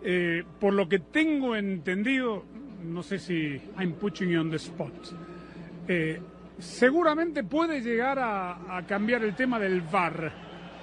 eh, 0.03 0.43
por 0.59 0.73
lo 0.73 0.89
que 0.89 0.99
tengo 0.99 1.55
entendido, 1.55 2.43
no 2.85 3.01
sé 3.01 3.17
si 3.19 3.61
I'm 3.79 3.93
putting 3.93 4.29
you 4.29 4.41
on 4.41 4.49
the 4.49 4.57
spot, 4.57 4.93
eh, 5.87 6.19
seguramente 6.59 7.43
puede 7.43 7.81
llegar 7.81 8.19
a, 8.19 8.77
a 8.77 8.85
cambiar 8.85 9.23
el 9.23 9.35
tema 9.35 9.59
del 9.59 9.81
VAR 9.81 10.31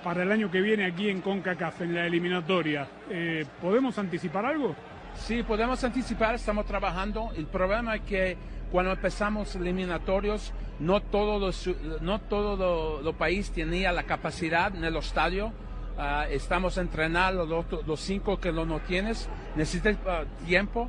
para 0.06 0.22
el 0.22 0.30
año 0.30 0.50
que 0.50 0.60
viene 0.60 0.86
aquí 0.86 1.08
en 1.08 1.20
CONCACAF, 1.20 1.82
en 1.82 1.94
la 1.94 2.06
eliminatoria. 2.06 2.86
Eh, 3.10 3.44
¿Podemos 3.60 3.98
anticipar 3.98 4.46
algo? 4.46 4.76
Sí, 5.16 5.42
podemos 5.42 5.82
anticipar, 5.82 6.36
estamos 6.36 6.64
trabajando. 6.66 7.30
El 7.36 7.46
problema 7.46 7.96
es 7.96 8.02
que 8.02 8.36
cuando 8.70 8.92
empezamos 8.92 9.56
eliminatorios, 9.56 10.52
no 10.78 11.00
todos 11.00 11.40
los 11.40 11.76
no 12.02 12.20
todo 12.20 12.56
lo, 12.56 13.02
lo 13.02 13.12
país 13.14 13.50
tenía 13.50 13.90
la 13.92 14.04
capacidad 14.04 14.74
en 14.76 14.84
el 14.84 14.96
estadio. 14.96 15.52
Ah, 15.98 16.26
estamos 16.30 16.76
entrenando 16.76 17.46
los, 17.46 17.86
los 17.86 18.00
cinco 18.00 18.38
que 18.38 18.52
lo 18.52 18.64
no 18.64 18.80
tienes. 18.80 19.28
Necesita 19.56 19.96
ah, 20.06 20.24
tiempo 20.46 20.88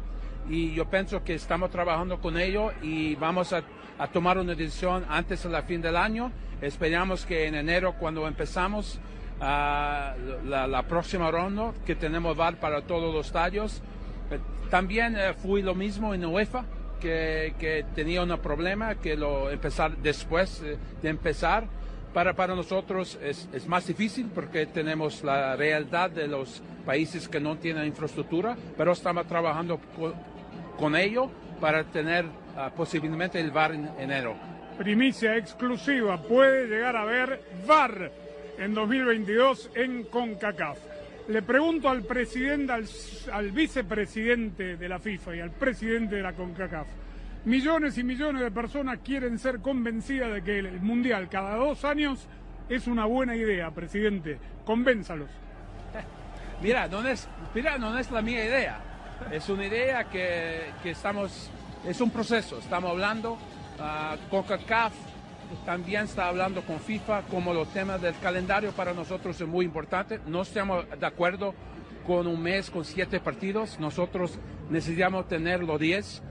y 0.50 0.74
yo 0.74 0.90
pienso 0.90 1.24
que 1.24 1.34
estamos 1.34 1.72
trabajando 1.72 2.20
con 2.20 2.38
ello 2.38 2.72
y 2.82 3.16
vamos 3.16 3.54
a, 3.54 3.64
a 4.00 4.08
tomar 4.08 4.38
una 4.38 4.56
decisión 4.56 5.06
antes 5.10 5.44
de 5.44 5.50
la 5.50 5.62
fin 5.64 5.82
del 5.82 5.96
año. 5.96 6.32
Esperamos 6.62 7.26
que 7.26 7.48
en 7.48 7.56
enero, 7.56 7.94
cuando 8.00 8.28
empezamos 8.28 9.00
ah, 9.42 10.16
la, 10.46 10.68
la 10.68 10.84
próxima 10.84 11.30
ronda, 11.32 11.74
que 11.86 11.96
tenemos 11.96 12.36
VAR 12.36 12.60
para 12.60 12.82
todos 12.82 13.14
los 13.14 13.28
estadios, 13.28 13.82
eh, 14.32 14.40
También 14.70 15.16
eh, 15.18 15.34
fui 15.34 15.62
lo 15.62 15.74
mismo 15.76 16.14
en 16.14 16.26
UEFA, 16.26 16.66
que, 17.00 17.54
que 17.60 17.86
tenía 17.96 18.24
un 18.24 18.38
problema, 18.40 18.96
que 18.96 19.16
lo 19.16 19.50
empezar 19.52 19.96
después 19.98 20.62
eh, 20.64 20.78
de 21.02 21.10
empezar. 21.10 21.66
Para, 22.14 22.34
para 22.34 22.56
nosotros 22.56 23.20
es, 23.22 23.48
es 23.54 23.68
más 23.68 23.86
difícil 23.86 24.32
porque 24.34 24.66
tenemos 24.66 25.24
la 25.24 25.56
realidad 25.56 26.10
de 26.10 26.28
los 26.28 26.64
países 26.86 27.28
que 27.30 27.40
no 27.40 27.58
tienen 27.58 27.86
infraestructura, 27.86 28.58
pero 28.76 28.94
estamos 28.94 29.28
trabajando 29.28 29.80
co- 29.96 30.14
con 30.80 30.96
ello 30.96 31.30
para 31.62 31.84
tener 31.84 32.26
posiblemente 32.76 33.40
el 33.40 33.52
VAR 33.52 33.74
en 33.74 33.90
enero. 34.00 34.36
Primicia 34.78 35.36
exclusiva, 35.36 36.22
puede 36.22 36.68
llegar 36.68 36.96
a 36.96 37.06
ver 37.06 37.42
VAR 37.66 38.12
en 38.58 38.74
2022 38.74 39.72
en 39.76 40.04
CONCACAF. 40.04 40.78
Le 41.30 41.42
pregunto 41.42 41.90
al 41.90 42.04
presidente, 42.04 42.72
al, 42.72 42.86
al 43.34 43.52
vicepresidente 43.52 44.78
de 44.78 44.90
la 44.90 45.00
FIFA 45.00 45.36
y 45.36 45.40
al 45.42 45.52
presidente 45.52 46.16
de 46.16 46.22
la 46.22 46.34
CONCACAF. 46.34 46.88
Millones 47.46 47.98
y 47.98 48.04
millones 48.04 48.42
de 48.42 48.52
personas 48.52 49.00
quieren 49.04 49.40
ser 49.40 49.60
convencidas 49.60 50.34
de 50.34 50.44
que 50.44 50.60
el 50.60 50.82
Mundial 50.82 51.30
cada 51.30 51.56
dos 51.56 51.86
años 51.86 52.28
es 52.70 52.88
una 52.88 53.06
buena 53.06 53.36
idea, 53.36 53.72
presidente. 53.72 54.38
Convénzalos. 54.66 55.30
Mira, 56.62 56.88
no 56.88 57.08
es, 57.08 57.28
mira, 57.54 57.78
no 57.78 57.98
es 57.98 58.12
la 58.12 58.22
mía 58.22 58.44
idea. 58.44 58.80
Es 59.32 59.48
una 59.48 59.66
idea 59.66 60.06
que, 60.06 60.72
que 60.82 60.92
estamos, 60.92 61.52
es 61.86 62.02
un 62.02 62.10
proceso. 62.10 62.58
Estamos 62.58 62.92
hablando, 62.92 63.38
ah, 63.80 64.16
CONCACAF 64.30 64.94
también 65.66 66.04
está 66.04 66.28
hablando 66.28 66.62
con 66.62 66.80
FIFA 66.80 67.22
como 67.24 67.54
los 67.54 67.70
temas 67.70 68.02
del 68.02 68.16
calendario 68.20 68.72
para 68.72 68.94
nosotros 68.94 69.40
es 69.40 69.48
muy 69.48 69.66
importante. 69.66 70.20
No 70.28 70.42
estamos 70.42 70.86
de 71.00 71.06
acuerdo 71.06 71.54
con 72.06 72.28
un 72.28 72.42
mes 72.42 72.70
con 72.70 72.84
siete 72.84 73.20
partidos. 73.20 73.80
Nosotros 73.80 74.40
necesitamos 74.70 75.28
tener 75.28 75.64
los 75.64 75.80
diez. 75.80 76.22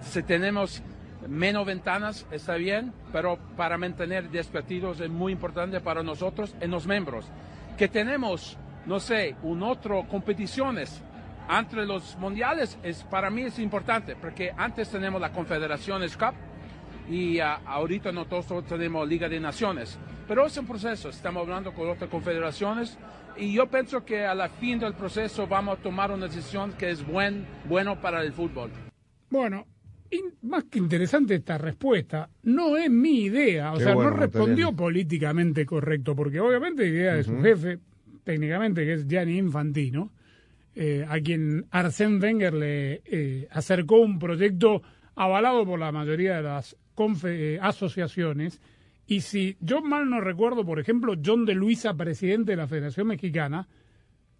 Si 0.00 0.22
tenemos 0.22 0.82
menos 1.28 1.66
ventanas, 1.66 2.26
está 2.30 2.54
bien, 2.54 2.92
pero 3.12 3.38
para 3.56 3.78
mantener 3.78 4.30
10 4.30 4.46
partidos 4.48 5.00
es 5.00 5.10
muy 5.10 5.32
importante 5.32 5.80
para 5.80 6.02
nosotros 6.02 6.54
en 6.60 6.70
los 6.70 6.86
miembros. 6.86 7.26
Que 7.76 7.88
tenemos, 7.88 8.56
no 8.86 9.00
sé, 9.00 9.36
un 9.42 9.62
otro 9.62 10.06
competiciones 10.08 11.02
entre 11.50 11.86
los 11.86 12.16
mundiales, 12.18 12.78
es, 12.82 13.02
para 13.04 13.30
mí 13.30 13.42
es 13.42 13.58
importante, 13.58 14.16
porque 14.16 14.52
antes 14.56 14.90
tenemos 14.90 15.20
la 15.20 15.32
Confederaciones 15.32 16.16
Cup 16.16 16.34
y 17.08 17.38
ah, 17.38 17.60
ahorita 17.66 18.10
nosotros 18.12 18.64
tenemos 18.66 19.08
Liga 19.08 19.28
de 19.28 19.38
Naciones. 19.40 19.98
Pero 20.26 20.46
es 20.46 20.56
un 20.56 20.66
proceso, 20.66 21.08
estamos 21.08 21.42
hablando 21.42 21.72
con 21.72 21.88
otras 21.88 22.10
confederaciones 22.10 22.98
y 23.36 23.52
yo 23.52 23.66
pienso 23.68 24.04
que 24.04 24.24
a 24.24 24.34
la 24.34 24.48
fin 24.48 24.78
del 24.80 24.94
proceso 24.94 25.46
vamos 25.46 25.78
a 25.78 25.82
tomar 25.82 26.10
una 26.10 26.26
decisión 26.26 26.72
que 26.72 26.90
es 26.90 27.06
buen, 27.06 27.46
bueno 27.68 28.00
para 28.00 28.22
el 28.22 28.32
fútbol. 28.32 28.70
Bueno, 29.30 29.66
in- 30.10 30.34
más 30.42 30.64
que 30.64 30.78
interesante 30.78 31.36
esta 31.36 31.58
respuesta, 31.58 32.28
no 32.42 32.76
es 32.76 32.90
mi 32.90 33.20
idea, 33.24 33.72
o 33.72 33.78
Qué 33.78 33.84
sea, 33.84 33.94
bueno, 33.94 34.10
no 34.10 34.16
respondió 34.16 34.54
italiano. 34.54 34.76
políticamente 34.76 35.64
correcto, 35.64 36.16
porque 36.16 36.40
obviamente 36.40 36.82
la 36.82 36.88
idea 36.88 37.14
de 37.14 37.22
su 37.22 37.40
jefe, 37.40 37.78
técnicamente, 38.24 38.84
que 38.84 38.94
es 38.94 39.06
Gianni 39.06 39.38
Infantino, 39.38 40.10
eh, 40.76 41.04
a 41.08 41.18
quien 41.20 41.66
Arsène 41.72 42.20
Wenger 42.22 42.54
le 42.54 43.02
eh, 43.06 43.48
acercó 43.50 43.96
un 43.98 44.18
proyecto 44.18 44.82
avalado 45.16 45.64
por 45.64 45.78
la 45.80 45.90
mayoría 45.90 46.36
de 46.36 46.42
las 46.42 46.76
confe- 46.94 47.30
eh, 47.56 47.58
asociaciones, 47.60 48.60
y 49.06 49.20
si 49.22 49.56
yo 49.60 49.80
mal 49.82 50.08
no 50.10 50.20
recuerdo, 50.20 50.64
por 50.64 50.78
ejemplo, 50.78 51.14
John 51.24 51.44
de 51.46 51.54
Luisa, 51.54 51.94
presidente 51.94 52.52
de 52.52 52.56
la 52.56 52.66
Federación 52.68 53.06
Mexicana, 53.06 53.66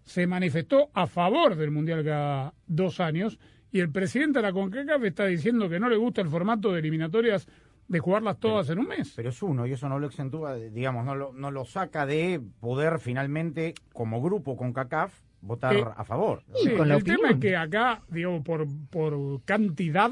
se 0.04 0.26
manifestó 0.26 0.90
a 0.94 1.06
favor 1.06 1.56
del 1.56 1.70
Mundial 1.70 2.04
cada 2.04 2.52
dos 2.66 3.00
años 3.00 3.38
y 3.72 3.80
el 3.80 3.90
presidente 3.90 4.38
de 4.38 4.42
la 4.44 4.52
CONCACAF 4.52 5.02
está 5.04 5.26
diciendo 5.26 5.68
que 5.68 5.80
no 5.80 5.88
le 5.88 5.96
gusta 5.96 6.20
el 6.20 6.28
formato 6.28 6.72
de 6.72 6.78
eliminatorias 6.80 7.48
de 7.88 7.98
jugarlas 7.98 8.38
todas 8.40 8.68
en 8.70 8.78
un 8.80 8.88
mes. 8.88 9.12
Pero 9.16 9.30
es 9.30 9.42
uno 9.42 9.66
y 9.66 9.72
eso 9.72 9.88
no 9.88 9.98
lo 9.98 10.06
exentúa, 10.06 10.54
de- 10.54 10.70
digamos, 10.70 11.04
no 11.04 11.14
lo, 11.14 11.32
no 11.32 11.50
lo 11.50 11.64
saca 11.64 12.04
de 12.06 12.40
poder 12.60 12.98
finalmente, 13.00 13.74
como 13.92 14.20
grupo 14.22 14.56
con 14.56 14.72
CACAF, 14.72 15.12
votar 15.40 15.74
Eh, 15.76 15.84
a 15.96 16.04
favor. 16.04 16.42
Sí, 16.54 16.70
el 16.70 17.04
tema 17.04 17.30
es 17.30 17.36
que 17.36 17.56
acá, 17.56 18.02
digamos, 18.08 18.42
por, 18.42 18.66
por 18.90 19.42
cantidad, 19.44 20.10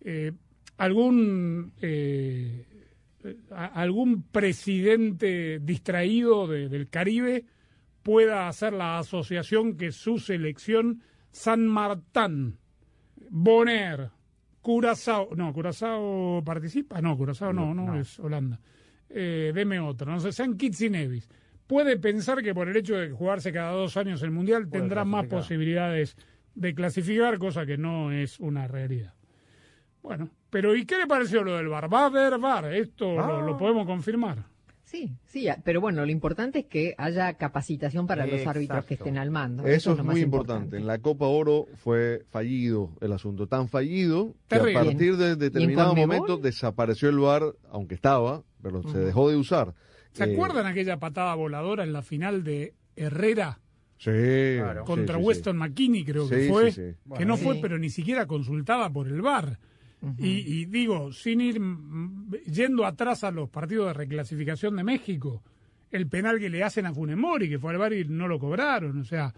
eh, 0.00 0.32
algún 0.76 1.72
eh, 1.80 2.64
algún 3.50 4.22
presidente 4.22 5.58
distraído 5.60 6.46
de- 6.46 6.68
del 6.68 6.88
Caribe 6.88 7.44
pueda 8.02 8.48
hacer 8.48 8.72
la 8.72 8.98
asociación 8.98 9.76
que 9.76 9.90
su 9.92 10.18
selección 10.18 11.02
San 11.32 11.66
Martín, 11.66 12.56
Bonaire, 13.30 14.10
Curazao, 14.62 15.30
no, 15.36 15.52
Curazao 15.52 16.42
participa, 16.44 17.00
no, 17.02 17.16
Curazao 17.16 17.52
no, 17.52 17.74
no, 17.74 17.98
es 17.98 18.18
Holanda. 18.18 18.60
Eh, 19.10 19.52
deme 19.54 19.80
otro, 19.80 20.10
no 20.10 20.20
sé, 20.20 20.32
San 20.32 20.56
Kitts 20.56 20.80
y 20.82 20.90
Nevis. 20.90 21.28
Puede 21.68 21.96
pensar 21.98 22.42
que 22.42 22.52
por 22.54 22.68
el 22.68 22.76
hecho 22.76 22.96
de 22.96 23.10
jugarse 23.10 23.52
cada 23.52 23.70
dos 23.72 23.96
años 23.96 24.22
el 24.22 24.32
Mundial 24.32 24.66
Puede 24.68 24.80
tendrá 24.82 25.04
más 25.04 25.26
posibilidades 25.26 26.16
de 26.56 26.74
clasificar, 26.74 27.38
cosa 27.38 27.64
que 27.66 27.76
no 27.78 28.10
es 28.10 28.40
una 28.40 28.66
realidad. 28.66 29.14
Bueno, 30.02 30.30
pero 30.50 30.74
¿y 30.74 30.84
qué 30.86 30.96
le 30.96 31.06
pareció 31.06 31.44
lo 31.44 31.56
del 31.56 31.68
VAR? 31.68 31.92
Va 31.92 32.02
a 32.02 32.06
haber 32.06 32.38
VAR, 32.38 32.72
esto 32.72 33.14
lo, 33.14 33.42
lo 33.42 33.56
podemos 33.58 33.86
confirmar. 33.86 34.44
Sí, 34.82 35.12
sí, 35.26 35.46
a- 35.48 35.58
pero 35.62 35.82
bueno, 35.82 36.02
lo 36.06 36.10
importante 36.10 36.60
es 36.60 36.64
que 36.64 36.94
haya 36.96 37.34
capacitación 37.34 38.06
para 38.06 38.24
los 38.26 38.46
árbitros 38.46 38.86
que 38.86 38.94
estén 38.94 39.18
al 39.18 39.30
mando. 39.30 39.66
Eso 39.66 39.92
es 39.92 39.98
lo 39.98 40.04
muy 40.04 40.14
más 40.14 40.22
importante. 40.22 40.78
En 40.78 40.86
la 40.86 40.98
Copa 40.98 41.26
Oro 41.26 41.66
fue 41.76 42.24
fallido 42.30 42.92
el 43.02 43.12
asunto, 43.12 43.46
tan 43.46 43.68
fallido 43.68 44.32
que 44.48 44.56
a 44.56 44.62
partir 44.72 45.18
de 45.18 45.28
¿Y 45.28 45.32
en 45.32 45.38
determinado 45.38 45.94
momento 45.94 46.38
desapareció 46.38 47.10
el 47.10 47.18
VAR, 47.18 47.42
aunque 47.70 47.94
estaba, 47.94 48.42
pero 48.62 48.82
se 48.84 48.96
dejó 48.98 49.28
de 49.28 49.36
usar. 49.36 49.74
¿Se 50.18 50.24
Eh, 50.30 50.32
acuerdan 50.34 50.66
aquella 50.66 50.98
patada 50.98 51.34
voladora 51.34 51.84
en 51.84 51.92
la 51.92 52.02
final 52.02 52.44
de 52.44 52.74
Herrera 52.96 53.60
Sí, 53.96 54.10
contra 54.84 55.14
sí, 55.16 55.20
sí, 55.20 55.22
sí. 55.22 55.26
Weston 55.26 55.56
McKinney, 55.56 56.04
creo 56.04 56.28
que 56.28 56.48
fue? 56.48 56.70
sí, 56.72 56.82
sí. 56.92 57.14
Que 57.16 57.24
no 57.24 57.36
fue, 57.36 57.56
pero 57.60 57.78
ni 57.78 57.90
siquiera 57.90 58.26
consultada 58.26 58.90
por 58.90 59.08
el 59.08 59.20
VAR. 59.22 59.58
y, 60.16 60.60
y 60.60 60.64
digo, 60.66 61.12
sin 61.12 61.40
ir 61.40 61.58
mm, 61.58 62.30
yendo 62.46 62.86
atrás 62.86 63.24
a 63.24 63.32
los 63.32 63.48
partidos 63.50 63.88
de 63.88 63.94
reclasificación 63.94 64.76
de 64.76 64.84
México, 64.84 65.42
el 65.90 66.06
penal 66.06 66.38
que 66.38 66.48
le 66.50 66.62
hacen 66.62 66.86
a 66.86 66.94
Funemori, 66.94 67.48
que 67.48 67.58
fue 67.58 67.72
al 67.72 67.78
VAR 67.78 67.92
y 67.94 68.04
no 68.04 68.28
lo 68.28 68.38
cobraron. 68.38 69.00
O 69.00 69.04
sea, 69.04 69.34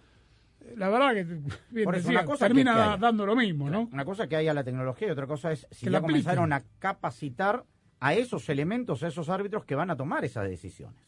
la 0.77 0.91
verdad 0.91 1.15
que 1.15 1.25
bien 1.71 1.85
Por 1.85 1.95
eso, 1.97 2.09
decía, 2.09 2.21
una 2.21 2.27
cosa 2.27 2.47
termina 2.47 2.73
que- 2.73 2.77
que 2.79 2.83
haya. 2.85 2.97
dando 2.99 3.25
lo 3.25 3.35
mismo, 3.35 3.71
¿no? 3.71 3.89
Una 3.91 4.05
cosa 4.05 4.25
es 4.25 4.29
que 4.29 4.37
haya 4.37 4.53
la 4.53 4.63
tecnología 4.65 5.09
y 5.09 5.11
otra 5.13 5.27
cosa 5.27 5.53
es 5.53 5.67
si 5.71 5.87
Que 5.87 5.87
ya 5.87 5.93
la 5.93 6.01
comenzaron 6.03 6.53
a 6.53 6.63
capacitar 6.79 7.65
a 8.01 8.15
esos 8.15 8.49
elementos, 8.49 9.03
a 9.03 9.09
esos 9.09 9.29
árbitros 9.29 9.65
que 9.65 9.75
van 9.75 9.91
a 9.91 9.97
tomar 9.97 10.25
esas 10.25 10.49
decisiones. 10.49 10.99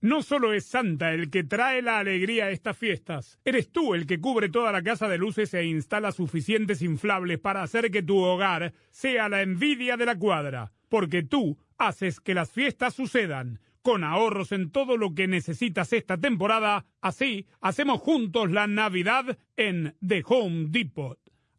No 0.00 0.22
solo 0.22 0.52
es 0.54 0.64
Santa 0.64 1.12
el 1.12 1.28
que 1.28 1.44
trae 1.44 1.82
la 1.82 1.98
alegría 1.98 2.46
a 2.46 2.50
estas 2.50 2.78
fiestas, 2.78 3.38
eres 3.44 3.70
tú 3.70 3.94
el 3.94 4.06
que 4.06 4.20
cubre 4.20 4.48
toda 4.48 4.72
la 4.72 4.82
casa 4.82 5.08
de 5.08 5.18
luces 5.18 5.52
e 5.54 5.64
instala 5.64 6.12
suficientes 6.12 6.82
inflables 6.82 7.38
para 7.40 7.62
hacer 7.62 7.90
que 7.90 8.02
tu 8.02 8.16
hogar 8.16 8.72
sea 8.90 9.28
la 9.28 9.42
envidia 9.42 9.96
de 9.96 10.06
la 10.06 10.16
cuadra, 10.16 10.72
porque 10.88 11.22
tú 11.24 11.58
haces 11.78 12.20
que 12.20 12.34
las 12.34 12.50
fiestas 12.50 12.94
sucedan. 12.94 13.60
Con 13.82 14.04
ahorros 14.04 14.52
en 14.52 14.70
todo 14.70 14.96
lo 14.96 15.14
que 15.14 15.28
necesitas 15.28 15.92
esta 15.92 16.18
temporada, 16.18 16.84
así 17.00 17.46
hacemos 17.60 18.00
juntos 18.00 18.50
la 18.50 18.66
Navidad 18.66 19.38
en 19.56 19.96
The 20.06 20.22
Home 20.26 20.66
Depot. 20.68 21.18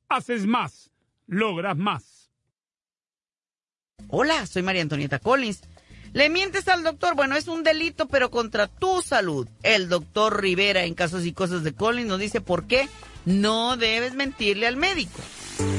Haces 0.10 0.46
más, 0.46 0.92
logras 1.26 1.78
más. 1.78 2.30
Hola, 4.10 4.46
soy 4.46 4.62
María 4.62 4.82
Antonieta 4.82 5.20
Collins. 5.20 5.62
¿Le 6.14 6.30
mientes 6.30 6.68
al 6.68 6.84
doctor? 6.84 7.16
Bueno, 7.16 7.36
es 7.36 7.48
un 7.48 7.64
delito, 7.64 8.08
pero 8.08 8.32
contra 8.32 8.68
tu 8.68 9.02
salud. 9.02 9.48
El 9.64 9.90
doctor 9.90 10.42
Rivera, 10.42 10.84
en 10.84 10.96
casos 10.96 11.26
y 11.26 11.34
cosas 11.34 11.64
de 11.64 11.74
Collins, 11.74 12.10
nos 12.10 12.20
dice 12.20 12.42
por 12.42 12.66
qué 12.68 12.90
no 13.26 13.78
debes 13.78 14.16
mentirle 14.16 14.68
al 14.68 14.78
médico. 14.78 15.20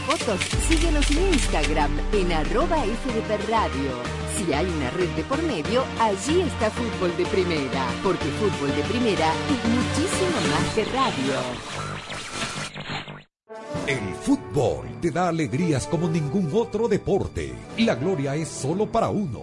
fotos, 0.00 0.40
síguenos 0.68 1.10
en 1.10 1.32
Instagram 1.32 1.90
en 2.12 2.32
arroba 2.32 2.78
FDP 2.78 3.48
Radio. 3.48 3.92
Si 4.36 4.52
hay 4.52 4.66
una 4.66 4.90
red 4.90 5.08
de 5.10 5.22
por 5.24 5.42
medio, 5.42 5.84
allí 6.00 6.40
está 6.40 6.70
Fútbol 6.70 7.16
de 7.16 7.26
Primera, 7.26 7.86
porque 8.02 8.24
Fútbol 8.40 8.74
de 8.74 8.82
Primera 8.84 9.32
es 9.32 9.68
muchísimo 9.68 10.36
más 10.50 10.74
que 10.74 10.84
radio. 10.84 11.80
El 13.86 14.14
fútbol 14.14 14.86
te 15.00 15.10
da 15.10 15.28
alegrías 15.28 15.86
como 15.86 16.08
ningún 16.08 16.50
otro 16.54 16.86
deporte. 16.86 17.52
La 17.78 17.94
gloria 17.94 18.36
es 18.36 18.48
solo 18.48 18.86
para 18.86 19.08
uno, 19.08 19.42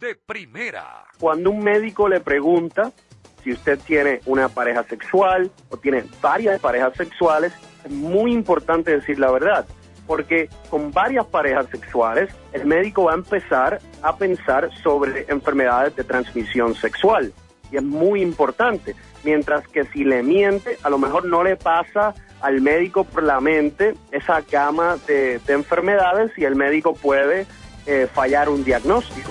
de 0.00 0.14
primera. 0.14 1.04
Cuando 1.18 1.50
un 1.50 1.62
médico 1.62 2.08
le 2.08 2.20
pregunta 2.20 2.92
si 3.42 3.52
usted 3.52 3.78
tiene 3.78 4.20
una 4.26 4.48
pareja 4.48 4.82
sexual 4.84 5.50
o 5.70 5.76
tiene 5.76 6.04
varias 6.20 6.60
parejas 6.60 6.94
sexuales, 6.96 7.52
es 7.84 7.90
muy 7.90 8.32
importante 8.32 8.90
decir 8.90 9.18
la 9.18 9.30
verdad, 9.30 9.66
porque 10.06 10.48
con 10.68 10.92
varias 10.92 11.26
parejas 11.26 11.66
sexuales 11.70 12.30
el 12.52 12.66
médico 12.66 13.04
va 13.04 13.12
a 13.12 13.16
empezar 13.16 13.80
a 14.02 14.16
pensar 14.16 14.70
sobre 14.82 15.26
enfermedades 15.28 15.94
de 15.96 16.04
transmisión 16.04 16.74
sexual 16.74 17.32
y 17.70 17.76
es 17.76 17.82
muy 17.82 18.22
importante, 18.22 18.94
mientras 19.24 19.66
que 19.68 19.84
si 19.86 20.04
le 20.04 20.22
miente, 20.22 20.78
a 20.82 20.90
lo 20.90 20.98
mejor 20.98 21.24
no 21.24 21.42
le 21.42 21.56
pasa 21.56 22.14
al 22.40 22.60
médico 22.60 23.04
por 23.04 23.22
la 23.22 23.40
mente 23.40 23.94
esa 24.12 24.40
gama 24.42 24.96
de, 25.06 25.38
de 25.38 25.52
enfermedades 25.52 26.32
y 26.36 26.44
el 26.44 26.54
médico 26.54 26.94
puede 26.94 27.46
eh, 27.86 28.08
fallar 28.12 28.48
un 28.48 28.64
diagnóstico. 28.64 29.30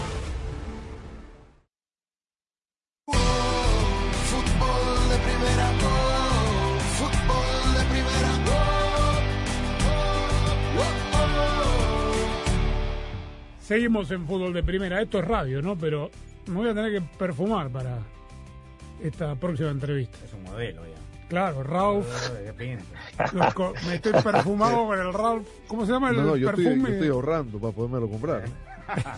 Seguimos 13.71 14.11
en 14.11 14.27
fútbol 14.27 14.51
de 14.51 14.63
primera. 14.63 15.01
Esto 15.01 15.19
es 15.19 15.25
radio, 15.25 15.61
¿no? 15.61 15.77
Pero 15.77 16.11
me 16.47 16.55
voy 16.55 16.67
a 16.67 16.73
tener 16.73 16.91
que 16.91 16.99
perfumar 17.17 17.69
para 17.69 17.99
esta 19.01 19.33
próxima 19.35 19.69
entrevista. 19.69 20.17
Es 20.25 20.33
un 20.33 20.43
modelo 20.43 20.81
ya. 20.85 21.27
Claro, 21.29 21.63
Ralph. 21.63 22.05
Me 23.87 23.95
estoy 23.95 24.11
perfumado 24.21 24.87
con 24.87 24.99
el 24.99 25.13
Ralph. 25.13 25.47
¿Cómo 25.69 25.85
se 25.85 25.93
llama 25.93 26.09
el 26.09 26.17
No, 26.17 26.23
no, 26.23 26.35
yo 26.35 26.49
estoy, 26.49 26.65
perfume? 26.65 26.89
yo 26.89 26.93
estoy 26.95 27.07
ahorrando 27.07 27.59
para 27.59 27.73
podérmelo 27.73 28.09
comprar. 28.09 28.43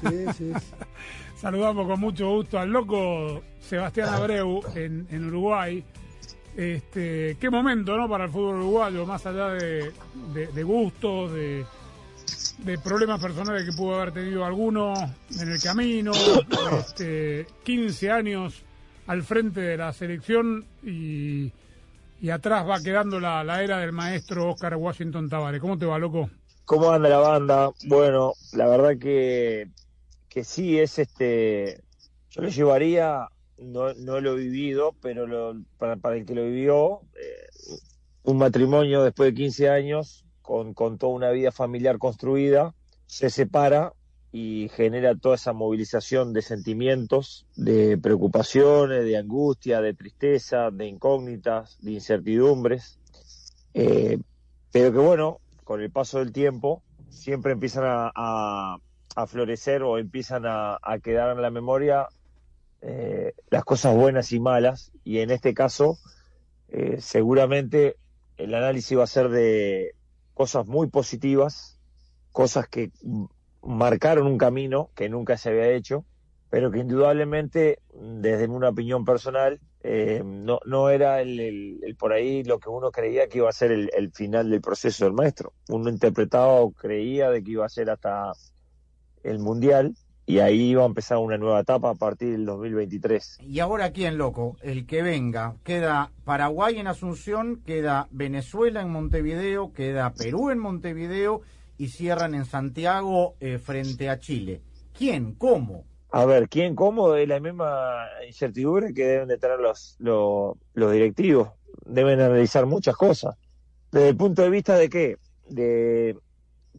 Sí, 0.08 0.26
sí. 0.38 0.54
Saludamos 1.42 1.88
con 1.88 2.00
mucho 2.00 2.30
gusto 2.30 2.60
al 2.60 2.70
loco 2.70 3.42
Sebastián 3.60 4.10
Abreu 4.10 4.62
en, 4.76 5.08
en 5.10 5.26
Uruguay. 5.30 5.84
Este, 6.56 7.38
qué 7.40 7.50
momento, 7.50 7.98
¿no? 7.98 8.08
Para 8.08 8.26
el 8.26 8.30
fútbol 8.30 8.58
uruguayo, 8.58 9.04
más 9.08 9.26
allá 9.26 9.48
de, 9.48 9.92
de- 10.32 10.46
de 10.54 10.64
gustos, 10.64 11.34
de, 11.34 11.66
de 12.60 12.78
problemas 12.78 13.22
personales 13.22 13.66
que 13.66 13.74
pudo 13.76 13.96
haber 13.96 14.14
tenido 14.14 14.46
alguno 14.46 14.94
en 15.40 15.50
el 15.52 15.62
camino. 15.62 16.12
Este, 16.80 17.46
15 17.64 18.12
años 18.12 18.62
al 19.08 19.24
frente 19.24 19.60
de 19.62 19.78
la 19.78 19.92
selección 19.94 20.66
y, 20.84 21.52
y 22.22 22.30
atrás 22.30 22.68
va 22.68 22.82
quedando 22.82 23.20
la, 23.20 23.44
la 23.44 23.64
era 23.64 23.80
del 23.80 23.92
maestro 23.92 24.52
Oscar 24.52 24.76
Washington 24.76 25.30
Tavares. 25.30 25.60
¿Cómo 25.62 25.78
te 25.78 25.86
va, 25.86 26.00
loco? 26.00 26.30
¿Cómo 26.66 26.92
anda 26.92 27.10
la 27.10 27.18
banda? 27.20 27.70
Bueno, 27.86 28.34
la 28.54 28.68
verdad 28.68 28.98
que, 28.98 29.68
que 30.30 30.44
sí 30.44 30.80
es 30.80 30.98
este. 31.00 31.82
Yo 32.30 32.42
lo 32.42 32.50
llevaría, 32.50 33.28
no, 33.58 33.94
no 33.96 34.22
lo 34.22 34.34
he 34.34 34.38
vivido, 34.40 34.96
pero 35.02 35.28
lo- 35.28 35.56
para, 35.78 35.98
para 35.98 36.16
el 36.16 36.26
que 36.26 36.34
lo 36.34 36.46
vivió, 36.46 37.02
eh, 37.16 37.78
un 38.24 38.38
matrimonio 38.38 39.04
después 39.04 39.32
de 39.32 39.36
15 39.36 39.70
años, 39.70 40.23
con, 40.44 40.76
con 40.76 41.00
toda 41.00 41.14
una 41.14 41.32
vida 41.32 41.52
familiar 41.52 41.98
construida, 41.98 42.76
se 43.08 43.32
separa 43.32 43.94
y 44.32 44.70
genera 44.76 45.16
toda 45.16 45.36
esa 45.36 45.54
movilización 45.54 46.34
de 46.34 46.42
sentimientos, 46.42 47.46
de 47.56 47.98
preocupaciones, 47.98 49.06
de 49.06 49.18
angustia, 49.18 49.82
de 49.82 49.94
tristeza, 49.94 50.70
de 50.72 50.88
incógnitas, 50.88 51.78
de 51.82 51.92
incertidumbres. 51.94 53.00
Eh, 53.74 54.20
pero 54.72 54.92
que 54.92 54.98
bueno, 55.00 55.40
con 55.64 55.82
el 55.82 55.92
paso 55.92 56.20
del 56.20 56.32
tiempo, 56.32 56.82
siempre 57.10 57.52
empiezan 57.54 57.84
a, 57.86 58.12
a- 58.16 59.28
florecer 59.28 59.84
o 59.84 60.00
empiezan 60.00 60.46
a, 60.48 60.80
a 60.82 60.98
quedar 60.98 61.36
en 61.36 61.42
la 61.44 61.52
memoria 61.52 62.08
eh, 62.82 63.34
las 63.52 63.64
cosas 63.64 63.96
buenas 63.96 64.32
y 64.32 64.40
malas. 64.40 64.92
Y 65.04 65.20
en 65.20 65.30
este 65.30 65.54
caso, 65.54 66.00
eh, 66.70 66.98
seguramente 67.00 67.98
el 68.38 68.56
análisis 68.56 68.98
va 68.98 69.04
a 69.04 69.08
ser 69.08 69.30
de 69.30 69.94
cosas 70.34 70.66
muy 70.68 70.88
positivas, 70.90 71.80
cosas 72.32 72.68
que 72.68 72.92
marcaron 73.62 74.28
un 74.28 74.38
camino 74.38 74.92
que 74.96 75.10
nunca 75.10 75.38
se 75.38 75.50
había 75.50 75.70
hecho, 75.72 76.06
pero 76.50 76.72
que 76.72 76.80
indudablemente, 76.80 77.80
desde 77.94 78.48
una 78.48 78.70
opinión 78.70 79.06
personal, 79.06 79.60
eh, 79.82 80.22
no, 80.26 80.60
no 80.66 80.90
era 80.90 81.22
el, 81.22 81.40
el- 81.40 81.80
el 81.84 81.96
por 81.96 82.14
ahí 82.14 82.44
lo 82.44 82.60
que 82.60 82.70
uno 82.70 82.92
creía 82.92 83.28
que 83.28 83.40
iba 83.40 83.50
a 83.50 83.54
ser 83.54 83.72
el, 83.72 83.90
el 83.96 84.12
final 84.14 84.50
del 84.50 84.62
proceso 84.62 85.06
del 85.06 85.14
maestro. 85.14 85.54
Uno 85.70 85.90
interpretaba 85.90 86.54
o 86.62 86.72
creía 86.72 87.30
de 87.32 87.44
que 87.44 87.52
iba 87.52 87.66
a 87.66 87.70
ser 87.70 87.90
hasta 87.90 88.32
el 89.24 89.40
Mundial 89.40 89.96
y 90.26 90.40
ahí 90.40 90.72
iba 90.72 90.84
a 90.84 90.86
empezar 90.86 91.18
una 91.18 91.38
nueva 91.38 91.60
etapa 91.60 91.90
a 91.90 91.96
partir 91.96 92.32
del 92.32 92.46
2023. 92.46 93.40
Y 93.42 93.60
ahora 93.60 93.92
quién, 93.92 94.18
loco, 94.18 94.58
el 94.62 94.86
que 94.86 95.02
venga. 95.02 95.56
Queda 95.64 96.12
Paraguay 96.24 96.80
en 96.80 96.88
Asunción, 96.88 97.62
queda 97.66 98.08
Venezuela 98.12 98.82
en 98.82 98.90
Montevideo, 98.90 99.74
queda 99.74 100.14
Perú 100.14 100.50
en 100.50 100.60
Montevideo 100.60 101.42
y 101.78 101.90
cierran 101.90 102.36
en 102.36 102.46
Santiago 102.46 103.36
eh, 103.40 103.58
frente 103.58 104.10
a 104.10 104.20
Chile. 104.20 104.62
¿Quién? 104.98 105.34
¿Cómo? 105.34 105.84
A 106.12 106.26
ver, 106.26 106.48
¿quién 106.48 106.76
cómo? 106.76 107.16
Es 107.16 107.28
la 107.28 107.40
misma 107.40 108.06
incertidumbre 108.26 108.94
que 108.94 109.04
deben 109.04 109.28
de 109.28 109.38
tener 109.38 109.60
los, 109.60 109.96
los, 110.00 110.56
los 110.74 110.92
directivos. 110.92 111.50
Deben 111.86 112.22
analizar 112.22 112.66
muchas 112.66 112.96
cosas. 112.96 113.36
Desde 113.92 114.10
el 114.10 114.16
punto 114.16 114.44
de 114.44 114.50
vista 114.50 114.76
de 114.76 114.90
qué? 114.90 115.18
De 115.50 116.16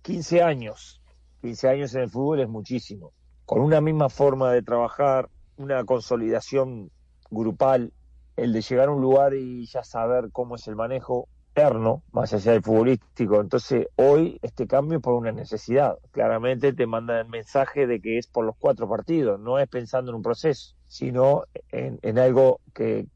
15 0.03 0.43
años. 0.43 1.03
15 1.43 1.69
años 1.69 1.95
en 1.95 2.03
el 2.03 2.11
fútbol 2.11 2.41
es 2.41 2.49
muchísimo. 2.49 3.13
Con 3.47 3.61
una 3.61 3.81
misma 3.81 4.09
forma 4.09 4.53
de 4.53 4.63
trabajar, 4.63 5.29
una 5.57 5.85
consolidación 5.85 6.91
grupal, 7.31 7.93
el 8.37 8.53
de 8.53 8.63
llegar 8.63 8.89
a 8.89 8.93
un 8.93 9.03
lugar 9.03 9.35
y 9.35 9.67
ya 9.67 9.85
saber 9.85 10.31
cómo 10.33 10.57
es 10.57 10.67
el 10.67 10.77
manejo 10.77 11.29
interno, 11.57 12.03
más 12.11 12.33
allá 12.33 12.53
del 12.53 12.63
futbolístico. 12.63 13.41
Entonces, 13.41 13.87
hoy 13.95 14.41
este 14.43 14.67
cambio 14.67 14.99
es 14.99 15.03
por 15.03 15.15
una 15.15 15.31
necesidad. 15.31 15.99
Claramente 16.11 16.73
te 16.73 16.87
manda 16.87 17.21
el 17.21 17.29
mensaje 17.29 17.87
de 17.87 18.01
que 18.01 18.19
es 18.19 18.27
por 18.27 18.45
los 18.45 18.57
cuatro 18.59 18.89
partidos, 18.89 19.39
no 19.39 19.59
es 19.59 19.69
pensando 19.69 20.11
en 20.11 20.17
un 20.17 20.23
proceso, 20.23 20.75
sino 20.87 21.45
en, 21.71 21.99
en 22.03 22.19
algo 22.19 22.61
que, 22.73 23.07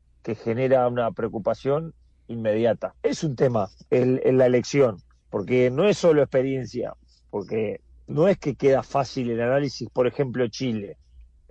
genera 0.45 0.87
una 0.89 1.11
preocupación 1.13 1.95
inmediata. 2.27 2.95
Es 3.03 3.25
un 3.25 3.35
tema, 3.35 3.71
el, 3.89 4.21
el 4.25 4.37
la 4.37 4.45
elección, 4.45 4.99
porque 5.31 5.71
no 5.71 5.85
es 5.85 5.97
solo 5.97 6.21
experiencia, 6.21 6.93
porque 7.31 7.81
no 8.09 8.27
es 8.27 8.39
que 8.39 8.57
queda 8.57 8.83
fácil 8.83 9.31
el 9.31 9.41
análisis, 9.41 9.89
por 9.91 10.07
ejemplo, 10.07 10.49
Chile. 10.49 10.97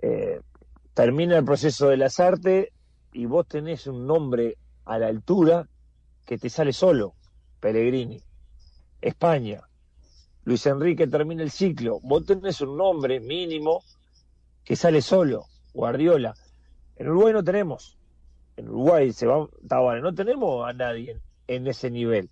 Eh, 0.00 0.40
termina 0.92 1.38
el 1.38 1.44
proceso 1.44 1.88
de 1.88 1.96
las 1.96 2.18
artes 2.18 2.68
y 3.12 3.26
vos 3.26 3.46
tenés 3.46 3.86
un 3.86 4.06
nombre 4.06 4.58
a 4.84 4.98
la 4.98 5.06
altura 5.06 5.68
que 6.26 6.36
te 6.36 6.50
sale 6.50 6.72
solo, 6.72 7.14
Pellegrini. 7.60 8.20
España, 9.00 9.62
Luis 10.44 10.66
Enrique 10.66 11.06
termina 11.06 11.44
el 11.44 11.52
ciclo, 11.52 12.00
vos 12.02 12.26
tenés 12.26 12.60
un 12.60 12.76
nombre 12.76 13.20
mínimo 13.20 13.84
que 14.64 14.74
sale 14.74 15.00
solo, 15.00 15.44
Guardiola. 15.72 16.34
En 16.96 17.08
Uruguay 17.08 17.32
no 17.32 17.44
tenemos, 17.44 17.96
en 18.56 18.68
Uruguay 18.68 19.12
se 19.12 19.26
va, 19.26 19.48
Tavares, 19.68 20.02
no 20.02 20.12
tenemos 20.12 20.68
a 20.68 20.72
nadie 20.72 21.20
en 21.46 21.68
ese 21.68 21.88
nivel. 21.88 22.28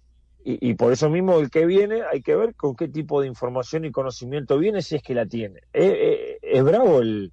Y, 0.48 0.74
por 0.74 0.92
eso 0.92 1.10
mismo 1.10 1.40
el 1.40 1.50
que 1.50 1.66
viene 1.66 2.02
hay 2.08 2.22
que 2.22 2.36
ver 2.36 2.54
con 2.54 2.76
qué 2.76 2.86
tipo 2.86 3.20
de 3.20 3.26
información 3.26 3.84
y 3.84 3.90
conocimiento 3.90 4.58
viene 4.58 4.80
si 4.80 4.94
es 4.94 5.02
que 5.02 5.12
la 5.12 5.26
tiene. 5.26 5.58
Eh, 5.72 6.38
eh, 6.38 6.38
es 6.40 6.62
bravo 6.62 7.00
el, 7.00 7.32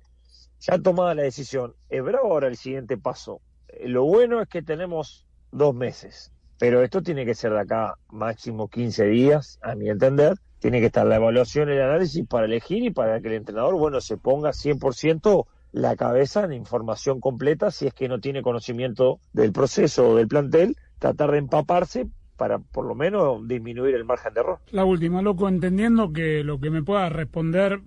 ya 0.59 0.79
tomada 0.79 1.13
la 1.13 1.21
decisión, 1.21 1.75
es 1.89 2.03
bravo 2.03 2.33
ahora 2.33 2.47
el 2.47 2.57
siguiente 2.57 2.97
paso. 2.97 3.39
Eh, 3.67 3.87
Lo 3.87 4.03
bueno 4.03 4.41
es 4.41 4.47
que 4.47 4.63
tenemos 4.63 5.27
dos 5.51 5.75
meses, 5.75 6.31
Pero 6.57 6.81
esto 6.81 7.03
tiene 7.03 7.23
que 7.23 7.35
ser 7.35 7.51
de 7.51 7.59
acá 7.59 7.93
máximo 8.09 8.67
15 8.67 9.05
días, 9.05 9.59
a 9.61 9.75
mi 9.75 9.89
entender. 9.89 10.33
Tiene 10.57 10.79
que 10.79 10.87
estar 10.87 11.05
la 11.05 11.17
evaluación 11.17 11.69
el 11.69 11.83
análisis 11.83 12.25
para 12.25 12.47
elegir 12.47 12.83
y 12.83 12.89
para 12.89 13.21
que 13.21 13.27
el 13.27 13.35
entrenador, 13.35 13.75
bueno, 13.75 14.01
se 14.01 14.17
ponga 14.17 14.53
100% 14.53 15.45
la 15.71 15.95
cabeza 15.95 16.45
en 16.45 16.53
información 16.53 17.19
completa 17.19 17.69
si 17.69 17.85
es 17.85 17.93
que 17.93 18.07
no 18.07 18.19
tiene 18.19 18.41
conocimiento 18.41 19.19
del 19.33 19.51
proceso 19.51 20.09
o 20.09 20.15
del 20.15 20.27
plantel, 20.27 20.77
tratar 20.97 21.29
de 21.29 21.37
empaparse 21.37 22.07
para 22.37 22.59
por 22.59 22.85
lo 22.85 22.95
menos 22.95 23.47
disminuir 23.47 23.95
el 23.95 24.05
margen 24.05 24.33
de 24.33 24.39
error. 24.41 24.59
La 24.71 24.85
última, 24.85 25.21
loco, 25.21 25.47
entendiendo 25.47 26.11
que 26.11 26.43
lo 26.43 26.59
que 26.59 26.69
me 26.69 26.83
pueda 26.83 27.09
responder 27.09 27.79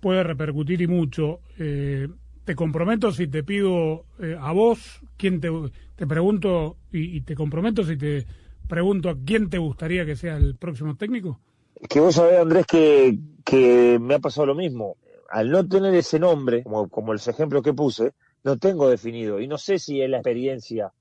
puede 0.00 0.22
repercutir 0.22 0.82
y 0.82 0.86
mucho. 0.86 1.40
eh, 1.58 2.08
te 2.44 2.54
comprometo 2.54 3.10
si 3.10 3.26
te 3.26 3.42
pido 3.42 4.04
eh, 4.20 4.36
a 4.38 4.52
vos, 4.52 5.00
quién 5.16 5.40
te, 5.40 5.50
te 5.96 6.06
pregunto 6.06 6.76
y, 6.92 7.16
y 7.16 7.20
te 7.22 7.34
comprometo 7.34 7.84
si 7.84 7.96
te 7.96 8.26
pregunto 8.68 9.08
a 9.08 9.16
quién 9.24 9.48
te 9.48 9.56
gustaría 9.58 10.04
que 10.04 10.14
sea 10.14 10.36
el 10.36 10.54
próximo 10.56 10.94
técnico. 10.96 11.40
Que 11.88 12.00
vos 12.00 12.14
sabés, 12.14 12.38
Andrés, 12.40 12.66
que, 12.66 13.18
que 13.44 13.98
me 14.00 14.14
ha 14.14 14.18
pasado 14.18 14.46
lo 14.46 14.54
mismo. 14.54 14.96
Al 15.30 15.50
no 15.50 15.66
tener 15.66 15.94
ese 15.94 16.18
nombre, 16.18 16.62
como, 16.62 16.88
como 16.88 17.12
los 17.14 17.26
ejemplos 17.26 17.62
que 17.62 17.72
puse, 17.72 18.12
no 18.44 18.58
tengo 18.58 18.88
definido. 18.88 19.40
Y 19.40 19.48
no 19.48 19.58
sé 19.58 19.78
si 19.78 20.00
es 20.00 20.08
la 20.10 20.18
experiencia. 20.18 20.92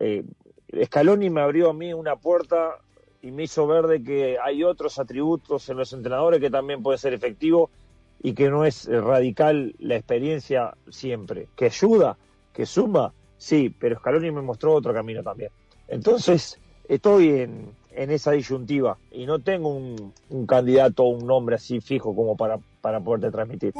Eh, 0.00 0.24
Scaloni 0.84 1.30
me 1.30 1.40
abrió 1.40 1.70
a 1.70 1.74
mí 1.74 1.92
una 1.92 2.16
puerta 2.16 2.78
y 3.22 3.30
me 3.30 3.44
hizo 3.44 3.66
ver 3.66 3.86
de 3.86 4.02
que 4.02 4.38
hay 4.38 4.64
otros 4.64 4.98
atributos 4.98 5.68
en 5.68 5.76
los 5.76 5.92
entrenadores 5.92 6.40
que 6.40 6.50
también 6.50 6.82
pueden 6.82 6.98
ser 6.98 7.14
efectivos 7.14 7.70
y 8.22 8.34
que 8.34 8.50
no 8.50 8.64
es 8.64 8.86
eh, 8.86 9.00
radical 9.00 9.74
la 9.78 9.96
experiencia 9.96 10.74
siempre. 10.90 11.48
Que 11.56 11.66
ayuda, 11.66 12.16
que 12.52 12.66
suma, 12.66 13.12
sí, 13.36 13.74
pero 13.78 13.98
Scaloni 13.98 14.30
me 14.30 14.42
mostró 14.42 14.74
otro 14.74 14.92
camino 14.92 15.22
también. 15.22 15.50
Entonces, 15.88 16.58
estoy 16.88 17.28
en, 17.28 17.74
esa 17.90 18.32
disyuntiva 18.32 18.98
y 19.12 19.24
no 19.24 19.38
tengo 19.38 19.68
un, 19.68 20.12
un 20.28 20.46
candidato 20.46 21.04
o 21.04 21.10
un 21.10 21.26
nombre 21.26 21.54
así 21.56 21.80
fijo 21.80 22.14
como 22.14 22.36
para, 22.36 22.58
para 22.80 23.00
poderte 23.00 23.30
transmitir. 23.30 23.72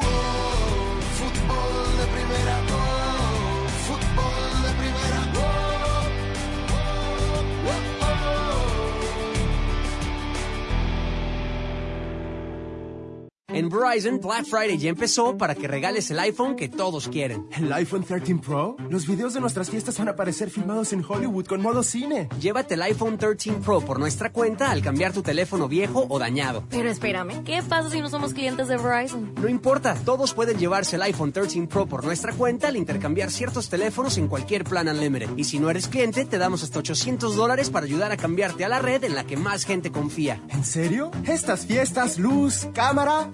En 13.65 13.71
Verizon, 13.71 14.21
Black 14.21 14.45
Friday 14.45 14.77
ya 14.77 14.91
empezó 14.91 15.39
para 15.39 15.55
que 15.55 15.67
regales 15.67 16.11
el 16.11 16.19
iPhone 16.19 16.55
que 16.55 16.69
todos 16.69 17.09
quieren. 17.09 17.47
¿El 17.57 17.73
iPhone 17.73 18.05
13 18.05 18.35
Pro? 18.35 18.77
Los 18.91 19.07
videos 19.07 19.33
de 19.33 19.41
nuestras 19.41 19.71
fiestas 19.71 19.97
van 19.97 20.09
a 20.09 20.11
aparecer 20.11 20.51
filmados 20.51 20.93
en 20.93 21.03
Hollywood 21.03 21.47
con 21.47 21.63
modo 21.63 21.83
cine. 21.83 22.29
Llévate 22.39 22.75
el 22.75 22.83
iPhone 22.83 23.17
13 23.17 23.53
Pro 23.65 23.81
por 23.81 23.99
nuestra 23.99 24.31
cuenta 24.31 24.71
al 24.71 24.83
cambiar 24.83 25.15
tu 25.15 25.23
teléfono 25.23 25.67
viejo 25.67 26.05
o 26.11 26.19
dañado. 26.19 26.65
Pero 26.69 26.91
espérame, 26.91 27.43
¿qué 27.43 27.63
pasa 27.63 27.89
si 27.89 28.03
no 28.03 28.11
somos 28.11 28.35
clientes 28.35 28.69
de 28.69 28.77
Verizon? 28.77 29.33
No 29.41 29.49
importa, 29.49 29.95
todos 30.05 30.35
pueden 30.35 30.59
llevarse 30.59 30.97
el 30.97 31.03
iPhone 31.03 31.33
13 31.33 31.67
Pro 31.67 31.87
por 31.87 32.05
nuestra 32.05 32.35
cuenta 32.35 32.69
al 32.69 32.77
intercambiar 32.77 33.31
ciertos 33.31 33.71
teléfonos 33.71 34.19
en 34.19 34.29
cualquier 34.29 34.65
plan 34.65 34.89
Unlimited. 34.89 35.31
Y 35.39 35.45
si 35.45 35.59
no 35.59 35.71
eres 35.71 35.89
cliente, 35.89 36.27
te 36.27 36.37
damos 36.37 36.63
hasta 36.65 36.81
800 36.81 37.35
dólares 37.35 37.71
para 37.71 37.87
ayudar 37.87 38.13
a 38.13 38.19
cambiarte 38.19 38.67
a 38.67 38.69
la 38.69 38.81
red 38.81 39.05
en 39.05 39.15
la 39.15 39.25
que 39.25 39.39
más 39.39 39.65
gente 39.65 39.91
confía. 39.91 40.43
¿En 40.51 40.65
serio? 40.65 41.11
Estas 41.27 41.65
fiestas, 41.65 42.19
luz, 42.19 42.69
cámara. 42.75 43.31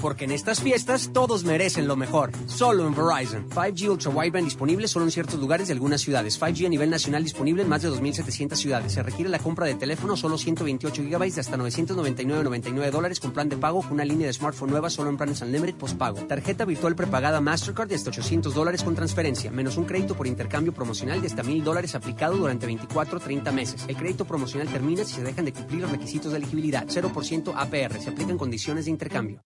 Porque 0.00 0.24
en 0.24 0.32
estas 0.32 0.60
fiestas 0.60 1.10
todos 1.12 1.44
merecen 1.44 1.86
lo 1.86 1.94
mejor. 1.96 2.32
Solo 2.46 2.86
en 2.86 2.94
Verizon. 2.94 3.48
5G 3.48 3.88
Ultra 3.88 4.10
Wideband 4.10 4.44
disponible 4.44 4.88
solo 4.88 5.04
en 5.04 5.10
ciertos 5.10 5.38
lugares 5.38 5.68
de 5.68 5.74
algunas 5.74 6.00
ciudades. 6.00 6.40
5G 6.40 6.66
a 6.66 6.68
nivel 6.68 6.90
nacional 6.90 7.22
disponible 7.22 7.62
en 7.62 7.68
más 7.68 7.82
de 7.82 7.90
2.700 7.90 8.56
ciudades. 8.56 8.92
Se 8.92 9.02
requiere 9.02 9.30
la 9.30 9.38
compra 9.38 9.66
de 9.66 9.74
teléfono 9.74 10.16
solo 10.16 10.36
128 10.36 11.02
GB 11.02 11.32
de 11.32 11.40
hasta 11.40 11.56
999.99 11.56 12.90
dólares 12.90 13.20
con 13.20 13.32
plan 13.32 13.48
de 13.48 13.56
pago 13.56 13.82
con 13.82 13.92
una 13.92 14.04
línea 14.04 14.26
de 14.26 14.32
smartphone 14.32 14.70
nueva 14.70 14.90
solo 14.90 15.10
en 15.10 15.16
planes 15.16 15.40
Unlimited 15.42 15.76
postpago. 15.76 16.18
Tarjeta 16.26 16.64
virtual 16.64 16.96
prepagada 16.96 17.40
Mastercard 17.40 17.88
de 17.88 17.94
hasta 17.94 18.10
800 18.10 18.52
dólares 18.52 18.82
con 18.82 18.94
transferencia, 18.94 19.50
menos 19.50 19.76
un 19.76 19.84
crédito 19.84 20.16
por 20.16 20.26
intercambio 20.26 20.72
promocional 20.72 21.20
de 21.20 21.28
hasta 21.28 21.44
1.000 21.44 21.62
dólares 21.62 21.94
aplicado 21.94 22.36
durante 22.36 22.66
24 22.66 23.20
30 23.20 23.52
meses. 23.52 23.84
El 23.86 23.96
crédito 23.96 24.24
promocional 24.24 24.68
termina 24.68 25.04
si 25.04 25.14
se 25.14 25.22
dejan 25.22 25.44
de 25.44 25.52
cumplir 25.52 25.82
los 25.82 25.90
requisitos 25.90 26.32
de 26.32 26.38
elegibilidad. 26.38 26.86
0% 26.86 27.52
APR. 27.54 28.00
Se 28.00 28.10
aplican 28.10 28.38
condiciones 28.38 28.86
de 28.86 28.90
intercambio. 28.90 29.45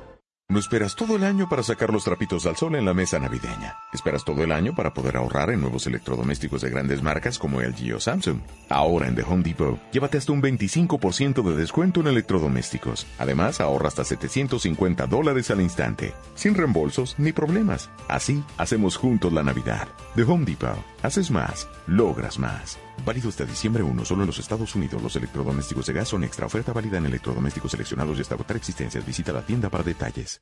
No 0.51 0.59
esperas 0.59 0.97
todo 0.97 1.15
el 1.15 1.23
año 1.23 1.47
para 1.47 1.63
sacar 1.63 1.93
los 1.93 2.03
trapitos 2.03 2.45
al 2.45 2.57
sol 2.57 2.75
en 2.75 2.83
la 2.83 2.93
mesa 2.93 3.17
navideña. 3.17 3.77
Esperas 3.93 4.25
todo 4.25 4.43
el 4.43 4.51
año 4.51 4.75
para 4.75 4.93
poder 4.93 5.15
ahorrar 5.15 5.49
en 5.49 5.61
nuevos 5.61 5.87
electrodomésticos 5.87 6.59
de 6.61 6.69
grandes 6.69 7.01
marcas 7.01 7.39
como 7.39 7.61
LG 7.61 7.95
o 7.95 8.01
Samsung. 8.01 8.39
Ahora 8.67 9.07
en 9.07 9.15
The 9.15 9.21
Home 9.21 9.43
Depot, 9.43 9.79
llévate 9.91 10.17
hasta 10.17 10.33
un 10.33 10.41
25% 10.41 11.41
de 11.41 11.55
descuento 11.55 12.01
en 12.01 12.07
electrodomésticos. 12.07 13.07
Además, 13.17 13.61
ahorra 13.61 13.87
hasta 13.87 14.03
750 14.03 15.07
dólares 15.07 15.49
al 15.51 15.61
instante, 15.61 16.13
sin 16.35 16.53
reembolsos 16.53 17.15
ni 17.17 17.31
problemas. 17.31 17.89
Así 18.09 18.43
hacemos 18.57 18.97
juntos 18.97 19.31
la 19.31 19.43
Navidad. 19.43 19.87
The 20.17 20.23
Home 20.23 20.43
Depot. 20.43 20.75
Haces 21.01 21.31
más, 21.31 21.69
logras 21.87 22.37
más. 22.39 22.77
Válido 23.03 23.29
hasta 23.29 23.45
diciembre 23.45 23.83
1 23.83 24.05
solo 24.05 24.21
en 24.21 24.27
los 24.27 24.39
Estados 24.39 24.75
Unidos. 24.75 25.01
Los 25.01 25.15
electrodomésticos 25.15 25.85
de 25.87 25.93
gas 25.93 26.09
son 26.09 26.23
extra 26.23 26.45
oferta 26.45 26.71
válida 26.71 26.97
en 26.97 27.05
electrodomésticos 27.05 27.71
seleccionados 27.71 28.17
y 28.17 28.21
hasta 28.21 28.35
agotar 28.35 28.57
existencias. 28.57 29.05
Visita 29.05 29.33
la 29.33 29.45
tienda 29.45 29.69
para 29.69 29.83
detalles. 29.83 30.41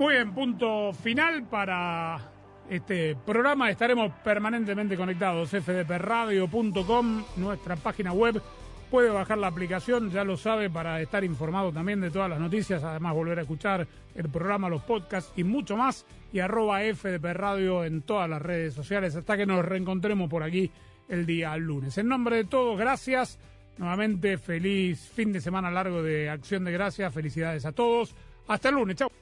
Muy 0.00 0.14
bien, 0.14 0.32
punto 0.32 0.94
final 0.94 1.44
para 1.44 2.18
este 2.70 3.14
programa. 3.16 3.68
Estaremos 3.68 4.10
permanentemente 4.24 4.96
conectados. 4.96 5.50
fdpradio.com, 5.50 7.24
nuestra 7.36 7.76
página 7.76 8.10
web. 8.10 8.40
Puede 8.90 9.10
bajar 9.10 9.36
la 9.36 9.48
aplicación, 9.48 10.10
ya 10.10 10.24
lo 10.24 10.38
sabe, 10.38 10.70
para 10.70 11.02
estar 11.02 11.22
informado 11.22 11.70
también 11.70 12.00
de 12.00 12.10
todas 12.10 12.30
las 12.30 12.40
noticias. 12.40 12.82
Además, 12.82 13.12
volver 13.12 13.40
a 13.40 13.42
escuchar 13.42 13.86
el 14.14 14.30
programa, 14.30 14.70
los 14.70 14.80
podcasts 14.84 15.34
y 15.36 15.44
mucho 15.44 15.76
más. 15.76 16.06
Y 16.32 16.38
arroba 16.38 16.80
fdpradio 16.80 17.84
en 17.84 18.00
todas 18.00 18.30
las 18.30 18.40
redes 18.40 18.72
sociales 18.72 19.14
hasta 19.14 19.36
que 19.36 19.44
nos 19.44 19.62
reencontremos 19.62 20.30
por 20.30 20.42
aquí 20.42 20.70
el 21.10 21.26
día 21.26 21.54
lunes. 21.58 21.98
En 21.98 22.08
nombre 22.08 22.36
de 22.36 22.44
todos, 22.44 22.78
gracias. 22.78 23.38
Nuevamente, 23.76 24.38
feliz 24.38 25.10
fin 25.14 25.30
de 25.30 25.42
semana 25.42 25.70
largo 25.70 26.02
de 26.02 26.30
Acción 26.30 26.64
de 26.64 26.72
Gracias. 26.72 27.12
Felicidades 27.12 27.66
a 27.66 27.72
todos. 27.72 28.14
Hasta 28.48 28.70
el 28.70 28.76
lunes. 28.76 28.96
Chao. 28.96 29.19